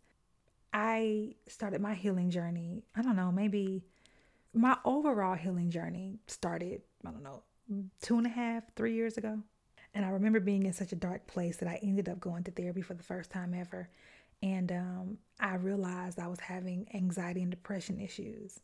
I 0.72 1.34
started 1.48 1.80
my 1.80 1.94
healing 1.94 2.30
journey, 2.30 2.84
I 2.94 3.02
don't 3.02 3.16
know, 3.16 3.32
maybe 3.32 3.82
my 4.54 4.76
overall 4.84 5.34
healing 5.34 5.70
journey 5.70 6.20
started, 6.28 6.82
I 7.04 7.10
don't 7.10 7.24
know, 7.24 7.42
two 8.00 8.18
and 8.18 8.26
a 8.26 8.30
half, 8.30 8.62
three 8.74 8.94
years 8.94 9.16
ago. 9.18 9.38
And 9.94 10.04
I 10.04 10.08
remember 10.10 10.40
being 10.40 10.64
in 10.66 10.72
such 10.72 10.92
a 10.92 10.96
dark 10.96 11.26
place 11.26 11.56
that 11.58 11.68
I 11.68 11.78
ended 11.82 12.08
up 12.08 12.20
going 12.20 12.44
to 12.44 12.50
therapy 12.50 12.80
for 12.82 12.94
the 12.94 13.02
first 13.02 13.30
time 13.30 13.54
ever. 13.54 13.88
And 14.42 14.70
um, 14.72 15.18
I 15.40 15.56
realized 15.56 16.18
I 16.18 16.28
was 16.28 16.40
having 16.40 16.86
anxiety 16.94 17.42
and 17.42 17.50
depression 17.50 18.00
issues. 18.00 18.60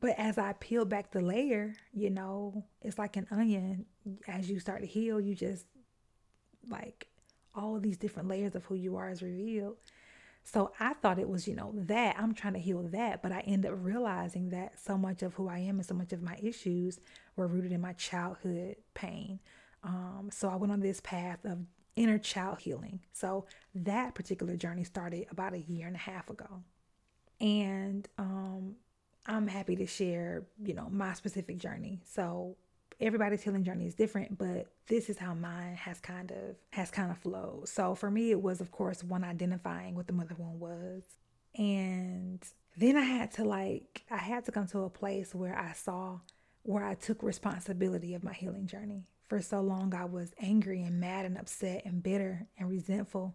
But 0.00 0.14
as 0.18 0.38
I 0.38 0.52
peel 0.54 0.84
back 0.84 1.10
the 1.10 1.20
layer, 1.20 1.74
you 1.92 2.10
know, 2.10 2.64
it's 2.82 2.98
like 2.98 3.16
an 3.16 3.26
onion. 3.32 3.84
As 4.28 4.48
you 4.48 4.60
start 4.60 4.80
to 4.82 4.86
heal, 4.86 5.20
you 5.20 5.34
just 5.34 5.64
like 6.70 7.08
all 7.54 7.78
these 7.80 7.96
different 7.96 8.28
layers 8.28 8.54
of 8.54 8.64
who 8.66 8.76
you 8.76 8.96
are 8.96 9.10
is 9.10 9.22
revealed. 9.22 9.76
So 10.44 10.72
I 10.80 10.94
thought 10.94 11.18
it 11.18 11.28
was, 11.28 11.46
you 11.46 11.54
know, 11.54 11.72
that 11.74 12.16
I'm 12.18 12.34
trying 12.34 12.54
to 12.54 12.58
heal 12.58 12.82
that, 12.82 13.22
but 13.22 13.30
I 13.32 13.40
end 13.40 13.66
up 13.66 13.74
realizing 13.76 14.48
that 14.50 14.78
so 14.80 14.96
much 14.96 15.22
of 15.22 15.34
who 15.34 15.48
I 15.48 15.58
am 15.58 15.76
and 15.76 15.86
so 15.86 15.94
much 15.94 16.12
of 16.12 16.22
my 16.22 16.36
issues 16.42 16.98
were 17.36 17.46
rooted 17.46 17.72
in 17.72 17.80
my 17.80 17.92
childhood 17.94 18.76
pain. 18.94 19.38
Um, 19.84 20.30
so 20.32 20.48
I 20.48 20.56
went 20.56 20.72
on 20.72 20.80
this 20.80 21.00
path 21.00 21.44
of 21.44 21.58
inner 21.96 22.18
child 22.18 22.60
healing. 22.60 23.00
So 23.12 23.46
that 23.74 24.14
particular 24.14 24.56
journey 24.56 24.84
started 24.84 25.26
about 25.30 25.52
a 25.52 25.58
year 25.58 25.86
and 25.86 25.96
a 25.96 26.00
half 26.00 26.30
ago. 26.30 26.62
And 27.40 28.06
um, 28.18 28.76
I'm 29.26 29.46
happy 29.46 29.76
to 29.76 29.86
share, 29.86 30.44
you 30.62 30.74
know, 30.74 30.88
my 30.90 31.12
specific 31.14 31.58
journey. 31.58 32.00
So 32.04 32.56
everybody's 33.00 33.42
healing 33.42 33.64
journey 33.64 33.86
is 33.86 33.94
different, 33.94 34.36
but 34.38 34.66
this 34.88 35.08
is 35.08 35.18
how 35.18 35.32
mine 35.34 35.74
has 35.76 35.98
kind 36.00 36.30
of 36.30 36.56
has 36.70 36.90
kind 36.90 37.10
of 37.10 37.18
flowed. 37.18 37.68
So 37.68 37.94
for 37.94 38.10
me, 38.10 38.30
it 38.30 38.40
was 38.42 38.60
of 38.60 38.70
course 38.70 39.02
one 39.02 39.24
identifying 39.24 39.94
what 39.94 40.06
the 40.06 40.12
mother 40.12 40.34
wound 40.36 40.60
was, 40.60 41.02
and 41.56 42.40
then 42.76 42.96
I 42.96 43.02
had 43.02 43.32
to 43.32 43.44
like 43.44 44.02
I 44.10 44.18
had 44.18 44.44
to 44.46 44.52
come 44.52 44.66
to 44.68 44.80
a 44.84 44.90
place 44.90 45.34
where 45.34 45.58
I 45.58 45.72
saw 45.72 46.20
where 46.62 46.84
I 46.84 46.94
took 46.94 47.22
responsibility 47.22 48.14
of 48.14 48.22
my 48.22 48.34
healing 48.34 48.66
journey. 48.66 49.04
For 49.28 49.40
so 49.40 49.60
long, 49.60 49.94
I 49.94 50.04
was 50.04 50.32
angry 50.42 50.82
and 50.82 51.00
mad 51.00 51.24
and 51.24 51.38
upset 51.38 51.82
and 51.84 52.02
bitter 52.02 52.46
and 52.58 52.68
resentful 52.68 53.32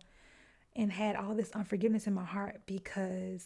and 0.76 0.92
had 0.92 1.16
all 1.16 1.34
this 1.34 1.52
unforgiveness 1.52 2.06
in 2.06 2.14
my 2.14 2.26
heart 2.26 2.62
because 2.66 3.46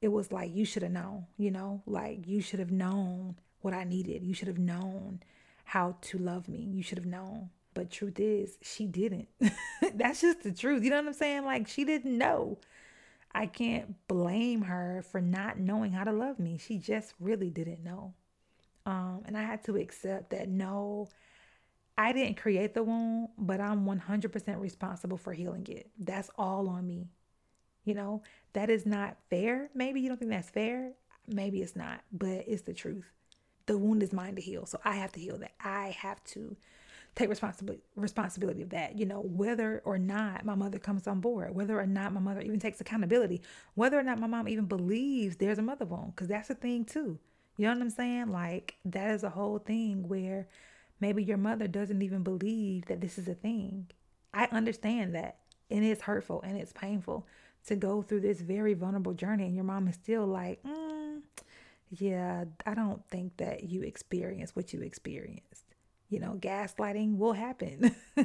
it 0.00 0.08
was 0.08 0.30
like, 0.30 0.54
you 0.54 0.64
should 0.64 0.84
have 0.84 0.92
known, 0.92 1.26
you 1.36 1.50
know, 1.50 1.82
like 1.86 2.26
you 2.26 2.40
should 2.40 2.60
have 2.60 2.70
known 2.70 3.36
what 3.62 3.74
I 3.74 3.82
needed. 3.82 4.22
You 4.22 4.32
should 4.32 4.46
have 4.48 4.60
known 4.60 5.20
how 5.64 5.96
to 6.02 6.18
love 6.18 6.48
me. 6.48 6.58
You 6.70 6.82
should 6.82 6.98
have 6.98 7.06
known. 7.06 7.50
But 7.74 7.90
truth 7.90 8.20
is, 8.20 8.58
she 8.60 8.86
didn't. 8.86 9.28
That's 9.94 10.20
just 10.20 10.42
the 10.42 10.52
truth. 10.52 10.84
You 10.84 10.90
know 10.90 10.96
what 10.98 11.06
I'm 11.06 11.12
saying? 11.14 11.44
Like, 11.44 11.66
she 11.68 11.84
didn't 11.84 12.16
know. 12.16 12.58
I 13.34 13.46
can't 13.46 13.94
blame 14.08 14.62
her 14.62 15.02
for 15.10 15.20
not 15.22 15.58
knowing 15.58 15.92
how 15.92 16.04
to 16.04 16.12
love 16.12 16.38
me. 16.38 16.58
She 16.58 16.76
just 16.76 17.14
really 17.18 17.48
didn't 17.48 17.82
know. 17.82 18.12
Um, 18.84 19.22
and 19.24 19.38
I 19.38 19.42
had 19.42 19.64
to 19.64 19.76
accept 19.76 20.30
that 20.30 20.50
no, 20.50 21.08
I 21.96 22.12
didn't 22.12 22.36
create 22.36 22.74
the 22.74 22.82
wound, 22.82 23.28
but 23.38 23.58
I'm 23.58 23.86
100% 23.86 24.60
responsible 24.60 25.16
for 25.16 25.32
healing 25.32 25.66
it. 25.70 25.90
That's 25.98 26.28
all 26.36 26.68
on 26.68 26.86
me. 26.86 27.08
You 27.84 27.94
know, 27.94 28.22
that 28.52 28.68
is 28.68 28.84
not 28.84 29.16
fair. 29.30 29.70
Maybe 29.74 30.02
you 30.02 30.08
don't 30.08 30.18
think 30.18 30.30
that's 30.30 30.50
fair. 30.50 30.92
Maybe 31.26 31.62
it's 31.62 31.74
not, 31.76 32.00
but 32.12 32.44
it's 32.46 32.62
the 32.62 32.74
truth 32.74 33.10
the 33.66 33.78
wound 33.78 34.02
is 34.02 34.12
mine 34.12 34.34
to 34.36 34.40
heal. 34.40 34.66
So 34.66 34.80
I 34.84 34.96
have 34.96 35.12
to 35.12 35.20
heal 35.20 35.38
that. 35.38 35.52
I 35.64 35.96
have 36.00 36.22
to 36.24 36.56
take 37.14 37.28
responsibility 37.28 37.82
responsibility 37.94 38.62
of 38.62 38.70
that. 38.70 38.98
You 38.98 39.06
know, 39.06 39.20
whether 39.20 39.80
or 39.84 39.98
not 39.98 40.44
my 40.44 40.54
mother 40.54 40.78
comes 40.78 41.06
on 41.06 41.20
board, 41.20 41.54
whether 41.54 41.78
or 41.78 41.86
not 41.86 42.12
my 42.12 42.20
mother 42.20 42.40
even 42.40 42.58
takes 42.58 42.80
accountability, 42.80 43.42
whether 43.74 43.98
or 43.98 44.02
not 44.02 44.18
my 44.18 44.26
mom 44.26 44.48
even 44.48 44.64
believes 44.64 45.36
there's 45.36 45.58
a 45.58 45.62
mother 45.62 45.84
wound, 45.84 46.12
because 46.14 46.28
that's 46.28 46.50
a 46.50 46.54
thing 46.54 46.84
too. 46.84 47.18
You 47.58 47.66
know 47.66 47.74
what 47.74 47.82
I'm 47.82 47.90
saying? 47.90 48.28
Like 48.28 48.76
that 48.86 49.10
is 49.10 49.22
a 49.24 49.30
whole 49.30 49.58
thing 49.58 50.08
where 50.08 50.48
maybe 51.00 51.22
your 51.22 51.36
mother 51.36 51.68
doesn't 51.68 52.02
even 52.02 52.22
believe 52.22 52.86
that 52.86 53.00
this 53.00 53.18
is 53.18 53.28
a 53.28 53.34
thing. 53.34 53.88
I 54.32 54.46
understand 54.50 55.14
that. 55.14 55.36
And 55.70 55.84
it's 55.84 56.02
hurtful 56.02 56.42
and 56.42 56.56
it's 56.58 56.72
painful 56.72 57.26
to 57.66 57.76
go 57.76 58.02
through 58.02 58.20
this 58.20 58.40
very 58.42 58.74
vulnerable 58.74 59.14
journey 59.14 59.44
and 59.46 59.54
your 59.54 59.64
mom 59.64 59.88
is 59.88 59.94
still 59.94 60.26
like, 60.26 60.62
mm, 60.64 61.20
yeah, 62.00 62.44
I 62.64 62.74
don't 62.74 63.04
think 63.10 63.36
that 63.36 63.64
you 63.64 63.82
experienced 63.82 64.56
what 64.56 64.72
you 64.72 64.80
experienced. 64.80 65.64
You 66.08 66.20
know, 66.20 66.36
gaslighting 66.40 67.18
will 67.18 67.34
happen, 67.34 67.94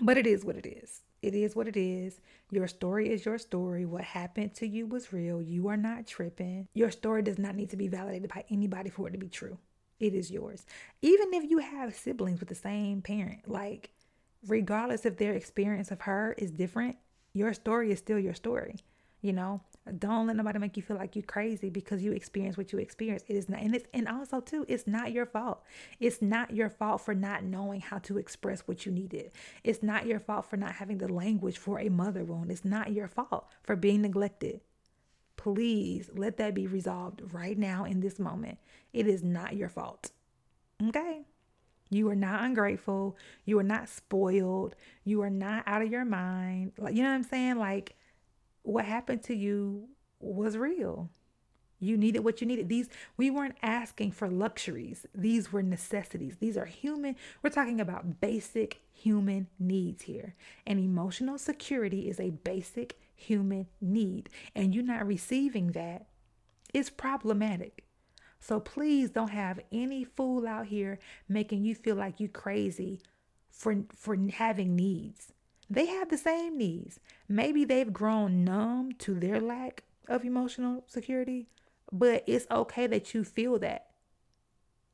but 0.00 0.16
it 0.18 0.26
is 0.26 0.44
what 0.44 0.56
it 0.56 0.66
is. 0.66 1.02
It 1.20 1.34
is 1.34 1.54
what 1.54 1.68
it 1.68 1.76
is. 1.76 2.20
Your 2.50 2.66
story 2.66 3.10
is 3.12 3.26
your 3.26 3.36
story. 3.36 3.84
What 3.84 4.02
happened 4.04 4.54
to 4.54 4.66
you 4.66 4.86
was 4.86 5.12
real. 5.12 5.42
You 5.42 5.68
are 5.68 5.76
not 5.76 6.06
tripping. 6.06 6.68
Your 6.72 6.90
story 6.90 7.20
does 7.22 7.38
not 7.38 7.54
need 7.54 7.70
to 7.70 7.76
be 7.76 7.88
validated 7.88 8.30
by 8.32 8.44
anybody 8.50 8.88
for 8.88 9.08
it 9.08 9.10
to 9.12 9.18
be 9.18 9.28
true. 9.28 9.58
It 9.98 10.14
is 10.14 10.30
yours. 10.30 10.64
Even 11.02 11.34
if 11.34 11.50
you 11.50 11.58
have 11.58 11.94
siblings 11.94 12.40
with 12.40 12.48
the 12.48 12.54
same 12.54 13.02
parent, 13.02 13.46
like, 13.46 13.90
regardless 14.48 15.04
if 15.04 15.18
their 15.18 15.34
experience 15.34 15.90
of 15.90 16.00
her 16.02 16.34
is 16.38 16.50
different, 16.50 16.96
your 17.34 17.52
story 17.52 17.92
is 17.92 17.98
still 17.98 18.18
your 18.18 18.34
story. 18.34 18.76
You 19.20 19.34
know, 19.34 19.60
don't 19.98 20.26
let 20.26 20.36
nobody 20.36 20.58
make 20.58 20.76
you 20.76 20.82
feel 20.82 20.96
like 20.96 21.16
you're 21.16 21.22
crazy 21.24 21.70
because 21.70 22.02
you 22.02 22.12
experience 22.12 22.56
what 22.56 22.72
you 22.72 22.78
experience. 22.78 23.24
It 23.26 23.34
is 23.36 23.48
not, 23.48 23.60
and 23.60 23.74
it's 23.74 23.86
and 23.92 24.06
also 24.06 24.40
too, 24.40 24.64
it's 24.68 24.86
not 24.86 25.10
your 25.12 25.26
fault. 25.26 25.62
It's 25.98 26.22
not 26.22 26.52
your 26.54 26.68
fault 26.70 27.00
for 27.00 27.14
not 27.14 27.44
knowing 27.44 27.80
how 27.80 27.98
to 28.00 28.18
express 28.18 28.60
what 28.68 28.86
you 28.86 28.92
needed. 28.92 29.32
It's 29.64 29.82
not 29.82 30.06
your 30.06 30.20
fault 30.20 30.46
for 30.46 30.56
not 30.56 30.74
having 30.76 30.98
the 30.98 31.12
language 31.12 31.58
for 31.58 31.80
a 31.80 31.88
mother 31.88 32.24
wound. 32.24 32.50
It's 32.50 32.64
not 32.64 32.92
your 32.92 33.08
fault 33.08 33.46
for 33.62 33.74
being 33.76 34.02
neglected. 34.02 34.60
Please 35.36 36.10
let 36.14 36.36
that 36.36 36.54
be 36.54 36.66
resolved 36.66 37.22
right 37.32 37.58
now 37.58 37.84
in 37.84 38.00
this 38.00 38.18
moment. 38.18 38.58
It 38.92 39.06
is 39.06 39.22
not 39.22 39.56
your 39.56 39.70
fault. 39.70 40.12
Okay? 40.86 41.22
You 41.88 42.08
are 42.10 42.14
not 42.16 42.44
ungrateful. 42.44 43.16
You 43.44 43.58
are 43.58 43.62
not 43.64 43.88
spoiled. 43.88 44.76
You 45.04 45.22
are 45.22 45.30
not 45.30 45.64
out 45.66 45.82
of 45.82 45.90
your 45.90 46.04
mind. 46.04 46.72
Like 46.78 46.94
you 46.94 47.02
know 47.02 47.08
what 47.08 47.14
I'm 47.16 47.22
saying? 47.24 47.56
Like 47.56 47.96
what 48.62 48.84
happened 48.84 49.22
to 49.24 49.34
you 49.34 49.88
was 50.20 50.56
real. 50.56 51.10
You 51.82 51.96
needed 51.96 52.20
what 52.20 52.40
you 52.42 52.46
needed. 52.46 52.68
These 52.68 52.90
we 53.16 53.30
weren't 53.30 53.56
asking 53.62 54.12
for 54.12 54.28
luxuries. 54.28 55.06
These 55.14 55.50
were 55.50 55.62
necessities. 55.62 56.36
These 56.38 56.58
are 56.58 56.66
human. 56.66 57.16
We're 57.42 57.50
talking 57.50 57.80
about 57.80 58.20
basic 58.20 58.82
human 58.92 59.46
needs 59.58 60.02
here. 60.02 60.34
And 60.66 60.78
emotional 60.78 61.38
security 61.38 62.10
is 62.10 62.20
a 62.20 62.30
basic 62.30 63.00
human 63.14 63.66
need. 63.80 64.28
And 64.54 64.74
you're 64.74 64.84
not 64.84 65.06
receiving 65.06 65.68
that. 65.68 66.06
It's 66.74 66.90
problematic. 66.90 67.84
So 68.40 68.60
please 68.60 69.08
don't 69.10 69.30
have 69.30 69.60
any 69.72 70.04
fool 70.04 70.46
out 70.46 70.66
here 70.66 70.98
making 71.28 71.64
you 71.64 71.74
feel 71.74 71.96
like 71.96 72.20
you 72.20 72.28
crazy 72.28 73.00
for 73.50 73.74
for 73.96 74.18
having 74.34 74.76
needs. 74.76 75.32
They 75.70 75.86
have 75.86 76.08
the 76.10 76.18
same 76.18 76.58
needs. 76.58 76.98
Maybe 77.28 77.64
they've 77.64 77.92
grown 77.92 78.44
numb 78.44 78.92
to 78.98 79.14
their 79.14 79.40
lack 79.40 79.84
of 80.08 80.24
emotional 80.24 80.82
security, 80.88 81.46
but 81.92 82.24
it's 82.26 82.46
okay 82.50 82.88
that 82.88 83.14
you 83.14 83.22
feel 83.22 83.56
that. 83.60 83.86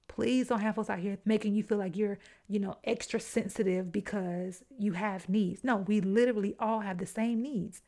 Please 0.07 0.49
don't 0.49 0.61
have 0.61 0.75
folks 0.75 0.91
out 0.91 0.99
here 0.99 1.19
making 1.25 1.55
you 1.55 1.63
feel 1.63 1.79
like 1.79 1.97
you're, 1.97 2.19
you 2.47 2.59
know, 2.59 2.77
extra 2.85 3.19
sensitive 3.19 3.91
because 3.91 4.65
you 4.79 4.93
have 4.93 5.29
needs. 5.31 5.65
No, 5.65 5.77
we 5.77 6.03
literally 6.03 6.55
all 6.59 6.81
have 6.81 6.99
the 6.99 7.07
same 7.07 7.41
needs. 7.43 7.81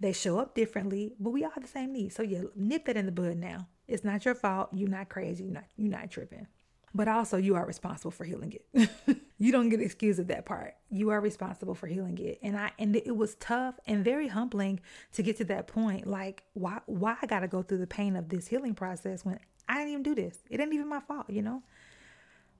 They 0.00 0.12
show 0.12 0.40
up 0.40 0.52
differently, 0.56 1.14
but 1.20 1.30
we 1.30 1.44
all 1.44 1.50
have 1.50 1.62
the 1.62 1.70
same 1.70 1.92
needs. 1.92 2.16
So 2.16 2.24
yeah, 2.24 2.42
nip 2.56 2.86
that 2.86 2.96
in 2.96 3.06
the 3.06 3.12
bud 3.12 3.36
now. 3.36 3.68
It's 3.86 4.02
not 4.02 4.24
your 4.24 4.34
fault. 4.34 4.70
You're 4.72 4.88
not 4.88 5.08
crazy. 5.08 5.44
You're 5.44 5.54
not, 5.54 5.64
you're 5.76 5.90
not 5.92 6.10
tripping 6.10 6.46
but 6.94 7.08
also 7.08 7.36
you 7.36 7.54
are 7.54 7.64
responsible 7.64 8.10
for 8.10 8.24
healing 8.24 8.52
it. 8.74 8.90
you 9.38 9.50
don't 9.52 9.68
get 9.68 9.80
excused 9.80 10.20
at 10.20 10.28
that 10.28 10.44
part. 10.44 10.74
You 10.90 11.10
are 11.10 11.20
responsible 11.20 11.74
for 11.74 11.86
healing 11.86 12.18
it. 12.18 12.38
And 12.42 12.56
I 12.56 12.70
and 12.78 12.94
it 12.94 13.16
was 13.16 13.34
tough 13.36 13.78
and 13.86 14.04
very 14.04 14.28
humbling 14.28 14.80
to 15.12 15.22
get 15.22 15.36
to 15.38 15.44
that 15.46 15.66
point. 15.66 16.06
Like 16.06 16.44
why 16.52 16.80
why 16.86 17.16
I 17.22 17.26
gotta 17.26 17.48
go 17.48 17.62
through 17.62 17.78
the 17.78 17.86
pain 17.86 18.16
of 18.16 18.28
this 18.28 18.48
healing 18.48 18.74
process 18.74 19.24
when 19.24 19.38
I 19.68 19.74
didn't 19.78 19.90
even 19.90 20.02
do 20.02 20.14
this. 20.14 20.38
It 20.50 20.60
ain't 20.60 20.74
even 20.74 20.88
my 20.88 21.00
fault, 21.00 21.30
you 21.30 21.40
know? 21.42 21.62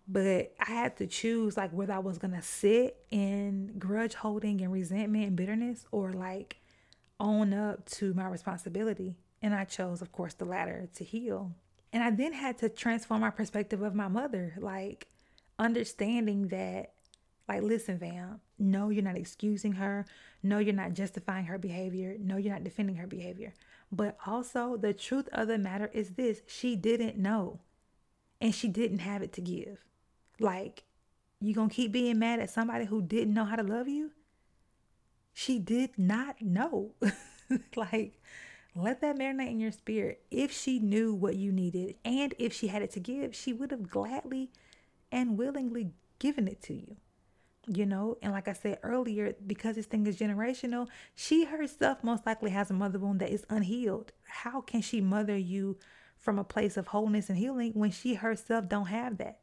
But 0.08 0.54
I 0.60 0.70
had 0.72 0.96
to 0.96 1.06
choose 1.06 1.56
like 1.56 1.70
whether 1.72 1.92
I 1.92 1.98
was 1.98 2.18
gonna 2.18 2.42
sit 2.42 2.96
in 3.10 3.74
grudge 3.78 4.14
holding 4.14 4.62
and 4.62 4.72
resentment 4.72 5.26
and 5.26 5.36
bitterness 5.36 5.84
or 5.90 6.12
like 6.12 6.56
own 7.20 7.52
up 7.52 7.84
to 7.88 8.14
my 8.14 8.26
responsibility. 8.26 9.14
And 9.44 9.54
I 9.54 9.64
chose, 9.64 10.00
of 10.02 10.12
course, 10.12 10.34
the 10.34 10.44
latter 10.44 10.88
to 10.94 11.04
heal 11.04 11.52
and 11.92 12.02
I 12.02 12.10
then 12.10 12.32
had 12.32 12.56
to 12.58 12.68
transform 12.68 13.20
my 13.20 13.30
perspective 13.30 13.82
of 13.82 13.94
my 13.94 14.08
mother, 14.08 14.54
like 14.58 15.08
understanding 15.58 16.48
that, 16.48 16.94
like, 17.48 17.62
listen, 17.62 17.98
fam, 17.98 18.40
no, 18.58 18.88
you're 18.88 19.02
not 19.04 19.16
excusing 19.18 19.72
her. 19.72 20.06
No, 20.42 20.58
you're 20.58 20.72
not 20.74 20.94
justifying 20.94 21.46
her 21.46 21.58
behavior. 21.58 22.16
No, 22.18 22.36
you're 22.38 22.52
not 22.52 22.64
defending 22.64 22.96
her 22.96 23.06
behavior. 23.06 23.52
But 23.90 24.16
also, 24.26 24.76
the 24.78 24.94
truth 24.94 25.28
of 25.32 25.48
the 25.48 25.58
matter 25.58 25.90
is 25.92 26.10
this 26.10 26.40
she 26.46 26.76
didn't 26.76 27.18
know 27.18 27.60
and 28.40 28.54
she 28.54 28.68
didn't 28.68 29.00
have 29.00 29.20
it 29.22 29.32
to 29.34 29.40
give. 29.42 29.84
Like, 30.40 30.84
you 31.40 31.52
gonna 31.52 31.68
keep 31.68 31.92
being 31.92 32.18
mad 32.18 32.40
at 32.40 32.48
somebody 32.48 32.86
who 32.86 33.02
didn't 33.02 33.34
know 33.34 33.44
how 33.44 33.56
to 33.56 33.62
love 33.62 33.88
you? 33.88 34.12
She 35.34 35.58
did 35.58 35.98
not 35.98 36.40
know. 36.40 36.92
like, 37.76 38.18
let 38.74 39.02
that 39.02 39.16
marinate 39.18 39.50
in 39.50 39.60
your 39.60 39.72
spirit. 39.72 40.22
If 40.30 40.50
she 40.50 40.78
knew 40.78 41.14
what 41.14 41.36
you 41.36 41.52
needed 41.52 41.96
and 42.04 42.34
if 42.38 42.54
she 42.54 42.68
had 42.68 42.80
it 42.82 42.90
to 42.92 43.00
give, 43.00 43.34
she 43.34 43.52
would 43.52 43.70
have 43.70 43.88
gladly 43.88 44.50
and 45.10 45.36
willingly 45.36 45.90
given 46.18 46.48
it 46.48 46.62
to 46.62 46.74
you. 46.74 46.96
You 47.68 47.86
know, 47.86 48.16
and 48.22 48.32
like 48.32 48.48
I 48.48 48.54
said 48.54 48.78
earlier, 48.82 49.36
because 49.46 49.76
this 49.76 49.86
thing 49.86 50.06
is 50.06 50.18
generational, 50.18 50.88
she 51.14 51.44
herself 51.44 52.02
most 52.02 52.26
likely 52.26 52.50
has 52.50 52.70
a 52.70 52.74
mother 52.74 52.98
wound 52.98 53.20
that 53.20 53.30
is 53.30 53.46
unhealed. 53.50 54.10
How 54.26 54.60
can 54.62 54.80
she 54.80 55.00
mother 55.00 55.36
you 55.36 55.78
from 56.16 56.38
a 56.40 56.44
place 56.44 56.76
of 56.76 56.88
wholeness 56.88 57.28
and 57.28 57.38
healing 57.38 57.72
when 57.74 57.92
she 57.92 58.14
herself 58.14 58.68
don't 58.68 58.86
have 58.86 59.18
that? 59.18 59.41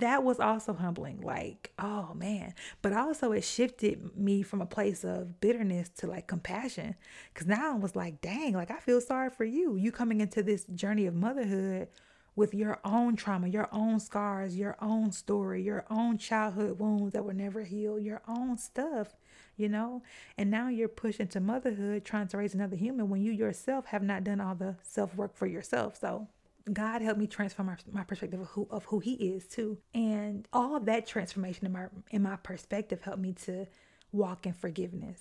that 0.00 0.24
was 0.24 0.40
also 0.40 0.72
humbling 0.74 1.20
like 1.20 1.72
oh 1.78 2.10
man 2.14 2.52
but 2.82 2.92
also 2.92 3.30
it 3.32 3.44
shifted 3.44 4.16
me 4.16 4.42
from 4.42 4.60
a 4.60 4.66
place 4.66 5.04
of 5.04 5.40
bitterness 5.40 5.88
to 5.88 6.06
like 6.06 6.26
compassion 6.26 6.94
because 7.32 7.46
now 7.46 7.72
i 7.74 7.76
was 7.76 7.94
like 7.94 8.20
dang 8.20 8.54
like 8.54 8.70
i 8.70 8.78
feel 8.80 9.00
sorry 9.00 9.30
for 9.30 9.44
you 9.44 9.76
you 9.76 9.92
coming 9.92 10.20
into 10.20 10.42
this 10.42 10.64
journey 10.74 11.06
of 11.06 11.14
motherhood 11.14 11.88
with 12.36 12.52
your 12.54 12.78
own 12.84 13.14
trauma 13.14 13.46
your 13.46 13.68
own 13.70 14.00
scars 14.00 14.56
your 14.56 14.76
own 14.80 15.12
story 15.12 15.62
your 15.62 15.84
own 15.90 16.18
childhood 16.18 16.78
wounds 16.80 17.12
that 17.12 17.24
were 17.24 17.32
never 17.34 17.62
healed 17.62 18.02
your 18.02 18.22
own 18.26 18.56
stuff 18.58 19.14
you 19.56 19.68
know 19.68 20.02
and 20.36 20.50
now 20.50 20.68
you're 20.68 20.88
pushing 20.88 21.28
to 21.28 21.38
motherhood 21.38 22.04
trying 22.04 22.26
to 22.26 22.36
raise 22.36 22.52
another 22.54 22.74
human 22.76 23.08
when 23.08 23.22
you 23.22 23.30
yourself 23.30 23.86
have 23.86 24.02
not 24.02 24.24
done 24.24 24.40
all 24.40 24.54
the 24.56 24.74
self 24.82 25.14
work 25.14 25.36
for 25.36 25.46
yourself 25.46 25.96
so 26.00 26.26
God 26.72 27.02
helped 27.02 27.20
me 27.20 27.26
transform 27.26 27.66
my, 27.66 27.76
my 27.92 28.04
perspective 28.04 28.40
of 28.40 28.46
who, 28.48 28.66
of 28.70 28.84
who 28.86 28.98
He 29.00 29.12
is 29.14 29.46
too, 29.46 29.78
and 29.92 30.48
all 30.52 30.80
that 30.80 31.06
transformation 31.06 31.66
in 31.66 31.72
my 31.72 31.86
in 32.10 32.22
my 32.22 32.36
perspective 32.36 33.02
helped 33.02 33.20
me 33.20 33.32
to 33.44 33.66
walk 34.12 34.46
in 34.46 34.54
forgiveness, 34.54 35.20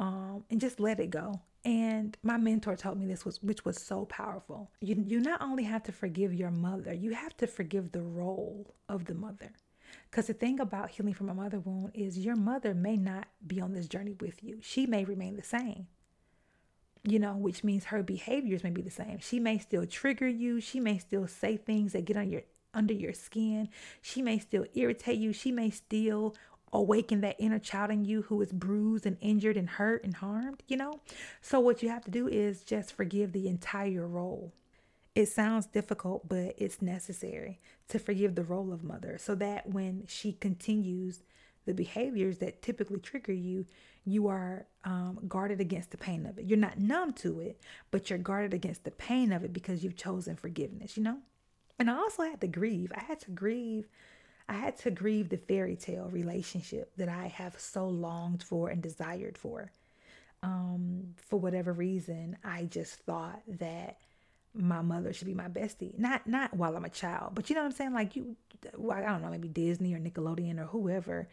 um, 0.00 0.44
and 0.50 0.60
just 0.60 0.80
let 0.80 0.98
it 0.98 1.10
go. 1.10 1.40
And 1.64 2.16
my 2.24 2.36
mentor 2.38 2.74
taught 2.76 2.98
me 2.98 3.06
this 3.06 3.24
was 3.24 3.40
which 3.42 3.64
was 3.64 3.80
so 3.80 4.04
powerful. 4.06 4.72
You 4.80 5.04
you 5.06 5.20
not 5.20 5.40
only 5.42 5.62
have 5.64 5.84
to 5.84 5.92
forgive 5.92 6.34
your 6.34 6.50
mother, 6.50 6.92
you 6.92 7.12
have 7.14 7.36
to 7.38 7.46
forgive 7.46 7.92
the 7.92 8.02
role 8.02 8.74
of 8.88 9.04
the 9.04 9.14
mother. 9.14 9.52
Because 10.10 10.26
the 10.26 10.34
thing 10.34 10.58
about 10.58 10.90
healing 10.90 11.14
from 11.14 11.28
a 11.28 11.34
mother 11.34 11.60
wound 11.60 11.92
is 11.94 12.18
your 12.18 12.34
mother 12.34 12.74
may 12.74 12.96
not 12.96 13.28
be 13.46 13.60
on 13.60 13.72
this 13.74 13.86
journey 13.86 14.16
with 14.20 14.42
you. 14.42 14.58
She 14.60 14.86
may 14.86 15.04
remain 15.04 15.36
the 15.36 15.42
same 15.44 15.86
you 17.04 17.18
know, 17.18 17.34
which 17.36 17.62
means 17.62 17.84
her 17.86 18.02
behaviors 18.02 18.64
may 18.64 18.70
be 18.70 18.82
the 18.82 18.90
same. 18.90 19.18
She 19.20 19.38
may 19.38 19.58
still 19.58 19.86
trigger 19.86 20.26
you. 20.26 20.60
She 20.60 20.80
may 20.80 20.98
still 20.98 21.28
say 21.28 21.56
things 21.56 21.92
that 21.92 22.06
get 22.06 22.16
on 22.16 22.30
your 22.30 22.42
under 22.72 22.94
your 22.94 23.12
skin. 23.12 23.68
She 24.02 24.22
may 24.22 24.38
still 24.38 24.64
irritate 24.74 25.18
you. 25.18 25.32
She 25.32 25.52
may 25.52 25.70
still 25.70 26.34
awaken 26.72 27.20
that 27.20 27.36
inner 27.38 27.58
child 27.60 27.90
in 27.90 28.04
you 28.04 28.22
who 28.22 28.40
is 28.42 28.50
bruised 28.52 29.06
and 29.06 29.16
injured 29.20 29.56
and 29.56 29.68
hurt 29.70 30.02
and 30.02 30.14
harmed, 30.16 30.60
you 30.66 30.76
know? 30.76 31.00
So 31.40 31.60
what 31.60 31.84
you 31.84 31.88
have 31.90 32.02
to 32.06 32.10
do 32.10 32.26
is 32.26 32.62
just 32.64 32.92
forgive 32.92 33.30
the 33.30 33.46
entire 33.46 34.08
role. 34.08 34.52
It 35.14 35.26
sounds 35.28 35.66
difficult, 35.66 36.28
but 36.28 36.54
it's 36.58 36.82
necessary 36.82 37.60
to 37.88 38.00
forgive 38.00 38.34
the 38.34 38.42
role 38.42 38.72
of 38.72 38.82
mother 38.82 39.18
so 39.20 39.36
that 39.36 39.68
when 39.68 40.02
she 40.08 40.32
continues 40.32 41.20
the 41.66 41.74
behaviors 41.74 42.38
that 42.38 42.62
typically 42.62 42.98
trigger 43.00 43.32
you, 43.32 43.66
you 44.04 44.26
are 44.28 44.66
um, 44.84 45.18
guarded 45.26 45.60
against 45.60 45.90
the 45.90 45.96
pain 45.96 46.26
of 46.26 46.38
it. 46.38 46.44
You're 46.46 46.58
not 46.58 46.78
numb 46.78 47.12
to 47.14 47.40
it, 47.40 47.60
but 47.90 48.10
you're 48.10 48.18
guarded 48.18 48.52
against 48.52 48.84
the 48.84 48.90
pain 48.90 49.32
of 49.32 49.44
it 49.44 49.52
because 49.52 49.82
you've 49.82 49.96
chosen 49.96 50.36
forgiveness, 50.36 50.96
you 50.96 51.02
know? 51.02 51.18
And 51.78 51.90
I 51.90 51.94
also 51.94 52.22
had 52.22 52.40
to 52.42 52.48
grieve. 52.48 52.92
I 52.94 53.00
had 53.02 53.20
to 53.20 53.30
grieve. 53.30 53.86
I 54.48 54.54
had 54.54 54.76
to 54.80 54.90
grieve 54.90 55.30
the 55.30 55.38
fairy 55.38 55.74
tale 55.76 56.08
relationship 56.10 56.92
that 56.96 57.08
I 57.08 57.28
have 57.28 57.58
so 57.58 57.88
longed 57.88 58.42
for 58.42 58.68
and 58.68 58.82
desired 58.82 59.38
for. 59.38 59.72
Um, 60.42 61.14
for 61.16 61.40
whatever 61.40 61.72
reason, 61.72 62.36
I 62.44 62.64
just 62.64 62.96
thought 62.96 63.40
that 63.48 63.96
my 64.56 64.82
mother 64.82 65.12
should 65.14 65.26
be 65.26 65.34
my 65.34 65.48
bestie. 65.48 65.98
Not 65.98 66.28
not 66.28 66.54
while 66.54 66.76
I'm 66.76 66.84
a 66.84 66.88
child, 66.90 67.32
but 67.34 67.48
you 67.48 67.56
know 67.56 67.62
what 67.62 67.68
I'm 67.68 67.72
saying. 67.72 67.94
Like 67.94 68.14
you, 68.14 68.36
well, 68.76 68.96
I 68.98 69.02
don't 69.06 69.22
know, 69.22 69.30
maybe 69.30 69.48
Disney 69.48 69.94
or 69.94 69.98
Nickelodeon 69.98 70.60
or 70.60 70.64
whoever 70.66 71.26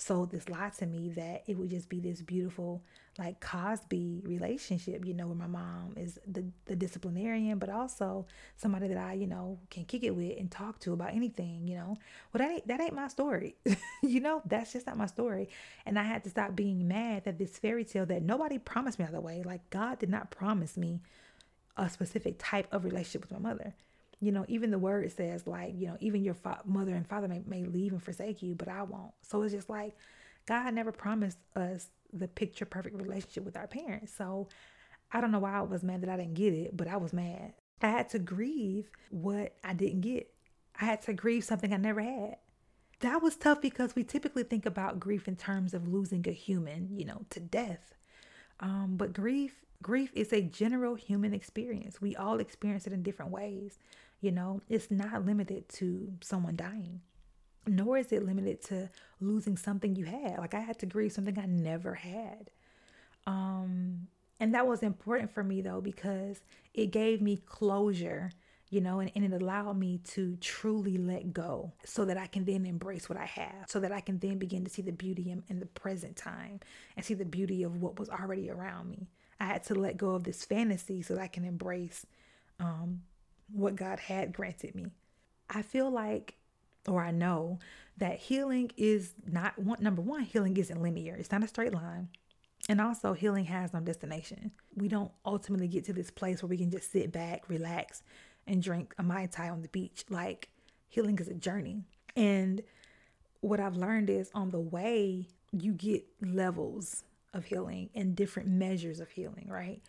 sold 0.00 0.30
this 0.30 0.48
lie 0.48 0.70
to 0.78 0.86
me 0.86 1.08
that 1.10 1.42
it 1.48 1.58
would 1.58 1.68
just 1.70 1.88
be 1.88 1.98
this 1.98 2.22
beautiful 2.22 2.80
like 3.18 3.40
Cosby 3.44 4.22
relationship, 4.24 5.04
you 5.04 5.12
know, 5.12 5.26
where 5.26 5.36
my 5.36 5.48
mom 5.48 5.94
is 5.96 6.20
the, 6.24 6.44
the 6.66 6.76
disciplinarian, 6.76 7.58
but 7.58 7.68
also 7.68 8.24
somebody 8.56 8.86
that 8.86 8.96
I, 8.96 9.14
you 9.14 9.26
know, 9.26 9.58
can 9.70 9.84
kick 9.84 10.04
it 10.04 10.14
with 10.14 10.38
and 10.38 10.48
talk 10.48 10.78
to 10.80 10.92
about 10.92 11.12
anything, 11.14 11.66
you 11.66 11.74
know. 11.76 11.96
Well, 12.32 12.38
that 12.38 12.48
ain't, 12.52 12.68
that 12.68 12.80
ain't 12.80 12.94
my 12.94 13.08
story. 13.08 13.56
you 14.04 14.20
know, 14.20 14.40
that's 14.46 14.72
just 14.72 14.86
not 14.86 14.96
my 14.96 15.06
story. 15.06 15.48
And 15.84 15.98
I 15.98 16.04
had 16.04 16.22
to 16.24 16.30
stop 16.30 16.54
being 16.54 16.86
mad 16.86 17.24
that 17.24 17.36
this 17.38 17.58
fairy 17.58 17.84
tale 17.84 18.06
that 18.06 18.22
nobody 18.22 18.56
promised 18.58 19.00
me 19.00 19.04
other 19.04 19.20
way, 19.20 19.42
like 19.42 19.68
God 19.70 19.98
did 19.98 20.10
not 20.10 20.30
promise 20.30 20.76
me 20.76 21.00
a 21.76 21.90
specific 21.90 22.36
type 22.38 22.68
of 22.72 22.84
relationship 22.84 23.22
with 23.28 23.32
my 23.40 23.50
mother 23.50 23.74
you 24.20 24.32
know, 24.32 24.44
even 24.48 24.70
the 24.70 24.78
word 24.78 25.10
says, 25.12 25.46
like, 25.46 25.74
you 25.76 25.86
know, 25.86 25.96
even 26.00 26.24
your 26.24 26.34
fa- 26.34 26.60
mother 26.64 26.94
and 26.94 27.06
father 27.06 27.28
may, 27.28 27.42
may 27.46 27.64
leave 27.64 27.92
and 27.92 28.02
forsake 28.02 28.42
you, 28.42 28.54
but 28.54 28.68
I 28.68 28.82
won't. 28.82 29.12
So 29.22 29.42
it's 29.42 29.54
just 29.54 29.70
like 29.70 29.94
God 30.46 30.74
never 30.74 30.90
promised 30.90 31.38
us 31.54 31.86
the 32.12 32.26
picture 32.26 32.64
perfect 32.64 32.96
relationship 33.00 33.44
with 33.44 33.56
our 33.56 33.68
parents. 33.68 34.12
So 34.16 34.48
I 35.12 35.20
don't 35.20 35.30
know 35.30 35.38
why 35.38 35.54
I 35.58 35.62
was 35.62 35.82
mad 35.84 36.02
that 36.02 36.08
I 36.08 36.16
didn't 36.16 36.34
get 36.34 36.52
it, 36.52 36.76
but 36.76 36.88
I 36.88 36.96
was 36.96 37.12
mad. 37.12 37.52
I 37.80 37.88
had 37.88 38.08
to 38.10 38.18
grieve 38.18 38.90
what 39.10 39.54
I 39.62 39.72
didn't 39.72 40.00
get. 40.00 40.28
I 40.80 40.84
had 40.86 41.02
to 41.02 41.12
grieve 41.12 41.44
something 41.44 41.72
I 41.72 41.76
never 41.76 42.00
had. 42.02 42.36
That 43.00 43.22
was 43.22 43.36
tough 43.36 43.60
because 43.60 43.94
we 43.94 44.02
typically 44.02 44.42
think 44.42 44.66
about 44.66 44.98
grief 44.98 45.28
in 45.28 45.36
terms 45.36 45.74
of 45.74 45.86
losing 45.86 46.24
a 46.26 46.32
human, 46.32 46.88
you 46.98 47.04
know, 47.04 47.24
to 47.30 47.38
death. 47.38 47.94
Um, 48.58 48.94
but 48.96 49.12
grief, 49.12 49.64
grief 49.80 50.10
is 50.14 50.32
a 50.32 50.42
general 50.42 50.96
human 50.96 51.32
experience. 51.32 52.00
We 52.00 52.16
all 52.16 52.40
experience 52.40 52.88
it 52.88 52.92
in 52.92 53.04
different 53.04 53.30
ways. 53.30 53.78
You 54.20 54.32
know, 54.32 54.62
it's 54.68 54.90
not 54.90 55.24
limited 55.24 55.68
to 55.74 56.14
someone 56.22 56.56
dying, 56.56 57.02
nor 57.66 57.98
is 57.98 58.10
it 58.12 58.24
limited 58.26 58.60
to 58.64 58.90
losing 59.20 59.56
something 59.56 59.94
you 59.94 60.06
had. 60.06 60.38
Like 60.38 60.54
I 60.54 60.60
had 60.60 60.78
to 60.80 60.86
grieve 60.86 61.12
something 61.12 61.38
I 61.38 61.46
never 61.46 61.94
had. 61.94 62.50
Um, 63.26 64.08
and 64.40 64.54
that 64.54 64.66
was 64.66 64.82
important 64.82 65.30
for 65.30 65.44
me 65.44 65.60
though, 65.60 65.80
because 65.80 66.40
it 66.74 66.86
gave 66.86 67.20
me 67.20 67.36
closure, 67.36 68.32
you 68.70 68.80
know, 68.80 68.98
and, 69.00 69.12
and 69.14 69.24
it 69.32 69.40
allowed 69.42 69.78
me 69.78 69.98
to 70.12 70.36
truly 70.40 70.96
let 70.98 71.32
go 71.32 71.72
so 71.84 72.04
that 72.04 72.16
I 72.18 72.26
can 72.26 72.44
then 72.44 72.66
embrace 72.66 73.08
what 73.08 73.18
I 73.18 73.26
have, 73.26 73.66
so 73.68 73.78
that 73.80 73.92
I 73.92 74.00
can 74.00 74.18
then 74.18 74.38
begin 74.38 74.64
to 74.64 74.70
see 74.70 74.82
the 74.82 74.92
beauty 74.92 75.30
in, 75.30 75.44
in 75.48 75.60
the 75.60 75.66
present 75.66 76.16
time 76.16 76.58
and 76.96 77.04
see 77.06 77.14
the 77.14 77.24
beauty 77.24 77.62
of 77.62 77.80
what 77.80 78.00
was 78.00 78.08
already 78.08 78.50
around 78.50 78.90
me. 78.90 79.10
I 79.38 79.44
had 79.44 79.62
to 79.64 79.74
let 79.76 79.96
go 79.96 80.10
of 80.10 80.24
this 80.24 80.44
fantasy 80.44 81.02
so 81.02 81.14
that 81.14 81.22
I 81.22 81.28
can 81.28 81.44
embrace 81.44 82.04
um, 82.58 83.02
what 83.52 83.76
God 83.76 83.98
had 83.98 84.32
granted 84.32 84.74
me. 84.74 84.86
I 85.50 85.62
feel 85.62 85.90
like, 85.90 86.34
or 86.86 87.02
I 87.02 87.10
know, 87.10 87.58
that 87.96 88.18
healing 88.18 88.70
is 88.76 89.12
not 89.26 89.58
one, 89.58 89.82
number 89.82 90.02
one, 90.02 90.20
healing 90.22 90.56
isn't 90.56 90.80
linear, 90.80 91.16
it's 91.18 91.32
not 91.32 91.42
a 91.44 91.48
straight 91.48 91.74
line. 91.74 92.08
And 92.68 92.80
also, 92.80 93.14
healing 93.14 93.46
has 93.46 93.72
no 93.72 93.80
destination. 93.80 94.50
We 94.74 94.88
don't 94.88 95.10
ultimately 95.24 95.68
get 95.68 95.84
to 95.86 95.92
this 95.92 96.10
place 96.10 96.42
where 96.42 96.48
we 96.48 96.58
can 96.58 96.70
just 96.70 96.92
sit 96.92 97.10
back, 97.12 97.48
relax, 97.48 98.02
and 98.46 98.62
drink 98.62 98.94
a 98.98 99.02
Mai 99.02 99.26
Tai 99.26 99.48
on 99.50 99.62
the 99.62 99.68
beach. 99.68 100.04
Like, 100.10 100.50
healing 100.88 101.18
is 101.18 101.28
a 101.28 101.34
journey. 101.34 101.84
And 102.14 102.60
what 103.40 103.58
I've 103.60 103.76
learned 103.76 104.10
is 104.10 104.30
on 104.34 104.50
the 104.50 104.60
way, 104.60 105.28
you 105.52 105.72
get 105.72 106.04
levels 106.20 107.04
of 107.32 107.46
healing 107.46 107.88
and 107.94 108.14
different 108.14 108.48
measures 108.50 109.00
of 109.00 109.10
healing, 109.12 109.46
right? 109.48 109.80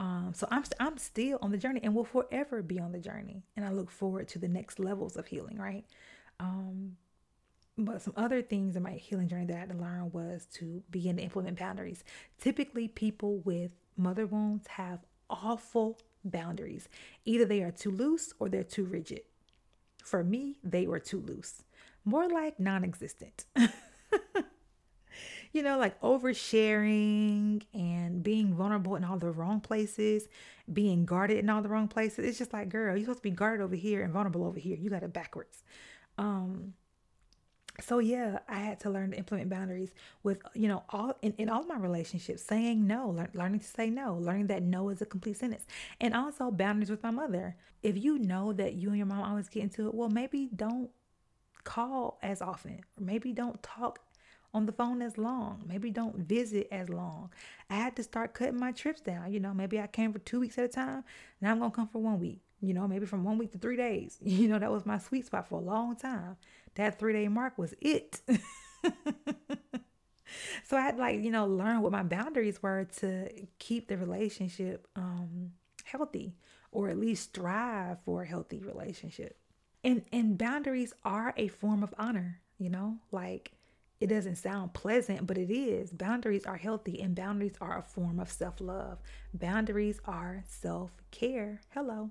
Um, 0.00 0.32
so 0.34 0.46
I'm 0.50 0.64
I'm 0.80 0.98
still 0.98 1.38
on 1.40 1.50
the 1.50 1.56
journey 1.58 1.80
and 1.82 1.94
will 1.94 2.04
forever 2.04 2.62
be 2.62 2.80
on 2.80 2.92
the 2.92 2.98
journey. 2.98 3.42
And 3.56 3.64
I 3.64 3.70
look 3.70 3.90
forward 3.90 4.28
to 4.28 4.38
the 4.38 4.48
next 4.48 4.78
levels 4.78 5.16
of 5.16 5.26
healing, 5.28 5.58
right? 5.58 5.84
Um, 6.40 6.96
but 7.78 8.02
some 8.02 8.14
other 8.16 8.42
things 8.42 8.76
in 8.76 8.82
my 8.82 8.92
healing 8.92 9.28
journey 9.28 9.46
that 9.46 9.56
I 9.56 9.60
had 9.60 9.68
to 9.70 9.76
learn 9.76 10.10
was 10.12 10.46
to 10.54 10.82
begin 10.90 11.16
to 11.16 11.22
implement 11.22 11.58
boundaries. 11.58 12.04
Typically, 12.40 12.88
people 12.88 13.38
with 13.40 13.72
mother 13.96 14.26
wounds 14.26 14.66
have 14.68 15.00
awful 15.30 15.98
boundaries. 16.24 16.88
Either 17.24 17.44
they 17.44 17.62
are 17.62 17.72
too 17.72 17.90
loose 17.90 18.32
or 18.38 18.48
they're 18.48 18.62
too 18.62 18.84
rigid. 18.84 19.22
For 20.04 20.22
me, 20.22 20.56
they 20.62 20.86
were 20.86 20.98
too 20.98 21.20
loose, 21.20 21.62
more 22.04 22.28
like 22.28 22.58
non 22.58 22.82
existent. 22.84 23.44
you 25.54 25.62
know, 25.62 25.78
like 25.78 25.98
oversharing 26.02 27.62
and 27.72 28.22
being 28.22 28.54
vulnerable 28.54 28.96
in 28.96 29.04
all 29.04 29.16
the 29.16 29.30
wrong 29.30 29.60
places, 29.60 30.28
being 30.70 31.06
guarded 31.06 31.38
in 31.38 31.48
all 31.48 31.62
the 31.62 31.68
wrong 31.68 31.86
places. 31.86 32.26
It's 32.26 32.38
just 32.38 32.52
like, 32.52 32.68
girl, 32.70 32.94
you're 32.94 33.04
supposed 33.04 33.20
to 33.20 33.22
be 33.22 33.30
guarded 33.30 33.62
over 33.62 33.76
here 33.76 34.02
and 34.02 34.12
vulnerable 34.12 34.44
over 34.44 34.58
here. 34.58 34.76
You 34.76 34.90
got 34.90 35.04
it 35.04 35.12
backwards. 35.14 35.62
Um, 36.18 36.74
so 37.80 37.98
yeah 37.98 38.38
i 38.48 38.54
had 38.58 38.78
to 38.78 38.88
learn 38.88 39.10
to 39.10 39.16
implement 39.16 39.50
boundaries 39.50 39.90
with 40.22 40.40
you 40.54 40.68
know 40.68 40.84
all 40.90 41.12
in, 41.22 41.32
in 41.38 41.48
all 41.48 41.64
my 41.64 41.76
relationships 41.76 42.40
saying 42.40 42.86
no 42.86 43.26
learning 43.34 43.58
to 43.58 43.66
say 43.66 43.90
no 43.90 44.14
learning 44.14 44.46
that 44.46 44.62
no 44.62 44.90
is 44.90 45.02
a 45.02 45.04
complete 45.04 45.36
sentence 45.36 45.66
and 46.00 46.14
also 46.14 46.52
boundaries 46.52 46.88
with 46.88 47.02
my 47.02 47.10
mother 47.10 47.56
if 47.82 47.98
you 47.98 48.16
know 48.16 48.52
that 48.52 48.74
you 48.74 48.90
and 48.90 48.96
your 48.98 49.06
mom 49.06 49.22
always 49.28 49.48
get 49.48 49.60
into 49.64 49.88
it 49.88 49.94
well 49.94 50.08
maybe 50.08 50.48
don't 50.54 50.88
call 51.64 52.20
as 52.22 52.40
often 52.40 52.74
or 52.96 53.04
maybe 53.04 53.32
don't 53.32 53.60
talk 53.60 53.98
on 54.54 54.66
the 54.66 54.72
phone 54.72 55.02
as 55.02 55.18
long. 55.18 55.64
Maybe 55.66 55.90
don't 55.90 56.16
visit 56.16 56.68
as 56.70 56.88
long. 56.88 57.30
I 57.68 57.74
had 57.74 57.96
to 57.96 58.02
start 58.04 58.32
cutting 58.32 58.58
my 58.58 58.70
trips 58.72 59.00
down. 59.00 59.32
You 59.32 59.40
know, 59.40 59.52
maybe 59.52 59.80
I 59.80 59.88
came 59.88 60.12
for 60.12 60.20
two 60.20 60.40
weeks 60.40 60.56
at 60.56 60.64
a 60.64 60.68
time. 60.68 61.04
Now 61.40 61.50
I'm 61.50 61.58
going 61.58 61.72
to 61.72 61.74
come 61.76 61.88
for 61.88 62.00
one 62.00 62.20
week. 62.20 62.40
You 62.60 62.72
know, 62.72 62.86
maybe 62.88 63.04
from 63.04 63.24
one 63.24 63.36
week 63.36 63.50
to 63.52 63.58
three 63.58 63.76
days. 63.76 64.16
You 64.22 64.48
know, 64.48 64.58
that 64.60 64.70
was 64.70 64.86
my 64.86 64.98
sweet 64.98 65.26
spot 65.26 65.48
for 65.48 65.56
a 65.56 65.62
long 65.64 65.96
time. 65.96 66.36
That 66.76 66.98
three 66.98 67.12
day 67.12 67.28
mark 67.28 67.58
was 67.58 67.74
it. 67.80 68.20
so 70.64 70.76
I 70.76 70.80
had 70.80 70.96
like, 70.96 71.22
you 71.22 71.30
know, 71.30 71.46
learn 71.46 71.82
what 71.82 71.92
my 71.92 72.02
boundaries 72.04 72.62
were 72.62 72.84
to 72.98 73.28
keep 73.58 73.88
the 73.88 73.96
relationship 73.98 74.86
um, 74.96 75.52
healthy 75.84 76.36
or 76.72 76.88
at 76.88 76.98
least 76.98 77.28
strive 77.30 77.98
for 78.04 78.22
a 78.22 78.26
healthy 78.26 78.60
relationship. 78.60 79.36
And 79.84 80.02
and 80.12 80.36
boundaries 80.38 80.92
are 81.04 81.34
a 81.36 81.48
form 81.48 81.82
of 81.84 81.94
honor, 81.98 82.40
you 82.58 82.70
know? 82.70 82.96
Like 83.12 83.52
it 84.00 84.08
doesn't 84.08 84.36
sound 84.36 84.74
pleasant, 84.74 85.26
but 85.26 85.38
it 85.38 85.50
is. 85.52 85.92
Boundaries 85.92 86.44
are 86.46 86.56
healthy 86.56 87.00
and 87.00 87.14
boundaries 87.14 87.54
are 87.60 87.78
a 87.78 87.82
form 87.82 88.18
of 88.18 88.30
self 88.30 88.60
love. 88.60 88.98
Boundaries 89.32 90.00
are 90.06 90.42
self 90.46 90.90
care. 91.12 91.60
Hello. 91.70 92.10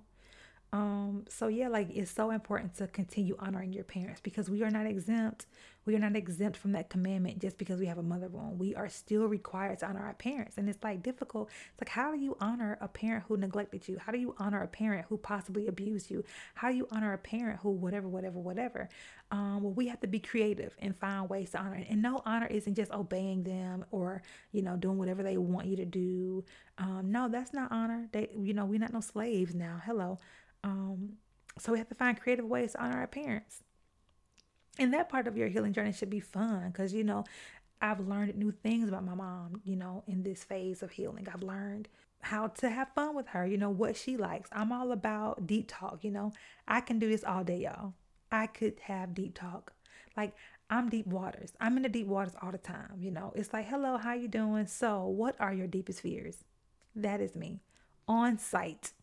Um, 0.74 1.26
so 1.30 1.50
yeah, 1.50 1.68
like 1.68 1.92
it's 1.96 2.10
so 2.10 2.32
important 2.32 2.74
to 2.78 2.88
continue 2.88 3.36
honoring 3.38 3.74
your 3.74 3.84
parents 3.84 4.20
because 4.22 4.50
we 4.50 4.64
are 4.64 4.72
not 4.72 4.88
exempt. 4.88 5.46
We 5.86 5.96
are 5.96 6.00
not 6.00 6.16
exempt 6.16 6.58
from 6.58 6.72
that 6.72 6.90
commandment 6.90 7.38
just 7.40 7.60
because 7.60 7.80
we 7.80 7.86
have 7.86 8.00
a 8.00 8.04
mother 8.04 8.28
wound. 8.28 8.58
We 8.60 8.74
are 8.74 8.90
still 8.90 9.28
required 9.28 9.78
to 9.80 9.86
honor 9.88 10.00
our 10.04 10.16
parents. 10.16 10.58
And 10.58 10.68
it's 10.68 10.84
like 10.84 11.04
difficult. 11.04 11.50
It's 11.74 11.82
like, 11.82 11.90
how 11.90 12.12
do 12.12 12.18
you 12.20 12.36
honor 12.42 12.80
a 12.82 12.88
parent 12.88 13.26
who 13.28 13.38
neglected 13.38 13.88
you? 13.88 14.00
How 14.00 14.12
do 14.12 14.18
you 14.18 14.34
honor 14.40 14.64
a 14.64 14.68
parent 14.68 15.06
who 15.10 15.18
possibly 15.18 15.68
abused 15.68 16.10
you? 16.10 16.24
How 16.56 16.72
do 16.72 16.76
you 16.76 16.88
honor 16.90 17.14
a 17.14 17.18
parent 17.20 17.60
who 17.62 17.70
whatever, 17.70 18.08
whatever, 18.08 18.40
whatever? 18.40 18.90
Um, 19.30 19.62
well, 19.62 19.74
we 19.74 19.88
have 19.90 20.00
to 20.00 20.08
be 20.08 20.20
creative 20.20 20.76
and 20.80 20.96
find 20.98 21.30
ways 21.30 21.52
to 21.52 21.60
honor. 21.60 21.86
And 21.88 22.02
no 22.02 22.24
honor 22.26 22.48
isn't 22.48 22.74
just 22.74 22.92
obeying 22.92 23.44
them 23.44 23.86
or, 23.92 24.24
you 24.52 24.64
know, 24.64 24.76
doing 24.76 24.98
whatever 24.98 25.22
they 25.22 25.38
want 25.38 25.68
you 25.68 25.76
to 25.76 25.86
do. 25.86 26.46
Um, 26.80 27.12
no, 27.12 27.28
that's 27.30 27.54
not 27.54 27.72
honor. 27.72 28.08
They, 28.12 28.30
you 28.40 28.56
know, 28.56 28.66
we're 28.66 28.80
not 28.80 28.92
no 28.94 29.02
slaves 29.02 29.54
now. 29.54 29.80
Hello. 29.86 30.18
Um, 30.64 31.14
so 31.60 31.72
we 31.74 31.78
have 31.78 31.90
to 31.90 31.96
find 31.96 32.20
creative 32.20 32.46
ways 32.46 32.72
to 32.72 32.84
honor 32.84 32.98
our 33.00 33.08
parents. 33.08 33.64
And 34.80 34.94
that 34.94 35.10
part 35.10 35.28
of 35.28 35.38
your 35.38 35.50
healing 35.50 35.74
journey 35.74 35.92
should 35.92 36.10
be 36.10 36.20
fun 36.20 36.70
because, 36.72 36.94
you 36.94 37.04
know, 37.04 37.26
I've 37.80 38.00
learned 38.00 38.36
new 38.38 38.52
things 38.52 38.88
about 38.88 39.04
my 39.06 39.14
mom, 39.14 39.62
you 39.66 39.76
know, 39.76 40.04
in 40.08 40.24
this 40.24 40.44
phase 40.44 40.82
of 40.82 40.92
healing. 40.92 41.28
I've 41.32 41.44
learned 41.44 41.90
how 42.22 42.48
to 42.48 42.70
have 42.70 42.94
fun 42.96 43.16
with 43.16 43.28
her, 43.28 43.46
you 43.46 43.58
know, 43.58 43.70
what 43.70 43.96
she 43.98 44.18
likes. 44.18 44.50
I'm 44.52 44.72
all 44.72 44.92
about 44.92 45.46
deep 45.46 45.66
talk, 45.68 46.00
you 46.04 46.10
know. 46.10 46.32
I 46.68 46.82
can 46.82 46.98
do 46.98 47.10
this 47.10 47.24
all 47.24 47.44
day, 47.44 47.58
y'all. 47.60 47.94
I 48.32 48.48
could 48.48 48.80
have 48.86 49.14
deep 49.14 49.36
talk. 49.36 49.74
Like 50.18 50.34
I'm 50.70 50.90
deep 50.90 51.06
waters. 51.06 51.52
I'm 51.60 51.76
in 51.78 51.84
the 51.84 51.90
deep 51.90 52.08
waters 52.08 52.34
all 52.42 52.52
the 52.52 52.58
time, 52.58 52.94
you 53.00 53.12
know. 53.12 53.32
It's 53.36 53.52
like, 53.52 53.68
"Hello, 53.68 53.98
how 53.98 54.14
you 54.14 54.28
doing? 54.28 54.66
So, 54.68 55.06
what 55.06 55.36
are 55.40 55.54
your 55.54 55.68
deepest 55.68 56.02
fears?" 56.02 56.46
That 56.96 57.20
is 57.20 57.36
me. 57.36 57.62
On 58.08 58.38
site, 58.40 58.94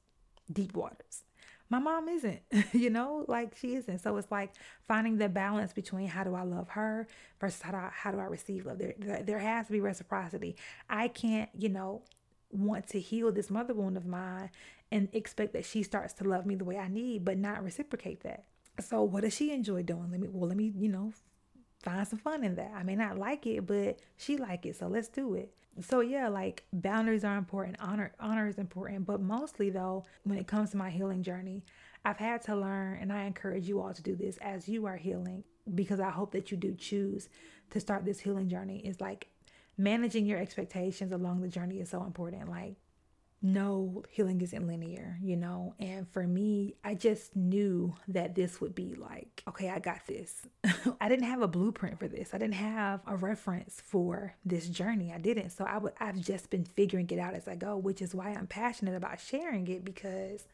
deep 0.52 0.74
waters 0.74 1.24
my 1.70 1.78
mom 1.78 2.08
isn't, 2.08 2.40
you 2.72 2.90
know, 2.90 3.24
like 3.28 3.56
she 3.58 3.76
isn't. 3.76 4.00
So 4.00 4.16
it's 4.16 4.30
like 4.30 4.50
finding 4.88 5.18
the 5.18 5.28
balance 5.28 5.72
between 5.72 6.08
how 6.08 6.24
do 6.24 6.34
I 6.34 6.42
love 6.42 6.68
her 6.70 7.06
versus 7.40 7.62
how 7.62 7.70
do 7.70 7.76
I, 7.76 7.88
how 7.92 8.10
do 8.10 8.18
I 8.18 8.24
receive 8.24 8.66
love. 8.66 8.78
There, 8.78 8.94
there, 8.98 9.22
there 9.22 9.38
has 9.38 9.66
to 9.66 9.72
be 9.72 9.80
reciprocity. 9.80 10.56
I 10.90 11.08
can't, 11.08 11.48
you 11.56 11.68
know, 11.68 12.02
want 12.50 12.88
to 12.88 13.00
heal 13.00 13.30
this 13.30 13.48
mother 13.48 13.72
wound 13.72 13.96
of 13.96 14.04
mine 14.04 14.50
and 14.90 15.08
expect 15.12 15.52
that 15.52 15.64
she 15.64 15.84
starts 15.84 16.12
to 16.14 16.24
love 16.24 16.44
me 16.44 16.56
the 16.56 16.64
way 16.64 16.76
I 16.76 16.88
need, 16.88 17.24
but 17.24 17.38
not 17.38 17.62
reciprocate 17.62 18.24
that. 18.24 18.44
So 18.80 19.02
what 19.04 19.22
does 19.22 19.34
she 19.36 19.52
enjoy 19.52 19.84
doing? 19.84 20.08
Let 20.10 20.20
me, 20.20 20.28
well, 20.28 20.48
let 20.48 20.56
me, 20.56 20.72
you 20.76 20.88
know, 20.88 21.12
find 21.84 22.06
some 22.08 22.18
fun 22.18 22.42
in 22.42 22.56
that. 22.56 22.72
I 22.74 22.82
may 22.82 22.96
not 22.96 23.16
like 23.16 23.46
it, 23.46 23.64
but 23.68 24.00
she 24.16 24.36
like 24.36 24.66
it, 24.66 24.74
so 24.76 24.88
let's 24.88 25.08
do 25.08 25.34
it. 25.34 25.54
So 25.80 26.00
yeah, 26.00 26.28
like 26.28 26.64
boundaries 26.72 27.24
are 27.24 27.36
important, 27.36 27.76
honor 27.80 28.12
honor 28.18 28.48
is 28.48 28.58
important, 28.58 29.06
but 29.06 29.20
mostly 29.20 29.70
though, 29.70 30.04
when 30.24 30.38
it 30.38 30.46
comes 30.46 30.70
to 30.70 30.76
my 30.76 30.90
healing 30.90 31.22
journey, 31.22 31.64
I've 32.04 32.16
had 32.16 32.42
to 32.42 32.56
learn 32.56 32.98
and 33.00 33.12
I 33.12 33.22
encourage 33.24 33.68
you 33.68 33.80
all 33.80 33.94
to 33.94 34.02
do 34.02 34.16
this 34.16 34.36
as 34.38 34.68
you 34.68 34.86
are 34.86 34.96
healing 34.96 35.44
because 35.74 36.00
I 36.00 36.10
hope 36.10 36.32
that 36.32 36.50
you 36.50 36.56
do 36.56 36.74
choose 36.74 37.28
to 37.70 37.78
start 37.80 38.04
this 38.04 38.18
healing 38.20 38.48
journey 38.48 38.78
is 38.80 39.00
like 39.00 39.28
managing 39.78 40.26
your 40.26 40.38
expectations 40.38 41.12
along 41.12 41.40
the 41.40 41.48
journey 41.48 41.76
is 41.80 41.88
so 41.90 42.02
important. 42.02 42.48
Like 42.48 42.74
no 43.42 44.04
healing 44.10 44.40
isn't 44.40 44.66
linear, 44.66 45.16
you 45.22 45.36
know? 45.36 45.74
And 45.78 46.06
for 46.10 46.26
me, 46.26 46.74
I 46.84 46.94
just 46.94 47.34
knew 47.34 47.94
that 48.08 48.34
this 48.34 48.60
would 48.60 48.74
be 48.74 48.94
like, 48.94 49.42
okay, 49.48 49.70
I 49.70 49.78
got 49.78 50.06
this. 50.06 50.46
I 51.00 51.08
didn't 51.08 51.24
have 51.24 51.40
a 51.40 51.48
blueprint 51.48 51.98
for 51.98 52.06
this. 52.06 52.34
I 52.34 52.38
didn't 52.38 52.54
have 52.54 53.00
a 53.06 53.16
reference 53.16 53.80
for 53.82 54.34
this 54.44 54.68
journey. 54.68 55.12
I 55.14 55.18
didn't. 55.18 55.50
So 55.50 55.64
I 55.64 55.78
would 55.78 55.94
I've 55.98 56.20
just 56.20 56.50
been 56.50 56.64
figuring 56.64 57.08
it 57.10 57.18
out 57.18 57.32
as 57.34 57.48
I 57.48 57.54
go, 57.54 57.78
which 57.78 58.02
is 58.02 58.14
why 58.14 58.30
I'm 58.30 58.46
passionate 58.46 58.94
about 58.94 59.20
sharing 59.20 59.66
it 59.68 59.84
because 59.86 60.44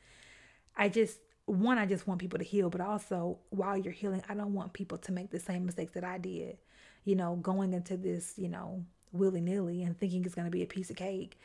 I 0.76 0.88
just 0.88 1.18
one, 1.46 1.78
I 1.78 1.86
just 1.86 2.06
want 2.08 2.20
people 2.20 2.38
to 2.40 2.44
heal, 2.44 2.70
but 2.70 2.80
also 2.80 3.38
while 3.50 3.76
you're 3.76 3.92
healing, 3.92 4.22
I 4.28 4.34
don't 4.34 4.52
want 4.54 4.72
people 4.74 4.98
to 4.98 5.12
make 5.12 5.30
the 5.30 5.38
same 5.40 5.66
mistakes 5.66 5.92
that 5.94 6.04
I 6.04 6.18
did. 6.18 6.58
You 7.04 7.14
know, 7.16 7.36
going 7.36 7.72
into 7.72 7.96
this, 7.96 8.34
you 8.36 8.48
know, 8.48 8.84
willy 9.12 9.40
nilly 9.40 9.82
and 9.84 9.96
thinking 9.98 10.24
it's 10.24 10.34
going 10.34 10.46
to 10.46 10.50
be 10.50 10.62
a 10.62 10.66
piece 10.66 10.90
of 10.90 10.96
cake 10.96 11.38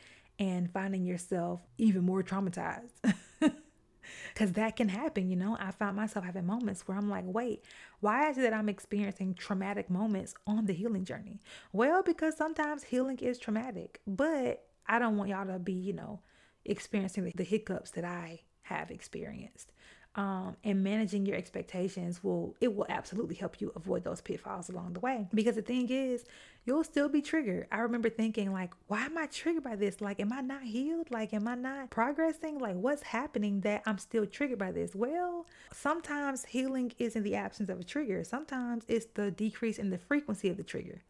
and 0.48 0.72
finding 0.72 1.04
yourself 1.04 1.60
even 1.78 2.04
more 2.04 2.22
traumatized. 2.24 2.90
Because 4.34 4.52
that 4.52 4.74
can 4.76 4.88
happen, 4.88 5.28
you 5.30 5.36
know. 5.36 5.56
I 5.60 5.70
found 5.70 5.94
myself 5.96 6.24
having 6.24 6.46
moments 6.46 6.86
where 6.88 6.96
I'm 6.98 7.08
like, 7.08 7.22
wait, 7.26 7.62
why 8.00 8.28
is 8.30 8.38
it 8.38 8.40
that 8.42 8.52
I'm 8.52 8.68
experiencing 8.68 9.34
traumatic 9.34 9.88
moments 9.90 10.34
on 10.46 10.66
the 10.66 10.72
healing 10.72 11.04
journey? 11.04 11.38
Well, 11.72 12.02
because 12.02 12.36
sometimes 12.36 12.82
healing 12.84 13.18
is 13.20 13.38
traumatic, 13.38 14.00
but 14.06 14.64
I 14.88 14.98
don't 14.98 15.16
want 15.16 15.30
y'all 15.30 15.46
to 15.46 15.58
be, 15.60 15.72
you 15.74 15.92
know, 15.92 16.20
experiencing 16.64 17.30
the 17.36 17.44
hiccups 17.44 17.92
that 17.92 18.04
I 18.04 18.40
have 18.62 18.90
experienced 18.90 19.70
um, 20.14 20.56
and 20.62 20.84
managing 20.84 21.24
your 21.24 21.36
expectations 21.36 22.22
will 22.22 22.54
it 22.60 22.74
will 22.74 22.84
absolutely 22.90 23.34
help 23.34 23.60
you 23.62 23.72
avoid 23.74 24.04
those 24.04 24.20
pitfalls 24.20 24.68
along 24.68 24.92
the 24.92 25.00
way 25.00 25.26
because 25.32 25.54
the 25.54 25.62
thing 25.62 25.88
is 25.88 26.24
you'll 26.66 26.84
still 26.84 27.08
be 27.08 27.22
triggered 27.22 27.66
i 27.72 27.78
remember 27.78 28.10
thinking 28.10 28.52
like 28.52 28.74
why 28.88 29.06
am 29.06 29.16
i 29.16 29.24
triggered 29.26 29.62
by 29.62 29.74
this 29.74 30.02
like 30.02 30.20
am 30.20 30.32
i 30.32 30.42
not 30.42 30.62
healed 30.62 31.10
like 31.10 31.32
am 31.32 31.48
i 31.48 31.54
not 31.54 31.88
progressing 31.88 32.58
like 32.58 32.74
what's 32.76 33.02
happening 33.02 33.60
that 33.62 33.82
i'm 33.86 33.96
still 33.96 34.26
triggered 34.26 34.58
by 34.58 34.70
this 34.70 34.94
well 34.94 35.46
sometimes 35.72 36.44
healing 36.44 36.92
is 36.98 37.16
in 37.16 37.22
the 37.22 37.34
absence 37.34 37.70
of 37.70 37.80
a 37.80 37.84
trigger 37.84 38.22
sometimes 38.22 38.84
it's 38.88 39.06
the 39.14 39.30
decrease 39.30 39.78
in 39.78 39.88
the 39.88 39.98
frequency 39.98 40.50
of 40.50 40.58
the 40.58 40.62
trigger 40.64 41.02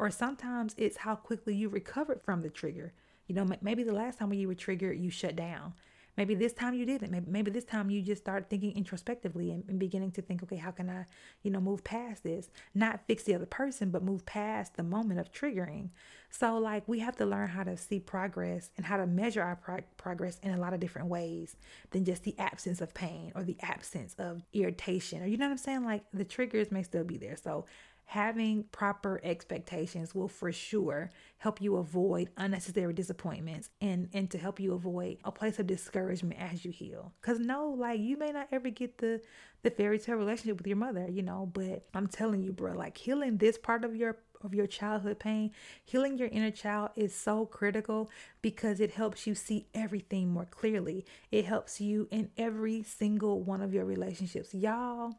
or 0.00 0.10
sometimes 0.10 0.74
it's 0.76 0.98
how 0.98 1.14
quickly 1.14 1.54
you 1.54 1.68
recovered 1.68 2.20
from 2.22 2.42
the 2.42 2.50
trigger 2.50 2.92
you 3.28 3.34
know 3.36 3.46
maybe 3.62 3.84
the 3.84 3.92
last 3.92 4.18
time 4.18 4.30
when 4.30 4.38
you 4.38 4.48
were 4.48 4.54
triggered 4.54 4.98
you 4.98 5.10
shut 5.10 5.36
down 5.36 5.74
Maybe 6.18 6.34
this 6.34 6.52
time 6.52 6.74
you 6.74 6.84
didn't. 6.84 7.12
Maybe, 7.12 7.30
maybe 7.30 7.50
this 7.52 7.64
time 7.64 7.90
you 7.90 8.02
just 8.02 8.20
start 8.20 8.50
thinking 8.50 8.72
introspectively 8.72 9.52
and, 9.52 9.62
and 9.68 9.78
beginning 9.78 10.10
to 10.12 10.20
think, 10.22 10.42
okay, 10.42 10.56
how 10.56 10.72
can 10.72 10.90
I, 10.90 11.04
you 11.44 11.50
know, 11.52 11.60
move 11.60 11.84
past 11.84 12.24
this? 12.24 12.50
Not 12.74 13.06
fix 13.06 13.22
the 13.22 13.36
other 13.36 13.46
person, 13.46 13.90
but 13.90 14.02
move 14.02 14.26
past 14.26 14.76
the 14.76 14.82
moment 14.82 15.20
of 15.20 15.30
triggering. 15.30 15.90
So, 16.28 16.58
like, 16.58 16.88
we 16.88 16.98
have 16.98 17.14
to 17.18 17.24
learn 17.24 17.46
how 17.46 17.62
to 17.62 17.76
see 17.76 18.00
progress 18.00 18.70
and 18.76 18.84
how 18.84 18.96
to 18.96 19.06
measure 19.06 19.42
our 19.44 19.54
pro- 19.54 19.84
progress 19.96 20.40
in 20.42 20.50
a 20.50 20.58
lot 20.58 20.74
of 20.74 20.80
different 20.80 21.06
ways 21.06 21.54
than 21.92 22.04
just 22.04 22.24
the 22.24 22.34
absence 22.36 22.80
of 22.80 22.92
pain 22.94 23.30
or 23.36 23.44
the 23.44 23.56
absence 23.62 24.16
of 24.18 24.42
irritation. 24.52 25.22
Or, 25.22 25.26
you 25.26 25.36
know 25.36 25.46
what 25.46 25.52
I'm 25.52 25.58
saying? 25.58 25.84
Like, 25.84 26.02
the 26.12 26.24
triggers 26.24 26.72
may 26.72 26.82
still 26.82 27.04
be 27.04 27.16
there. 27.16 27.36
So, 27.36 27.64
having 28.08 28.64
proper 28.72 29.20
expectations 29.22 30.14
will 30.14 30.28
for 30.28 30.50
sure 30.50 31.10
help 31.36 31.60
you 31.60 31.76
avoid 31.76 32.26
unnecessary 32.38 32.94
disappointments 32.94 33.68
and 33.82 34.08
and 34.14 34.30
to 34.30 34.38
help 34.38 34.58
you 34.58 34.72
avoid 34.72 35.18
a 35.24 35.30
place 35.30 35.58
of 35.58 35.66
discouragement 35.66 36.40
as 36.40 36.64
you 36.64 36.70
heal 36.70 37.12
because 37.20 37.38
no 37.38 37.68
like 37.68 38.00
you 38.00 38.16
may 38.16 38.30
not 38.32 38.48
ever 38.50 38.70
get 38.70 38.96
the 38.98 39.20
the 39.62 39.70
fairy 39.70 39.98
tale 39.98 40.16
relationship 40.16 40.56
with 40.56 40.66
your 40.66 40.74
mother 40.76 41.06
you 41.10 41.20
know 41.22 41.50
but 41.52 41.86
i'm 41.92 42.06
telling 42.06 42.42
you 42.42 42.50
bro 42.50 42.72
like 42.72 42.96
healing 42.96 43.36
this 43.36 43.58
part 43.58 43.84
of 43.84 43.94
your 43.94 44.16
of 44.44 44.54
your 44.54 44.68
childhood 44.68 45.18
pain, 45.18 45.50
healing 45.84 46.16
your 46.16 46.28
inner 46.28 46.52
child 46.52 46.90
is 46.94 47.12
so 47.12 47.44
critical 47.44 48.08
because 48.40 48.78
it 48.78 48.92
helps 48.92 49.26
you 49.26 49.34
see 49.34 49.66
everything 49.74 50.28
more 50.28 50.44
clearly. 50.44 51.04
It 51.32 51.44
helps 51.44 51.80
you 51.80 52.06
in 52.12 52.30
every 52.36 52.84
single 52.84 53.42
one 53.42 53.62
of 53.62 53.74
your 53.74 53.84
relationships. 53.84 54.54
Y'all, 54.54 55.16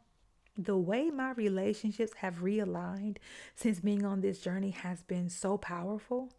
the 0.65 0.77
way 0.77 1.09
my 1.09 1.31
relationships 1.31 2.13
have 2.17 2.41
realigned 2.41 3.17
since 3.55 3.79
being 3.79 4.05
on 4.05 4.19
this 4.21 4.39
journey 4.39 4.71
has 4.71 5.01
been 5.03 5.29
so 5.29 5.57
powerful. 5.57 6.29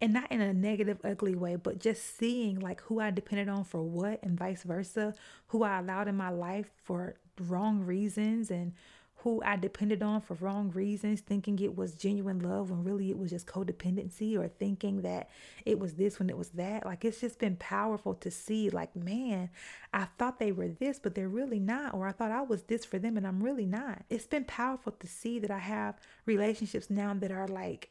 And 0.00 0.12
not 0.12 0.32
in 0.32 0.40
a 0.40 0.52
negative, 0.52 0.98
ugly 1.04 1.36
way, 1.36 1.54
but 1.54 1.78
just 1.78 2.18
seeing 2.18 2.58
like 2.58 2.80
who 2.82 2.98
I 2.98 3.12
depended 3.12 3.48
on 3.48 3.62
for 3.62 3.84
what 3.84 4.20
and 4.24 4.36
vice 4.36 4.64
versa, 4.64 5.14
who 5.48 5.62
I 5.62 5.78
allowed 5.78 6.08
in 6.08 6.16
my 6.16 6.30
life 6.30 6.70
for 6.82 7.14
wrong 7.38 7.78
reasons 7.84 8.50
and 8.50 8.72
who 9.22 9.40
I 9.44 9.54
depended 9.56 10.02
on 10.02 10.20
for 10.20 10.34
wrong 10.34 10.72
reasons, 10.72 11.20
thinking 11.20 11.58
it 11.60 11.76
was 11.76 11.94
genuine 11.94 12.40
love 12.40 12.70
when 12.70 12.82
really 12.82 13.08
it 13.10 13.18
was 13.18 13.30
just 13.30 13.46
codependency 13.46 14.36
or 14.36 14.48
thinking 14.48 15.02
that 15.02 15.30
it 15.64 15.78
was 15.78 15.94
this 15.94 16.18
when 16.18 16.28
it 16.28 16.36
was 16.36 16.50
that. 16.50 16.84
Like 16.84 17.04
it's 17.04 17.20
just 17.20 17.38
been 17.38 17.54
powerful 17.56 18.14
to 18.14 18.30
see, 18.32 18.68
like, 18.68 18.96
man, 18.96 19.50
I 19.94 20.08
thought 20.18 20.38
they 20.40 20.50
were 20.50 20.68
this, 20.68 20.98
but 20.98 21.14
they're 21.14 21.28
really 21.28 21.60
not. 21.60 21.94
Or 21.94 22.08
I 22.08 22.12
thought 22.12 22.32
I 22.32 22.42
was 22.42 22.62
this 22.64 22.84
for 22.84 22.98
them 22.98 23.16
and 23.16 23.26
I'm 23.26 23.42
really 23.42 23.66
not. 23.66 24.02
It's 24.10 24.26
been 24.26 24.44
powerful 24.44 24.92
to 24.92 25.06
see 25.06 25.38
that 25.38 25.52
I 25.52 25.58
have 25.58 26.00
relationships 26.26 26.90
now 26.90 27.14
that 27.14 27.30
are 27.30 27.48
like, 27.48 27.90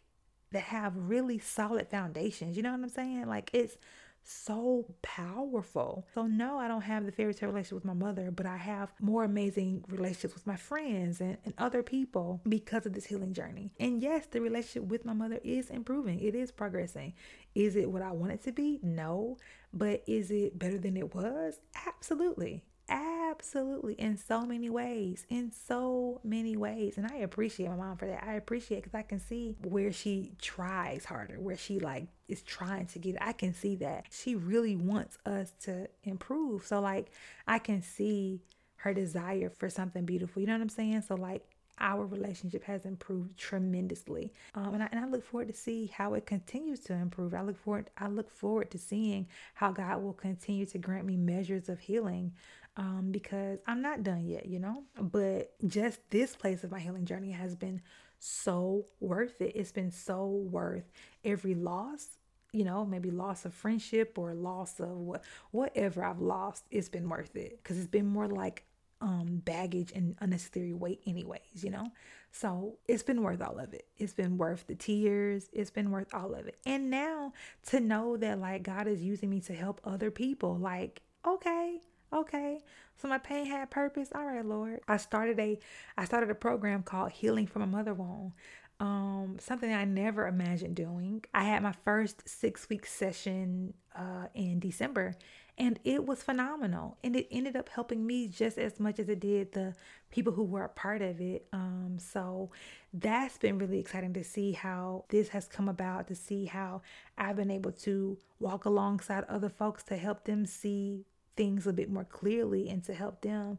that 0.51 0.63
have 0.63 0.93
really 0.97 1.39
solid 1.39 1.87
foundations. 1.89 2.57
You 2.57 2.63
know 2.63 2.71
what 2.73 2.81
I'm 2.83 2.89
saying? 2.89 3.27
Like 3.27 3.49
it's 3.53 3.77
so 4.23 4.85
powerful. 5.01 6.05
So 6.13 6.27
no, 6.27 6.57
I 6.59 6.67
don't 6.67 6.81
have 6.81 7.05
the 7.05 7.11
fairy 7.11 7.33
tale 7.33 7.49
relationship 7.49 7.73
with 7.75 7.85
my 7.85 7.93
mother, 7.93 8.31
but 8.31 8.45
I 8.45 8.57
have 8.57 8.91
more 8.99 9.23
amazing 9.23 9.83
relationships 9.87 10.33
with 10.35 10.47
my 10.47 10.55
friends 10.55 11.21
and, 11.21 11.37
and 11.45 11.53
other 11.57 11.83
people 11.83 12.41
because 12.47 12.85
of 12.85 12.93
this 12.93 13.05
healing 13.05 13.33
journey. 13.33 13.71
And 13.79 14.01
yes, 14.01 14.27
the 14.27 14.41
relationship 14.41 14.83
with 14.89 15.05
my 15.05 15.13
mother 15.13 15.39
is 15.43 15.69
improving. 15.69 16.19
It 16.19 16.35
is 16.35 16.51
progressing. 16.51 17.13
Is 17.55 17.75
it 17.75 17.89
what 17.89 18.01
I 18.01 18.11
want 18.11 18.31
it 18.33 18.43
to 18.43 18.51
be? 18.51 18.79
No. 18.83 19.37
But 19.73 20.03
is 20.07 20.31
it 20.31 20.57
better 20.57 20.77
than 20.77 20.97
it 20.97 21.15
was? 21.15 21.59
Absolutely. 21.87 22.63
Absolutely. 22.91 23.93
In 23.93 24.17
so 24.17 24.41
many 24.41 24.69
ways. 24.69 25.25
In 25.29 25.51
so 25.53 26.19
many 26.23 26.57
ways. 26.57 26.97
And 26.97 27.07
I 27.11 27.15
appreciate 27.17 27.69
my 27.69 27.75
mom 27.77 27.97
for 27.97 28.05
that. 28.05 28.23
I 28.23 28.33
appreciate 28.33 28.83
because 28.83 28.93
I 28.97 29.01
can 29.01 29.19
see 29.19 29.55
where 29.63 29.91
she 29.93 30.31
tries 30.41 31.05
harder, 31.05 31.39
where 31.39 31.55
she 31.57 31.79
like 31.79 32.07
is 32.27 32.41
trying 32.43 32.87
to 32.87 32.99
get 32.99 33.15
it. 33.15 33.21
I 33.23 33.31
can 33.33 33.53
see 33.53 33.77
that. 33.77 34.07
She 34.11 34.35
really 34.35 34.75
wants 34.75 35.17
us 35.25 35.53
to 35.61 35.87
improve. 36.03 36.65
So 36.67 36.81
like 36.81 37.11
I 37.47 37.59
can 37.59 37.81
see 37.81 38.41
her 38.77 38.93
desire 38.93 39.49
for 39.49 39.69
something 39.69 40.03
beautiful. 40.05 40.41
You 40.41 40.47
know 40.47 40.53
what 40.53 40.61
I'm 40.61 40.69
saying? 40.69 41.03
So 41.03 41.15
like 41.15 41.45
our 41.79 42.05
relationship 42.05 42.63
has 42.65 42.85
improved 42.85 43.35
tremendously 43.39 44.31
um, 44.53 44.75
and, 44.75 44.83
I, 44.83 44.89
and 44.91 44.99
i 45.03 45.07
look 45.07 45.23
forward 45.23 45.47
to 45.47 45.53
see 45.53 45.87
how 45.87 46.13
it 46.13 46.27
continues 46.27 46.81
to 46.81 46.93
improve 46.93 47.33
i 47.33 47.41
look 47.41 47.57
forward 47.57 47.89
i 47.97 48.07
look 48.07 48.29
forward 48.29 48.69
to 48.71 48.77
seeing 48.77 49.25
how 49.55 49.71
god 49.71 50.03
will 50.03 50.13
continue 50.13 50.65
to 50.67 50.77
grant 50.77 51.07
me 51.07 51.15
measures 51.17 51.69
of 51.69 51.79
healing 51.79 52.33
um, 52.77 53.09
because 53.11 53.59
I'm 53.67 53.81
not 53.81 54.03
done 54.03 54.25
yet, 54.27 54.45
you 54.45 54.59
know? 54.59 54.83
But 54.99 55.53
just 55.67 55.99
this 56.09 56.35
place 56.35 56.63
of 56.63 56.71
my 56.71 56.79
healing 56.79 57.05
journey 57.05 57.31
has 57.31 57.55
been 57.55 57.81
so 58.19 58.85
worth 58.99 59.41
it. 59.41 59.53
It's 59.55 59.71
been 59.71 59.91
so 59.91 60.25
worth 60.27 60.89
every 61.23 61.55
loss, 61.55 62.07
you 62.51 62.63
know, 62.63 62.85
maybe 62.85 63.11
loss 63.11 63.45
of 63.45 63.53
friendship 63.53 64.17
or 64.17 64.33
loss 64.33 64.79
of 64.79 64.89
what 64.89 65.23
whatever 65.51 66.03
I've 66.03 66.19
lost, 66.19 66.65
it's 66.69 66.89
been 66.89 67.07
worth 67.09 67.35
it. 67.35 67.61
Cause 67.63 67.77
it's 67.77 67.87
been 67.87 68.05
more 68.05 68.27
like 68.27 68.65
um 68.99 69.41
baggage 69.43 69.91
and 69.95 70.15
unnecessary 70.19 70.73
weight 70.73 71.01
anyways, 71.07 71.63
you 71.63 71.71
know? 71.71 71.89
So 72.31 72.77
it's 72.87 73.03
been 73.03 73.23
worth 73.23 73.41
all 73.41 73.57
of 73.57 73.73
it. 73.73 73.87
It's 73.97 74.13
been 74.13 74.37
worth 74.37 74.67
the 74.67 74.75
tears. 74.75 75.47
It's 75.51 75.71
been 75.71 75.89
worth 75.91 76.13
all 76.13 76.33
of 76.35 76.45
it. 76.47 76.59
And 76.65 76.89
now 76.91 77.33
to 77.67 77.79
know 77.79 78.15
that 78.17 78.39
like 78.39 78.61
God 78.63 78.87
is 78.87 79.01
using 79.01 79.29
me 79.31 79.39
to 79.41 79.53
help 79.53 79.81
other 79.83 80.11
people, 80.11 80.55
like, 80.57 81.01
okay, 81.27 81.79
Okay. 82.13 82.59
So 82.97 83.07
my 83.07 83.17
pain 83.17 83.45
had 83.45 83.69
purpose. 83.71 84.09
All 84.13 84.25
right, 84.25 84.45
Lord. 84.45 84.81
I 84.87 84.97
started 84.97 85.39
a 85.39 85.57
I 85.97 86.05
started 86.05 86.29
a 86.29 86.35
program 86.35 86.83
called 86.83 87.11
Healing 87.11 87.47
from 87.47 87.61
a 87.61 87.67
Mother 87.67 87.93
Wound. 87.93 88.33
Um, 88.79 89.37
something 89.39 89.71
I 89.71 89.85
never 89.85 90.27
imagined 90.27 90.75
doing. 90.75 91.23
I 91.33 91.43
had 91.43 91.61
my 91.61 91.71
first 91.71 92.27
six 92.27 92.67
week 92.67 92.85
session 92.87 93.75
uh, 93.95 94.25
in 94.33 94.59
December, 94.59 95.13
and 95.57 95.79
it 95.83 96.05
was 96.05 96.23
phenomenal. 96.23 96.97
And 97.03 97.15
it 97.15 97.27
ended 97.31 97.55
up 97.55 97.69
helping 97.69 98.05
me 98.05 98.27
just 98.27 98.57
as 98.57 98.79
much 98.79 98.99
as 98.99 99.07
it 99.07 99.19
did 99.19 99.51
the 99.53 99.75
people 100.09 100.33
who 100.33 100.43
were 100.43 100.63
a 100.63 100.69
part 100.69 101.01
of 101.03 101.21
it. 101.21 101.45
Um, 101.53 101.97
so 101.99 102.49
that's 102.91 103.37
been 103.37 103.57
really 103.59 103.79
exciting 103.79 104.13
to 104.13 104.23
see 104.23 104.51
how 104.53 105.05
this 105.09 105.29
has 105.29 105.47
come 105.47 105.69
about, 105.69 106.07
to 106.07 106.15
see 106.15 106.45
how 106.45 106.81
I've 107.19 107.35
been 107.35 107.51
able 107.51 107.71
to 107.85 108.17
walk 108.39 108.65
alongside 108.65 109.23
other 109.29 109.49
folks 109.49 109.83
to 109.83 109.95
help 109.97 110.25
them 110.25 110.47
see 110.47 111.05
things 111.41 111.65
a 111.65 111.73
bit 111.73 111.89
more 111.89 112.03
clearly 112.03 112.69
and 112.69 112.83
to 112.83 112.93
help 112.93 113.21
them 113.23 113.57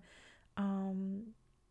um 0.57 1.25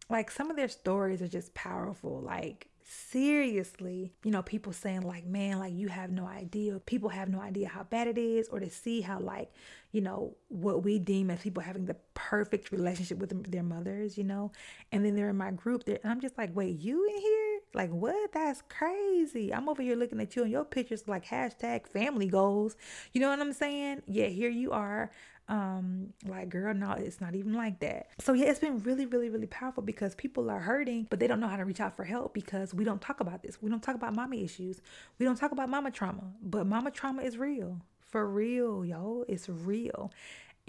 like 0.10 0.30
some 0.30 0.52
of 0.52 0.58
their 0.58 0.68
stories 0.68 1.22
are 1.22 1.28
just 1.30 1.54
powerful 1.54 2.20
like 2.20 2.68
seriously 2.84 4.12
you 4.26 4.30
know 4.30 4.42
people 4.42 4.74
saying 4.74 5.00
like 5.04 5.26
man 5.26 5.58
like 5.60 5.72
you 5.74 5.88
have 5.88 6.12
no 6.12 6.26
idea 6.26 6.78
people 6.80 7.08
have 7.08 7.30
no 7.30 7.40
idea 7.40 7.70
how 7.70 7.84
bad 7.84 8.10
it 8.10 8.18
is 8.18 8.50
or 8.50 8.60
to 8.60 8.70
see 8.70 9.00
how 9.00 9.22
like 9.22 9.50
you 9.94 10.02
know 10.02 10.36
what 10.50 10.84
we 10.84 11.00
deem 11.00 11.30
as 11.32 11.40
people 11.42 11.64
having 11.64 11.86
the 11.86 11.96
perfect 12.14 12.74
relationship 12.74 13.18
with 13.20 13.50
their 13.50 13.64
mothers 13.64 14.18
you 14.18 14.26
know 14.26 14.52
and 14.92 15.06
then 15.06 15.16
they're 15.16 15.30
in 15.30 15.38
my 15.38 15.52
group 15.52 15.86
there 15.86 16.00
and 16.04 16.12
i'm 16.12 16.20
just 16.20 16.38
like 16.38 16.54
wait 16.54 16.78
you 16.82 17.08
in 17.10 17.22
here 17.22 17.60
like 17.74 17.90
what 17.92 18.34
that's 18.34 18.62
crazy 18.68 19.54
i'm 19.54 19.70
over 19.70 19.82
here 19.82 19.96
looking 19.96 20.20
at 20.20 20.36
you 20.36 20.42
and 20.44 20.52
your 20.52 20.66
pictures 20.66 21.08
like 21.08 21.26
hashtag 21.28 21.88
family 21.88 22.28
goals 22.28 22.76
you 23.14 23.22
know 23.22 23.30
what 23.30 23.40
i'm 23.40 23.54
saying 23.54 24.02
yeah 24.08 24.26
here 24.28 24.50
you 24.50 24.72
are 24.72 25.10
um 25.52 26.14
like 26.26 26.48
girl 26.48 26.74
no 26.74 26.94
it's 26.94 27.20
not 27.20 27.36
even 27.36 27.54
like 27.54 27.78
that 27.82 28.08
so 28.20 28.32
yeah 28.32 28.46
it's 28.46 28.60
been 28.60 28.82
really 28.84 29.06
really 29.06 29.30
really 29.30 29.46
powerful 29.48 29.84
because 29.84 30.16
people 30.16 30.50
are 30.50 30.62
hurting 30.62 31.06
but 31.10 31.20
they 31.20 31.28
don't 31.28 31.42
know 31.42 31.48
how 31.48 31.58
to 31.58 31.66
reach 31.66 31.82
out 31.82 31.94
for 31.96 32.06
help 32.06 32.34
because 32.34 32.74
we 32.74 32.86
don't 32.86 33.02
talk 33.02 33.20
about 33.20 33.44
this 33.44 33.62
we 33.62 33.70
don't 33.70 33.84
talk 33.84 33.94
about 33.96 34.16
mama 34.16 34.38
issues 34.38 34.82
we 35.20 35.26
don't 35.26 35.36
talk 35.36 35.52
about 35.52 35.68
mama 35.68 35.92
trauma 35.92 36.24
but 36.42 36.66
mama 36.66 36.90
trauma 36.90 37.22
is 37.22 37.38
real 37.38 37.82
for 38.00 38.28
real 38.30 38.86
yo 38.86 39.26
it's 39.28 39.50
real 39.50 40.10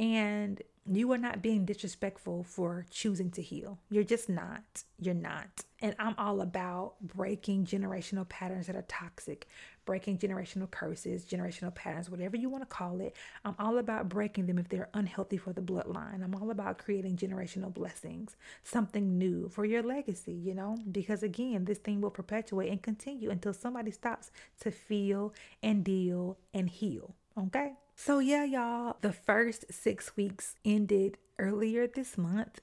and 0.01 0.61
you 0.91 1.13
are 1.13 1.19
not 1.19 1.43
being 1.43 1.65
disrespectful 1.65 2.43
for 2.43 2.87
choosing 2.91 3.31
to 3.33 3.43
heal. 3.43 3.79
You're 3.89 4.03
just 4.03 4.29
not. 4.29 4.83
You're 4.99 5.15
not. 5.15 5.63
And 5.81 5.95
I'm 6.01 6.17
all 6.19 6.41
about 6.41 6.95
breaking 7.01 7.67
generational 7.67 8.29
patterns 8.29 8.67
that 8.67 8.75
are 8.75 8.85
toxic, 8.89 9.47
breaking 9.85 10.19
generational 10.19 10.69
curses, 10.69 11.25
generational 11.25 11.73
patterns, 11.73 12.11
whatever 12.11 12.37
you 12.37 12.49
want 12.49 12.63
to 12.63 12.67
call 12.67 13.01
it. 13.01 13.15
I'm 13.45 13.55
all 13.61 13.79
about 13.79 14.09
breaking 14.09 14.47
them 14.47 14.59
if 14.59 14.69
they're 14.69 14.89
unhealthy 14.93 15.37
for 15.37 15.53
the 15.53 15.61
bloodline. 15.61 16.25
I'm 16.25 16.35
all 16.35 16.51
about 16.51 16.79
creating 16.79 17.17
generational 17.17 17.73
blessings, 17.73 18.35
something 18.65 19.17
new 19.17 19.49
for 19.51 19.65
your 19.65 19.83
legacy, 19.85 20.33
you 20.33 20.55
know? 20.55 20.77
Because 20.91 21.23
again, 21.23 21.65
this 21.65 21.79
thing 21.79 22.01
will 22.01 22.11
perpetuate 22.11 22.71
and 22.71 22.83
continue 22.83 23.31
until 23.31 23.53
somebody 23.55 23.93
stops 23.93 24.33
to 24.61 24.73
feel 24.73 25.33
and 25.63 25.85
deal 25.85 26.39
and 26.53 26.69
heal, 26.69 27.15
okay? 27.39 27.75
So, 28.05 28.19
yeah, 28.19 28.43
y'all, 28.43 28.97
the 29.01 29.13
first 29.13 29.67
six 29.73 30.17
weeks 30.17 30.57
ended 30.65 31.19
earlier 31.39 31.87
this 31.87 32.19
month. 32.19 32.61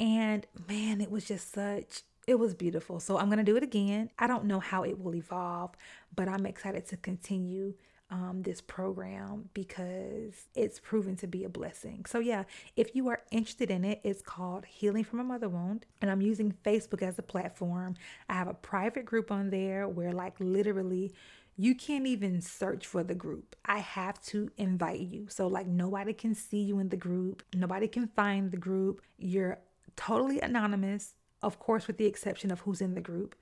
And 0.00 0.46
man, 0.66 1.02
it 1.02 1.10
was 1.10 1.26
just 1.26 1.52
such 1.52 2.04
it 2.26 2.36
was 2.38 2.54
beautiful. 2.54 2.98
So 2.98 3.18
I'm 3.18 3.26
going 3.26 3.36
to 3.38 3.44
do 3.44 3.56
it 3.56 3.62
again. 3.62 4.08
I 4.18 4.26
don't 4.26 4.46
know 4.46 4.60
how 4.60 4.84
it 4.84 4.98
will 4.98 5.14
evolve, 5.14 5.72
but 6.16 6.26
I'm 6.26 6.46
excited 6.46 6.86
to 6.88 6.96
continue 6.96 7.74
um, 8.10 8.40
this 8.44 8.62
program 8.62 9.50
because 9.52 10.46
it's 10.54 10.80
proven 10.80 11.16
to 11.16 11.26
be 11.26 11.44
a 11.44 11.50
blessing. 11.50 12.06
So, 12.06 12.18
yeah, 12.18 12.44
if 12.74 12.94
you 12.96 13.08
are 13.08 13.20
interested 13.30 13.70
in 13.70 13.84
it, 13.84 14.00
it's 14.04 14.22
called 14.22 14.64
Healing 14.64 15.04
from 15.04 15.20
a 15.20 15.24
Mother 15.24 15.50
Wound. 15.50 15.84
And 16.00 16.10
I'm 16.10 16.22
using 16.22 16.54
Facebook 16.64 17.02
as 17.02 17.18
a 17.18 17.22
platform. 17.22 17.94
I 18.26 18.32
have 18.34 18.48
a 18.48 18.54
private 18.54 19.04
group 19.04 19.30
on 19.30 19.50
there 19.50 19.86
where, 19.86 20.12
like, 20.12 20.36
literally, 20.40 21.12
you 21.60 21.74
can't 21.74 22.06
even 22.06 22.40
search 22.40 22.86
for 22.86 23.02
the 23.02 23.16
group. 23.16 23.56
I 23.64 23.78
have 23.78 24.22
to 24.26 24.48
invite 24.56 25.00
you. 25.00 25.26
So, 25.28 25.48
like, 25.48 25.66
nobody 25.66 26.12
can 26.12 26.34
see 26.36 26.62
you 26.62 26.78
in 26.78 26.88
the 26.88 26.96
group, 26.96 27.42
nobody 27.52 27.88
can 27.88 28.06
find 28.16 28.50
the 28.52 28.56
group. 28.56 29.02
You're 29.18 29.58
totally 29.96 30.40
anonymous, 30.40 31.14
of 31.42 31.58
course, 31.58 31.86
with 31.88 31.98
the 31.98 32.06
exception 32.06 32.52
of 32.52 32.60
who's 32.60 32.80
in 32.80 32.94
the 32.94 33.00
group. 33.00 33.34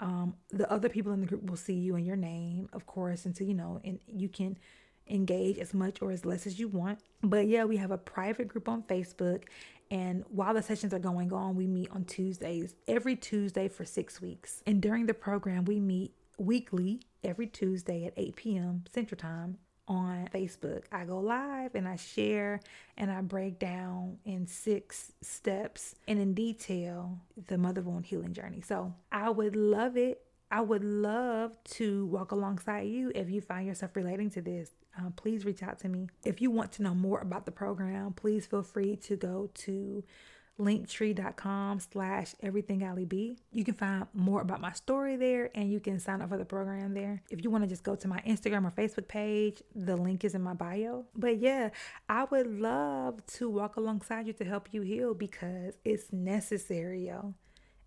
Um, 0.00 0.34
the 0.50 0.70
other 0.70 0.88
people 0.88 1.12
in 1.12 1.20
the 1.20 1.26
group 1.26 1.48
will 1.48 1.56
see 1.58 1.74
you 1.74 1.94
and 1.94 2.04
your 2.04 2.16
name, 2.16 2.68
of 2.72 2.86
course, 2.86 3.24
until 3.24 3.46
you 3.46 3.54
know, 3.54 3.80
and 3.84 4.00
you 4.08 4.28
can 4.28 4.58
engage 5.06 5.58
as 5.58 5.72
much 5.74 6.02
or 6.02 6.10
as 6.10 6.24
less 6.26 6.46
as 6.48 6.58
you 6.58 6.66
want. 6.66 6.98
But 7.22 7.46
yeah, 7.46 7.64
we 7.64 7.76
have 7.76 7.90
a 7.92 7.98
private 7.98 8.48
group 8.48 8.68
on 8.68 8.82
Facebook. 8.84 9.44
And 9.92 10.24
while 10.28 10.54
the 10.54 10.62
sessions 10.62 10.94
are 10.94 11.00
going 11.00 11.32
on, 11.32 11.54
we 11.54 11.66
meet 11.66 11.90
on 11.92 12.04
Tuesdays, 12.04 12.74
every 12.88 13.14
Tuesday 13.16 13.68
for 13.68 13.84
six 13.84 14.20
weeks. 14.20 14.62
And 14.66 14.80
during 14.80 15.06
the 15.06 15.14
program, 15.14 15.64
we 15.64 15.80
meet 15.80 16.14
weekly 16.38 17.00
every 17.24 17.46
Tuesday 17.46 18.04
at 18.06 18.14
8 18.16 18.36
p.m. 18.36 18.84
Central 18.92 19.18
Time 19.18 19.58
on 19.88 20.28
Facebook. 20.32 20.82
I 20.92 21.04
go 21.04 21.18
live 21.18 21.74
and 21.74 21.88
I 21.88 21.96
share 21.96 22.60
and 22.96 23.10
I 23.10 23.20
break 23.22 23.58
down 23.58 24.18
in 24.24 24.46
six 24.46 25.12
steps 25.20 25.94
and 26.06 26.18
in 26.18 26.34
detail 26.34 27.18
the 27.48 27.58
mother 27.58 27.80
wound 27.82 28.06
healing 28.06 28.32
journey. 28.32 28.60
So 28.60 28.94
I 29.10 29.30
would 29.30 29.56
love 29.56 29.96
it. 29.96 30.22
I 30.52 30.60
would 30.60 30.84
love 30.84 31.56
to 31.72 32.06
walk 32.06 32.32
alongside 32.32 32.88
you 32.88 33.12
if 33.14 33.30
you 33.30 33.40
find 33.40 33.66
yourself 33.66 33.94
relating 33.94 34.30
to 34.30 34.40
this. 34.42 34.70
Uh, 34.98 35.10
please 35.14 35.44
reach 35.44 35.62
out 35.62 35.78
to 35.80 35.88
me. 35.88 36.08
If 36.24 36.40
you 36.40 36.50
want 36.50 36.72
to 36.72 36.82
know 36.82 36.94
more 36.94 37.20
about 37.20 37.44
the 37.46 37.52
program, 37.52 38.12
please 38.12 38.46
feel 38.46 38.62
free 38.62 38.96
to 38.96 39.16
go 39.16 39.50
to 39.54 40.02
linktree.com 40.60 41.80
slash 41.80 42.34
everythingalleyb. 42.42 43.36
You 43.52 43.64
can 43.64 43.74
find 43.74 44.06
more 44.14 44.42
about 44.42 44.60
my 44.60 44.72
story 44.72 45.16
there 45.16 45.50
and 45.54 45.72
you 45.72 45.80
can 45.80 45.98
sign 45.98 46.20
up 46.22 46.28
for 46.28 46.38
the 46.38 46.44
program 46.44 46.94
there. 46.94 47.22
If 47.30 47.42
you 47.42 47.50
want 47.50 47.64
to 47.64 47.68
just 47.68 47.82
go 47.82 47.96
to 47.96 48.08
my 48.08 48.20
Instagram 48.26 48.66
or 48.66 48.70
Facebook 48.70 49.08
page, 49.08 49.62
the 49.74 49.96
link 49.96 50.24
is 50.24 50.34
in 50.34 50.42
my 50.42 50.54
bio. 50.54 51.06
But 51.16 51.38
yeah, 51.38 51.70
I 52.08 52.24
would 52.24 52.60
love 52.60 53.24
to 53.38 53.48
walk 53.48 53.76
alongside 53.76 54.26
you 54.26 54.32
to 54.34 54.44
help 54.44 54.68
you 54.72 54.82
heal 54.82 55.14
because 55.14 55.74
it's 55.84 56.12
necessary, 56.12 57.06
yo. 57.06 57.34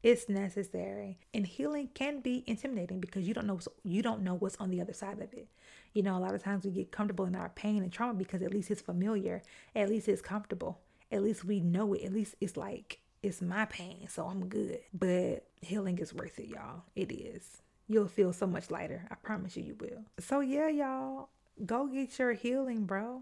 It's 0.02 0.28
necessary. 0.28 1.18
And 1.34 1.48
healing 1.48 1.90
can 1.94 2.20
be 2.20 2.44
intimidating 2.46 3.00
because 3.00 3.26
you 3.26 3.34
don't 3.34 3.48
know 3.48 3.60
you 3.84 4.02
don't 4.02 4.22
know 4.22 4.34
what's 4.34 4.58
on 4.58 4.70
the 4.70 4.82
other 4.82 4.92
side 4.92 5.22
of 5.22 5.32
it. 5.32 5.48
You 5.94 6.04
know, 6.04 6.18
a 6.18 6.20
lot 6.20 6.36
of 6.36 6.44
times 6.44 6.66
we 6.66 6.72
get 6.72 6.92
comfortable 6.92 7.24
in 7.24 7.38
our 7.38 7.48
pain 7.48 7.84
and 7.84 7.92
trauma 7.92 8.14
because 8.14 8.42
at 8.42 8.52
least 8.54 8.70
it's 8.70 8.82
familiar, 8.82 9.42
at 9.74 9.88
least 9.90 10.10
it's 10.10 10.22
comfortable 10.22 10.82
at 11.14 11.22
least 11.24 11.46
we 11.46 11.62
know 11.62 11.94
it. 11.94 12.04
At 12.04 12.12
least 12.12 12.36
it's 12.42 12.58
like 12.58 13.00
it's 13.22 13.42
my 13.42 13.66
pain, 13.66 14.08
so 14.10 14.26
I'm 14.26 14.48
good. 14.48 14.80
But 14.92 15.46
healing 15.62 16.00
is 16.00 16.14
worth 16.14 16.40
it, 16.40 16.48
y'all. 16.48 16.82
It 16.96 17.12
is. 17.12 17.62
You'll 17.88 18.08
feel 18.08 18.34
so 18.34 18.48
much 18.48 18.72
lighter. 18.72 19.06
I 19.12 19.16
promise 19.16 19.56
you, 19.56 19.64
you 19.64 19.76
will. 19.80 20.04
So, 20.20 20.40
yeah, 20.40 20.68
y'all, 20.70 21.30
go 21.66 21.86
get 21.88 22.18
your 22.18 22.34
healing, 22.34 22.86
bro. 22.86 23.22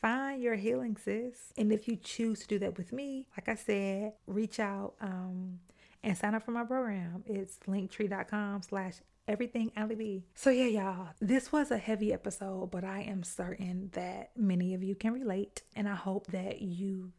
Find 0.00 0.42
your 0.42 0.56
healing, 0.56 0.96
sis. 1.02 1.52
And 1.56 1.72
if 1.72 1.88
you 1.88 1.96
choose 1.96 2.40
to 2.40 2.48
do 2.48 2.58
that 2.58 2.76
with 2.76 2.92
me, 2.92 3.28
like 3.36 3.48
I 3.48 3.54
said, 3.54 4.12
reach 4.26 4.60
out 4.60 4.94
um, 5.00 5.60
and 6.02 6.16
sign 6.18 6.34
up 6.34 6.44
for 6.44 6.50
my 6.50 6.64
program. 6.64 7.22
It's 7.26 7.58
linktree.com 7.66 8.62
slash 8.62 8.94
everything 9.28 9.70
B. 9.96 10.24
So 10.34 10.50
yeah, 10.50 10.66
y'all, 10.66 11.08
this 11.20 11.52
was 11.52 11.70
a 11.70 11.78
heavy 11.78 12.12
episode, 12.12 12.72
but 12.72 12.82
I 12.82 13.02
am 13.02 13.22
certain 13.22 13.90
that 13.92 14.32
many 14.36 14.74
of 14.74 14.82
you 14.82 14.96
can 14.96 15.12
relate. 15.12 15.62
And 15.76 15.88
I 15.88 15.94
hope 15.94 16.26
that 16.32 16.60
you 16.60 17.12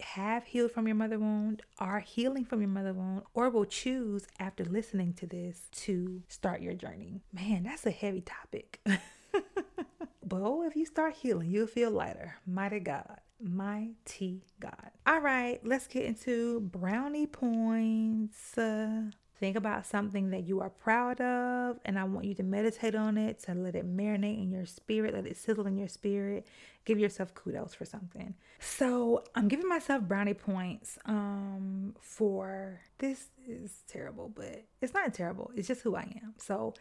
have 0.00 0.44
healed 0.46 0.72
from 0.72 0.86
your 0.86 0.96
mother 0.96 1.18
wound, 1.18 1.62
are 1.78 2.00
healing 2.00 2.44
from 2.44 2.60
your 2.60 2.68
mother 2.68 2.92
wound, 2.92 3.22
or 3.34 3.50
will 3.50 3.64
choose 3.64 4.26
after 4.38 4.64
listening 4.64 5.12
to 5.14 5.26
this 5.26 5.68
to 5.72 6.22
start 6.28 6.60
your 6.60 6.74
journey. 6.74 7.20
Man, 7.32 7.62
that's 7.64 7.86
a 7.86 7.90
heavy 7.90 8.20
topic. 8.20 8.80
but 9.32 10.42
oh, 10.42 10.62
if 10.66 10.76
you 10.76 10.86
start 10.86 11.14
healing, 11.14 11.50
you'll 11.50 11.66
feel 11.66 11.90
lighter. 11.90 12.36
Mighty 12.46 12.80
God. 12.80 13.20
Mighty 13.42 14.42
God. 14.60 14.90
All 15.06 15.20
right, 15.20 15.60
let's 15.64 15.86
get 15.86 16.04
into 16.04 16.60
brownie 16.60 17.26
points. 17.26 18.56
Uh, 18.56 19.02
Think 19.38 19.54
about 19.54 19.84
something 19.84 20.30
that 20.30 20.44
you 20.48 20.60
are 20.62 20.70
proud 20.70 21.20
of, 21.20 21.78
and 21.84 21.98
I 21.98 22.04
want 22.04 22.24
you 22.24 22.34
to 22.36 22.42
meditate 22.42 22.94
on 22.94 23.18
it, 23.18 23.38
to 23.40 23.52
let 23.54 23.74
it 23.74 23.84
marinate 23.86 24.42
in 24.42 24.50
your 24.50 24.64
spirit, 24.64 25.12
let 25.12 25.26
it 25.26 25.36
sizzle 25.36 25.66
in 25.66 25.76
your 25.76 25.88
spirit. 25.88 26.46
Give 26.86 26.98
yourself 26.98 27.34
kudos 27.34 27.74
for 27.74 27.84
something. 27.84 28.34
So 28.60 29.24
I'm 29.34 29.48
giving 29.48 29.68
myself 29.68 30.04
brownie 30.04 30.32
points 30.32 30.98
um, 31.04 31.94
for 32.00 32.80
this 32.96 33.26
is 33.46 33.82
terrible, 33.86 34.30
but 34.34 34.64
it's 34.80 34.94
not 34.94 35.12
terrible. 35.12 35.50
It's 35.54 35.68
just 35.68 35.82
who 35.82 35.96
I 35.96 36.18
am. 36.24 36.32
So 36.38 36.72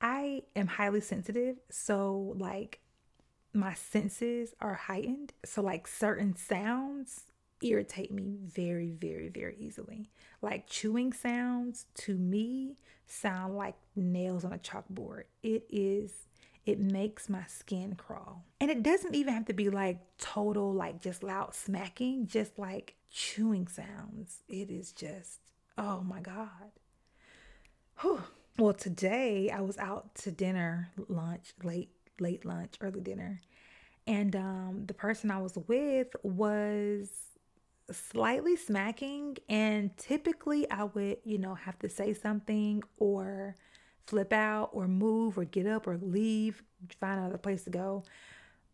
I 0.00 0.42
am 0.54 0.68
highly 0.68 1.00
sensitive. 1.00 1.56
So 1.70 2.34
like 2.38 2.78
my 3.52 3.74
senses 3.74 4.54
are 4.60 4.74
heightened. 4.74 5.32
So 5.44 5.60
like 5.62 5.88
certain 5.88 6.36
sounds 6.36 7.24
irritate 7.62 8.10
me 8.12 8.34
very, 8.42 8.90
very, 8.92 9.28
very 9.28 9.56
easily. 9.58 10.10
Like 10.42 10.66
chewing 10.66 11.12
sounds 11.12 11.86
to 11.96 12.16
me 12.16 12.76
sound 13.06 13.56
like 13.56 13.74
nails 13.94 14.44
on 14.44 14.52
a 14.52 14.58
chalkboard. 14.58 15.24
It 15.42 15.64
is, 15.70 16.12
it 16.66 16.78
makes 16.80 17.28
my 17.28 17.44
skin 17.46 17.94
crawl. 17.94 18.44
And 18.60 18.70
it 18.70 18.82
doesn't 18.82 19.14
even 19.14 19.34
have 19.34 19.46
to 19.46 19.52
be 19.52 19.70
like 19.70 20.00
total, 20.18 20.72
like 20.72 21.00
just 21.00 21.22
loud 21.22 21.54
smacking, 21.54 22.26
just 22.26 22.58
like 22.58 22.94
chewing 23.10 23.68
sounds. 23.68 24.38
It 24.48 24.70
is 24.70 24.92
just, 24.92 25.40
oh 25.78 26.02
my 26.02 26.20
God. 26.20 26.70
Whew. 28.00 28.22
Well, 28.58 28.72
today 28.72 29.50
I 29.50 29.60
was 29.60 29.78
out 29.78 30.14
to 30.16 30.30
dinner, 30.30 30.90
lunch, 31.08 31.52
late, 31.62 31.90
late 32.20 32.44
lunch, 32.44 32.76
early 32.80 33.00
dinner. 33.00 33.40
And 34.06 34.36
um, 34.36 34.82
the 34.86 34.94
person 34.94 35.30
I 35.30 35.38
was 35.40 35.56
with 35.66 36.08
was 36.22 37.08
slightly 37.92 38.56
smacking 38.56 39.36
and 39.48 39.94
typically 39.96 40.68
I 40.70 40.84
would, 40.84 41.18
you 41.24 41.38
know, 41.38 41.54
have 41.54 41.78
to 41.80 41.88
say 41.88 42.14
something 42.14 42.82
or 42.96 43.56
flip 44.06 44.32
out 44.32 44.70
or 44.72 44.88
move 44.88 45.36
or 45.38 45.44
get 45.44 45.66
up 45.66 45.86
or 45.86 45.98
leave, 45.98 46.62
find 47.00 47.20
another 47.20 47.38
place 47.38 47.64
to 47.64 47.70
go. 47.70 48.04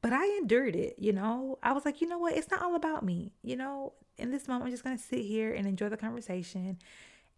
But 0.03 0.13
I 0.13 0.25
endured 0.39 0.77
it, 0.77 0.95
you 0.99 1.13
know. 1.13 1.59
I 1.63 1.73
was 1.73 1.85
like, 1.85 2.01
you 2.01 2.07
know 2.09 2.19
what? 2.19 2.35
It's 2.37 2.51
not 2.51 2.63
all 2.63 2.75
about 2.75 3.05
me. 3.05 3.33
You 3.43 3.57
know, 3.57 3.93
in 4.17 4.31
this 4.31 4.49
moment, 4.49 4.67
I'm 4.67 4.71
just 4.71 4.83
going 4.85 4.97
to 4.97 5.03
sit 5.03 5.19
here 5.25 5.53
and 5.53 5.67
enjoy 5.67 5.89
the 5.89 5.97
conversation 5.99 6.79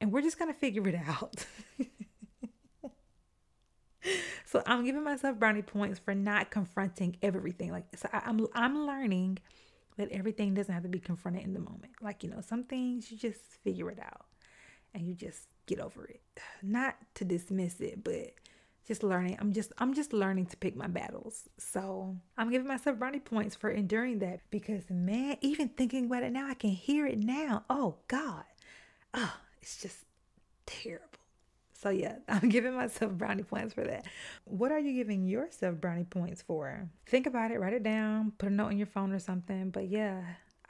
and 0.01 0.11
we're 0.13 0.23
just 0.23 0.39
going 0.39 0.53
to 0.53 0.59
figure 0.59 0.87
it 0.89 0.95
out. 0.95 1.45
so 4.47 4.63
I'm 4.67 4.85
giving 4.85 5.03
myself 5.05 5.39
brownie 5.39 5.63
points 5.63 5.99
for 5.99 6.15
not 6.15 6.51
confronting 6.51 7.17
everything. 7.23 7.73
Like, 7.73 7.87
so 7.97 8.09
I, 8.13 8.29
am 8.29 8.47
I'm, 8.55 8.57
I'm 8.63 8.87
learning 8.87 9.39
but 9.97 10.11
everything 10.11 10.55
doesn't 10.55 10.73
have 10.73 10.83
to 10.85 10.89
be 10.89 10.99
confronted 11.01 11.45
in 11.45 11.53
the 11.53 11.61
moment. 11.61 11.93
Like, 12.01 12.23
you 12.23 12.31
know, 12.31 12.41
some 12.41 12.65
things 12.65 13.11
you 13.11 13.19
just 13.19 13.41
figure 13.63 13.91
it 13.91 13.99
out 14.01 14.27
and 14.95 15.07
you 15.07 15.15
just 15.15 15.49
get 15.67 15.81
over 15.81 16.07
it. 16.07 16.23
Not 16.63 16.97
to 17.15 17.25
dismiss 17.25 17.81
it, 17.81 18.03
but 18.03 18.33
just 18.87 19.03
learning. 19.03 19.37
I'm 19.39 19.53
just 19.53 19.73
I'm 19.79 19.95
just 19.95 20.13
learning 20.13 20.47
to 20.47 20.57
pick 20.57 20.75
my 20.77 20.87
battles. 20.89 21.49
So 21.59 22.17
I'm 22.37 22.51
giving 22.51 22.67
myself 22.69 22.99
brownie 22.99 23.21
points 23.21 23.55
for 23.55 23.71
enduring 23.71 24.21
that 24.21 24.41
because 24.51 24.85
man, 24.91 25.37
even 25.41 25.69
thinking 25.69 26.07
about 26.07 26.23
it 26.25 26.33
now, 26.33 26.49
I 26.49 26.55
can 26.55 26.71
hear 26.71 27.07
it 27.07 27.19
now. 27.19 27.65
Oh 27.71 27.97
God. 28.09 28.45
Oh, 29.15 29.35
it's 29.61 29.81
just 29.83 29.99
terrible. 30.67 31.07
So, 31.83 31.91
yeah, 31.91 32.17
I'm 32.29 32.49
giving 32.49 32.75
myself 32.75 33.11
brownie 33.13 33.43
points 33.43 33.75
for 33.75 33.83
that. 33.85 34.07
What 34.45 34.71
are 34.73 34.79
you 34.79 34.93
giving 34.93 35.27
yourself 35.27 35.81
brownie 35.81 36.05
points 36.05 36.41
for? 36.41 36.89
Think 37.07 37.27
about 37.27 37.51
it, 37.51 37.59
write 37.59 37.73
it 37.75 37.83
down, 37.83 38.33
put 38.39 38.49
a 38.49 38.53
note 38.55 38.69
in 38.69 38.79
your 38.79 38.87
phone 38.87 39.13
or 39.13 39.19
something. 39.19 39.71
But 39.71 39.89
yeah, 39.89 40.23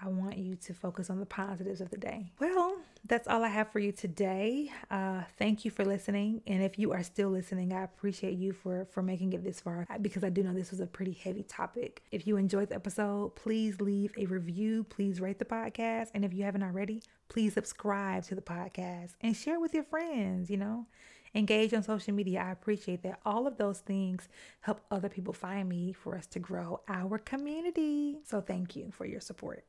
I 0.05 0.09
want 0.09 0.37
you 0.37 0.57
to 0.57 0.75
focus 0.75 1.11
on 1.11 1.21
the 1.21 1.27
positives 1.27 1.81
of 1.81 1.91
the 1.91 1.97
day. 1.97 2.27
Well, 2.41 2.75
that's 3.07 3.29
all 3.29 3.45
I 3.45 3.49
have 3.49 3.71
for 3.71 3.79
you 3.79 3.93
today. 3.93 4.69
Uh, 4.91 5.21
thank 5.39 5.65
you 5.65 5.71
for 5.71 5.85
listening, 5.85 6.43
and 6.45 6.61
if 6.61 6.77
you 6.77 6.93
are 6.93 7.05
still 7.05 7.29
listening, 7.31 7.73
I 7.73 7.85
appreciate 7.85 8.35
you 8.37 8.53
for 8.53 8.85
for 8.87 9.01
making 9.01 9.33
it 9.33 9.45
this 9.45 9.61
far 9.61 9.87
uh, 9.89 9.99
because 9.99 10.25
I 10.25 10.29
do 10.31 10.43
know 10.43 10.55
this 10.55 10.73
was 10.73 10.81
a 10.81 10.89
pretty 10.89 11.13
heavy 11.13 11.45
topic. 11.45 12.03
If 12.11 12.27
you 12.27 12.37
enjoyed 12.37 12.71
the 12.71 12.75
episode, 12.75 13.37
please 13.37 13.81
leave 13.81 14.13
a 14.19 14.27
review, 14.27 14.85
please 14.91 15.21
rate 15.21 15.39
the 15.39 15.45
podcast, 15.45 16.09
and 16.15 16.25
if 16.25 16.35
you 16.35 16.43
haven't 16.43 16.65
already, 16.65 17.01
please 17.29 17.55
subscribe 17.55 18.25
to 18.25 18.35
the 18.35 18.43
podcast 18.43 19.13
and 19.21 19.37
share 19.37 19.61
with 19.61 19.73
your 19.73 19.85
friends. 19.85 20.51
You 20.51 20.57
know, 20.57 20.87
engage 21.33 21.73
on 21.75 21.85
social 21.85 22.13
media. 22.13 22.41
I 22.43 22.51
appreciate 22.51 23.05
that. 23.05 23.21
All 23.25 23.47
of 23.47 23.57
those 23.57 23.79
things 23.79 24.29
help 24.63 24.81
other 24.91 25.09
people 25.09 25.33
find 25.33 25.69
me 25.69 25.93
for 25.93 26.17
us 26.17 26.27
to 26.29 26.41
grow 26.41 26.81
our 26.89 27.19
community. 27.19 28.19
So 28.25 28.41
thank 28.41 28.75
you 28.75 28.91
for 28.91 29.05
your 29.07 29.21
support 29.21 29.65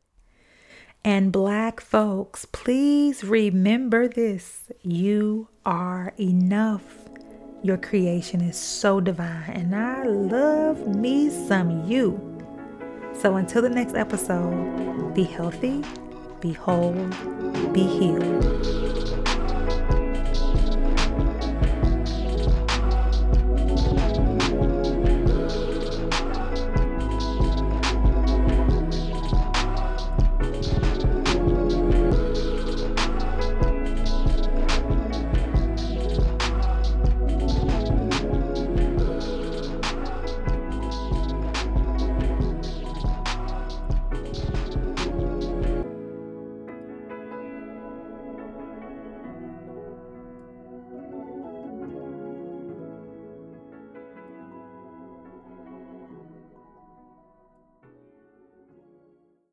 and 1.05 1.31
black 1.31 1.81
folks, 1.81 2.45
please 2.45 3.23
remember 3.23 4.07
this 4.07 4.69
you 4.81 5.47
are 5.65 6.13
enough. 6.19 6.83
Your 7.61 7.77
creation 7.77 8.41
is 8.41 8.57
so 8.57 8.99
divine, 8.99 9.49
and 9.51 9.75
I 9.75 10.03
love 10.03 10.85
me 10.95 11.29
some 11.29 11.89
you. 11.89 12.19
So 13.21 13.35
until 13.35 13.61
the 13.61 13.69
next 13.69 13.95
episode, 13.95 15.13
be 15.13 15.23
healthy, 15.23 15.83
be 16.41 16.51
whole, 16.53 16.91
be 17.71 17.83
healed. 17.83 19.02